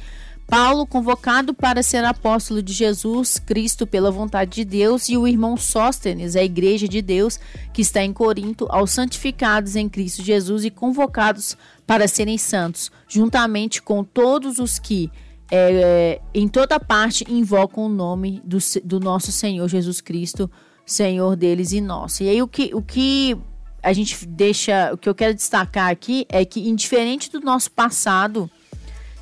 Paulo, 0.51 0.85
convocado 0.85 1.53
para 1.53 1.81
ser 1.81 2.03
apóstolo 2.03 2.61
de 2.61 2.73
Jesus 2.73 3.39
Cristo 3.39 3.87
pela 3.87 4.11
vontade 4.11 4.51
de 4.51 4.65
Deus, 4.65 5.07
e 5.07 5.15
o 5.15 5.25
irmão 5.25 5.55
Sóstenes, 5.55 6.35
a 6.35 6.43
igreja 6.43 6.89
de 6.89 7.01
Deus 7.01 7.39
que 7.71 7.81
está 7.81 8.03
em 8.03 8.11
Corinto, 8.11 8.67
aos 8.69 8.91
santificados 8.91 9.77
em 9.77 9.87
Cristo 9.87 10.21
Jesus 10.21 10.65
e 10.65 10.69
convocados 10.69 11.55
para 11.87 12.05
serem 12.05 12.37
santos, 12.37 12.91
juntamente 13.07 13.81
com 13.81 14.03
todos 14.03 14.59
os 14.59 14.77
que 14.77 15.09
é, 15.49 16.19
em 16.33 16.49
toda 16.49 16.77
parte 16.81 17.25
invocam 17.29 17.85
o 17.85 17.89
nome 17.89 18.41
do, 18.43 18.57
do 18.83 18.99
nosso 18.99 19.31
Senhor 19.31 19.69
Jesus 19.69 20.01
Cristo, 20.01 20.51
Senhor 20.85 21.37
deles 21.37 21.71
e 21.71 21.79
nosso. 21.79 22.23
E 22.23 22.29
aí 22.29 22.41
o 22.41 22.47
que, 22.47 22.71
o 22.75 22.81
que 22.81 23.37
a 23.81 23.93
gente 23.93 24.25
deixa, 24.25 24.91
o 24.93 24.97
que 24.97 25.07
eu 25.07 25.15
quero 25.15 25.33
destacar 25.33 25.89
aqui 25.89 26.25
é 26.27 26.43
que, 26.43 26.67
indiferente 26.67 27.31
do 27.31 27.39
nosso 27.39 27.71
passado, 27.71 28.51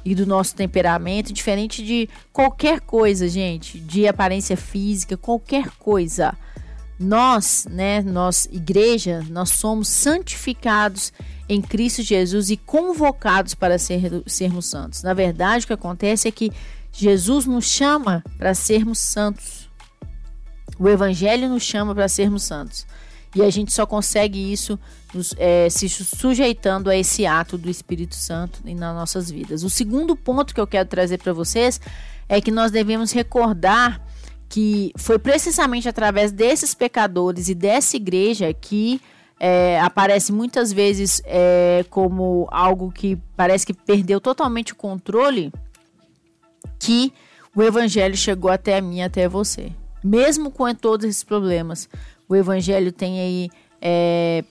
e 0.10 0.16
do 0.16 0.26
nosso 0.26 0.55
temperamento, 0.55 1.32
diferente 1.32 1.86
de 1.86 2.10
qualquer 2.34 2.82
coisa, 2.82 3.28
gente, 3.28 3.80
de 3.80 4.07
aparência 4.07 4.57
física, 4.57 5.16
qualquer 5.16 5.70
coisa. 5.78 6.34
Nós, 6.99 7.68
né, 7.70 8.01
nós, 8.01 8.49
igreja, 8.51 9.24
nós 9.30 9.51
somos 9.51 9.88
santificados 9.88 11.14
em 11.47 11.62
Cristo 11.62 12.01
Jesus 12.01 12.49
e 12.49 12.57
convocados 12.57 13.53
para 13.53 13.78
ser, 13.78 14.24
sermos 14.26 14.66
santos. 14.66 15.03
Na 15.03 15.14
verdade, 15.14 15.66
o 15.66 15.68
que 15.68 15.74
acontece 15.74 16.28
é 16.28 16.32
que 16.32 16.51
Jesus 16.91 17.45
nos 17.45 17.66
chama 17.66 18.24
para 18.36 18.55
sermos 18.55 18.97
santos. 18.97 19.70
O 20.80 20.89
Evangelho 20.89 21.49
nos 21.49 21.62
chama 21.62 21.93
para 21.93 22.10
sermos 22.10 22.41
santos. 22.41 22.88
E 23.36 23.43
a 23.43 23.49
gente 23.49 23.71
só 23.71 23.86
consegue 23.86 24.51
isso 24.51 24.80
nos, 25.13 25.36
é, 25.38 25.69
se 25.69 25.88
sujeitando 25.88 26.89
a 26.89 26.95
esse 26.95 27.25
ato 27.25 27.57
do 27.57 27.69
Espírito 27.69 28.15
Santo 28.15 28.61
nas 28.65 28.95
nossas 28.95 29.30
vidas. 29.30 29.63
O 29.63 29.69
segundo 29.69 30.15
ponto 30.15 30.53
que 30.53 30.59
eu 30.59 30.65
quero 30.65 30.89
trazer 30.89 31.19
para 31.19 31.32
vocês 31.32 31.80
é 32.27 32.41
que 32.41 32.51
nós 32.51 32.71
devemos 32.71 33.11
recordar 33.11 34.01
que 34.49 34.91
foi 34.97 35.19
precisamente 35.19 35.88
através 35.88 36.32
desses 36.32 36.73
pecadores 36.73 37.49
e 37.49 37.55
dessa 37.55 37.95
igreja 37.95 38.51
que 38.51 38.99
é, 39.39 39.80
aparece 39.80 40.34
muitas 40.34 40.73
vezes 40.73 41.21
é, 41.23 41.86
como 41.89 42.47
algo 42.51 42.91
que 42.91 43.17
parece 43.38 43.65
que 43.65 43.73
perdeu 43.73 44.19
totalmente 44.19 44.73
o 44.73 44.75
controle, 44.75 45.53
que 46.80 47.13
o 47.55 47.61
evangelho 47.63 48.17
chegou 48.17 48.51
até 48.51 48.82
mim, 48.82 49.01
até 49.01 49.30
você. 49.30 49.71
Mesmo 50.03 50.51
com 50.51 50.73
todos 50.73 51.05
esses 51.05 51.23
problemas, 51.23 51.88
o 52.30 52.36
evangelho 52.36 52.91
tem 52.91 53.19
aí 53.19 53.49
é, 53.82 54.43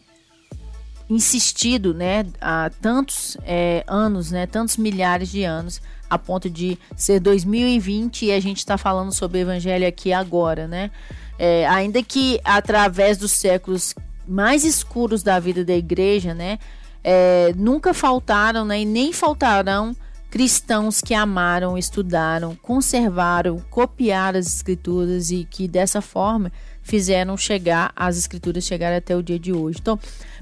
insistido, 1.08 1.94
né, 1.94 2.26
há 2.40 2.70
tantos 2.80 3.36
é, 3.44 3.84
anos, 3.86 4.32
né, 4.32 4.46
tantos 4.46 4.76
milhares 4.76 5.30
de 5.30 5.44
anos, 5.44 5.80
a 6.10 6.18
ponto 6.18 6.50
de 6.50 6.76
ser 6.96 7.20
2020 7.20 8.26
e 8.26 8.32
a 8.32 8.40
gente 8.40 8.58
está 8.58 8.76
falando 8.76 9.12
sobre 9.12 9.38
o 9.38 9.42
evangelho 9.42 9.86
aqui 9.86 10.12
agora, 10.12 10.66
né? 10.66 10.90
É, 11.38 11.66
ainda 11.68 12.02
que 12.02 12.40
através 12.42 13.18
dos 13.18 13.30
séculos 13.32 13.94
mais 14.26 14.64
escuros 14.64 15.22
da 15.22 15.38
vida 15.38 15.64
da 15.64 15.74
igreja, 15.74 16.34
né, 16.34 16.58
é, 17.04 17.52
nunca 17.56 17.94
faltaram, 17.94 18.64
né, 18.64 18.80
e 18.80 18.84
nem 18.84 19.12
faltarão 19.12 19.94
cristãos 20.30 21.00
que 21.00 21.14
amaram, 21.14 21.78
estudaram, 21.78 22.54
conservaram, 22.56 23.62
copiaram 23.70 24.38
as 24.38 24.46
escrituras 24.46 25.30
e 25.30 25.46
que 25.48 25.66
dessa 25.66 26.00
forma 26.00 26.52
fizeram 26.88 27.36
chegar 27.36 27.92
as 27.94 28.16
escrituras 28.16 28.64
chegar 28.64 28.92
até 28.94 29.14
o 29.14 29.22
dia 29.22 29.38
de 29.38 29.52
hoje. 29.52 29.78
Então, 29.80 29.98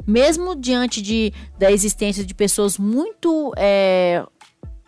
mesmo 0.07 0.55
diante 0.55 1.03
de, 1.03 1.33
da 1.59 1.73
existência 1.73 2.25
de 2.25 2.33
pessoas 2.33 2.79
muito 2.79 3.53
é, 3.57 4.25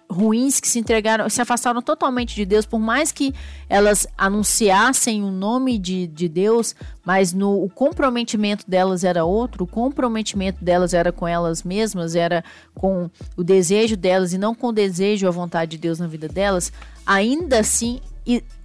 ruins 0.08 0.60
que 0.60 0.68
se 0.68 0.78
entregaram, 0.78 1.28
se 1.28 1.42
afastaram 1.42 1.82
totalmente 1.82 2.34
de 2.36 2.44
Deus, 2.44 2.64
por 2.64 2.78
mais 2.78 3.10
que 3.10 3.34
elas 3.68 4.06
anunciassem 4.16 5.24
o 5.24 5.32
nome 5.32 5.78
de, 5.78 6.06
de 6.06 6.28
Deus, 6.28 6.76
mas 7.04 7.32
no, 7.32 7.60
o 7.62 7.68
comprometimento 7.68 8.64
delas 8.70 9.02
era 9.02 9.24
outro, 9.24 9.64
o 9.64 9.66
comprometimento 9.66 10.64
delas 10.64 10.94
era 10.94 11.10
com 11.10 11.26
elas 11.26 11.64
mesmas, 11.64 12.14
era 12.14 12.44
com 12.72 13.10
o 13.36 13.42
desejo 13.42 13.96
delas 13.96 14.32
e 14.32 14.38
não 14.38 14.54
com 14.54 14.68
o 14.68 14.72
desejo 14.72 15.26
ou 15.26 15.30
a 15.30 15.34
vontade 15.34 15.72
de 15.72 15.78
Deus 15.78 15.98
na 15.98 16.06
vida 16.06 16.28
delas, 16.28 16.72
ainda 17.04 17.58
assim 17.58 18.00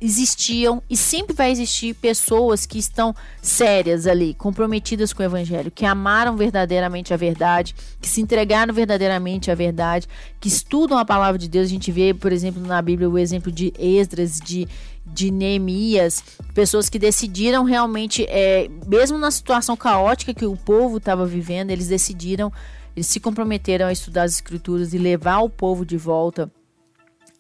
existiam 0.02 0.84
e 0.90 0.98
sempre 0.98 1.34
vai 1.34 1.50
existir 1.50 1.94
pessoas 1.96 2.66
que 2.66 2.78
estão 2.78 3.16
sérias 3.42 4.06
ali, 4.06 4.34
comprometidas 4.34 5.14
com 5.14 5.24
o 5.24 5.26
evangelho, 5.26 5.72
que 5.72 5.86
amaram 5.86 6.36
verdadeiramente 6.36 7.14
a 7.14 7.18
verdade, 7.18 7.74
que 8.02 8.10
se 8.10 8.20
entregaram 8.20 8.74
verdadeiramente 8.74 9.50
à 9.50 9.56
verdade, 9.56 10.08
que 10.40 10.50
estudam 10.50 10.98
a 10.98 11.06
palavra 11.06 11.38
de 11.38 11.48
Deus. 11.48 11.68
A 11.68 11.70
gente 11.70 11.92
vê, 11.92 12.14
por 12.14 12.34
exemplo, 12.34 12.62
na 12.62 12.82
Bíblia 12.82 13.10
o 13.10 13.18
exemplo 13.18 13.52
de 13.52 13.74
Esdras, 13.80 14.40
de 14.40 14.68
de 15.06 15.30
Neemias, 15.30 16.24
pessoas 16.54 16.88
que 16.88 16.98
decidiram 16.98 17.66
realmente, 17.66 18.26
é, 18.30 18.70
mesmo 18.88 19.18
na 19.18 19.30
situação 19.30 19.76
caótica 19.76 20.34
que 20.34 20.46
o 20.46 20.56
povo 20.56 20.98
estava 20.98 21.26
vivendo, 21.26 21.72
eles 21.72 21.90
decidiram, 21.90 22.52
eles 22.96 23.08
se 23.08 23.20
comprometeram 23.20 23.88
a 23.88 23.92
estudar 23.92 24.24
as 24.24 24.32
escrituras 24.32 24.94
e 24.94 24.98
levar 24.98 25.40
o 25.40 25.50
povo 25.50 25.86
de 25.86 25.98
volta 25.98 26.50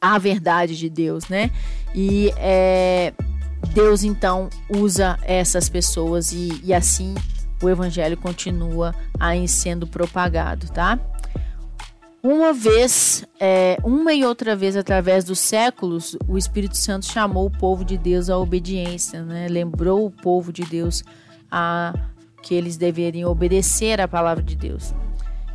a 0.04 0.18
verdade 0.18 0.78
de 0.78 0.89
Deus, 0.89 1.30
né? 1.30 1.49
E 1.95 2.34
é, 2.36 3.14
Deus 3.74 4.04
então 4.04 4.49
usa 4.70 5.18
essas 5.24 5.70
pessoas 5.70 6.34
e, 6.34 6.60
e 6.62 6.74
assim 6.74 7.16
o 7.62 7.70
evangelho 7.70 8.18
continua 8.18 8.93
aí 9.18 9.47
sendo 9.47 9.88
propagado, 9.88 10.70
tá? 10.70 10.99
Uma 12.22 12.51
vez, 12.51 13.26
é, 13.39 13.78
uma 13.84 14.14
e 14.14 14.26
outra 14.26 14.56
vez, 14.56 14.76
através 14.76 15.24
dos 15.24 15.39
séculos, 15.39 16.18
o 16.28 16.38
Espírito 16.38 16.78
Santo 16.78 17.06
chamou 17.06 17.45
o 17.45 17.51
povo 17.51 17.86
de 17.86 17.97
Deus 17.97 18.30
à 18.30 18.38
obediência, 18.38 19.24
né? 19.24 19.47
lembrou 19.49 20.06
o 20.06 20.12
povo 20.12 20.51
de 20.51 20.64
Deus 20.64 21.04
a 21.51 21.93
que 22.41 22.54
eles 22.54 22.76
deveriam 22.76 23.32
obedecer 23.32 24.01
à 24.01 24.08
palavra 24.08 24.43
de 24.43 24.56
Deus. 24.56 24.93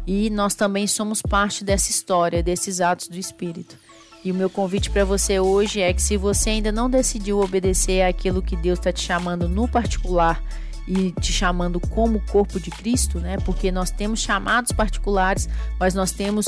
E 0.06 0.30
nós 0.30 0.54
também 0.54 0.86
somos 0.86 1.20
parte 1.20 1.62
dessa 1.64 1.90
história, 1.90 2.42
desses 2.42 2.80
atos 2.80 3.08
do 3.08 3.18
Espírito. 3.18 3.76
E 4.24 4.32
o 4.32 4.34
meu 4.34 4.50
convite 4.50 4.90
para 4.90 5.04
você 5.04 5.38
hoje 5.38 5.80
é 5.80 5.92
que 5.92 6.02
se 6.02 6.16
você 6.16 6.50
ainda 6.50 6.72
não 6.72 6.90
decidiu 6.90 7.40
obedecer 7.40 8.02
àquilo 8.02 8.42
que 8.42 8.56
Deus 8.56 8.78
está 8.78 8.92
te 8.92 9.00
chamando 9.00 9.48
no 9.48 9.68
particular 9.68 10.42
e 10.86 11.12
te 11.20 11.32
chamando 11.32 11.78
como 11.78 12.20
corpo 12.26 12.58
de 12.58 12.70
Cristo, 12.70 13.20
né? 13.20 13.36
Porque 13.44 13.70
nós 13.70 13.90
temos 13.90 14.20
chamados 14.20 14.72
particulares, 14.72 15.48
mas 15.78 15.94
nós 15.94 16.10
temos 16.12 16.46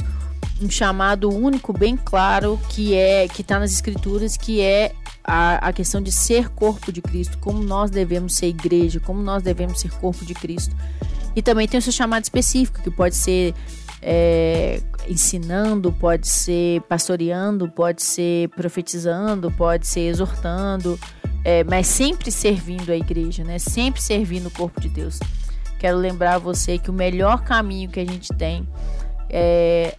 um 0.61 0.69
chamado 0.69 1.31
único, 1.31 1.73
bem 1.73 1.97
claro, 1.97 2.59
que 2.71 2.95
é 2.95 3.29
que 3.29 3.43
está 3.43 3.59
nas 3.59 3.73
escrituras, 3.73 4.37
que 4.37 4.61
é 4.61 4.93
a, 5.23 5.69
a 5.69 5.73
questão 5.73 6.01
de 6.01 6.11
ser 6.11 6.49
corpo 6.49 6.91
de 6.91 7.01
Cristo, 7.01 7.39
como 7.39 7.63
nós 7.63 7.91
devemos 7.91 8.35
ser 8.35 8.49
igreja, 8.49 8.99
como 8.99 9.23
nós 9.23 9.43
devemos 9.43 9.79
ser 9.81 9.91
corpo 9.93 10.25
de 10.25 10.35
Cristo. 10.35 10.75
E 11.37 11.43
também 11.43 11.69
tem 11.69 11.79
o 11.79 11.83
seu 11.83 11.93
chamado 11.93 12.25
específico, 12.25 12.83
que 12.83 12.91
pode 12.91 13.15
ser 13.15 13.55
é, 14.03 14.81
ensinando, 15.09 15.93
pode 15.93 16.29
ser 16.29 16.81
pastoreando, 16.83 17.69
pode 17.69 18.03
ser 18.03 18.49
profetizando, 18.51 19.51
pode 19.51 19.87
ser 19.87 20.09
exortando, 20.09 20.99
é, 21.45 21.65
mas 21.65 21.87
sempre 21.87 22.31
servindo 22.31 22.91
a 22.91 22.97
igreja, 22.97 23.45
né? 23.45 23.59
Sempre 23.59 24.01
servindo 24.01 24.47
o 24.47 24.51
corpo 24.51 24.81
de 24.81 24.89
Deus. 24.89 25.19
Quero 25.79 25.97
lembrar 25.97 26.39
você 26.39 26.79
que 26.79 26.91
o 26.91 26.93
melhor 26.93 27.43
caminho 27.43 27.91
que 27.91 28.01
a 28.01 28.05
gente 28.05 28.29
tem 28.35 28.69
é, 29.29 29.97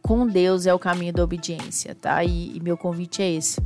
com 0.00 0.26
Deus 0.26 0.66
é 0.66 0.74
o 0.74 0.78
caminho 0.78 1.12
da 1.12 1.22
obediência, 1.22 1.94
tá? 1.94 2.24
E, 2.24 2.56
e 2.56 2.60
meu 2.60 2.76
convite 2.76 3.22
é 3.22 3.30
esse: 3.30 3.60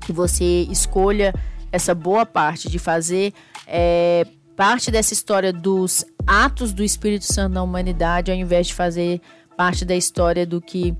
que 0.00 0.12
você 0.12 0.66
escolha 0.70 1.34
essa 1.72 1.94
boa 1.94 2.24
parte 2.24 2.68
de 2.68 2.78
fazer 2.78 3.32
é, 3.66 4.26
parte 4.58 4.90
dessa 4.90 5.12
história 5.12 5.52
dos 5.52 6.04
atos 6.26 6.72
do 6.72 6.82
Espírito 6.82 7.32
Santo 7.32 7.52
na 7.52 7.62
humanidade, 7.62 8.32
ao 8.32 8.36
invés 8.36 8.66
de 8.66 8.74
fazer 8.74 9.20
parte 9.56 9.84
da 9.84 9.94
história 9.94 10.44
do 10.44 10.60
que 10.60 10.96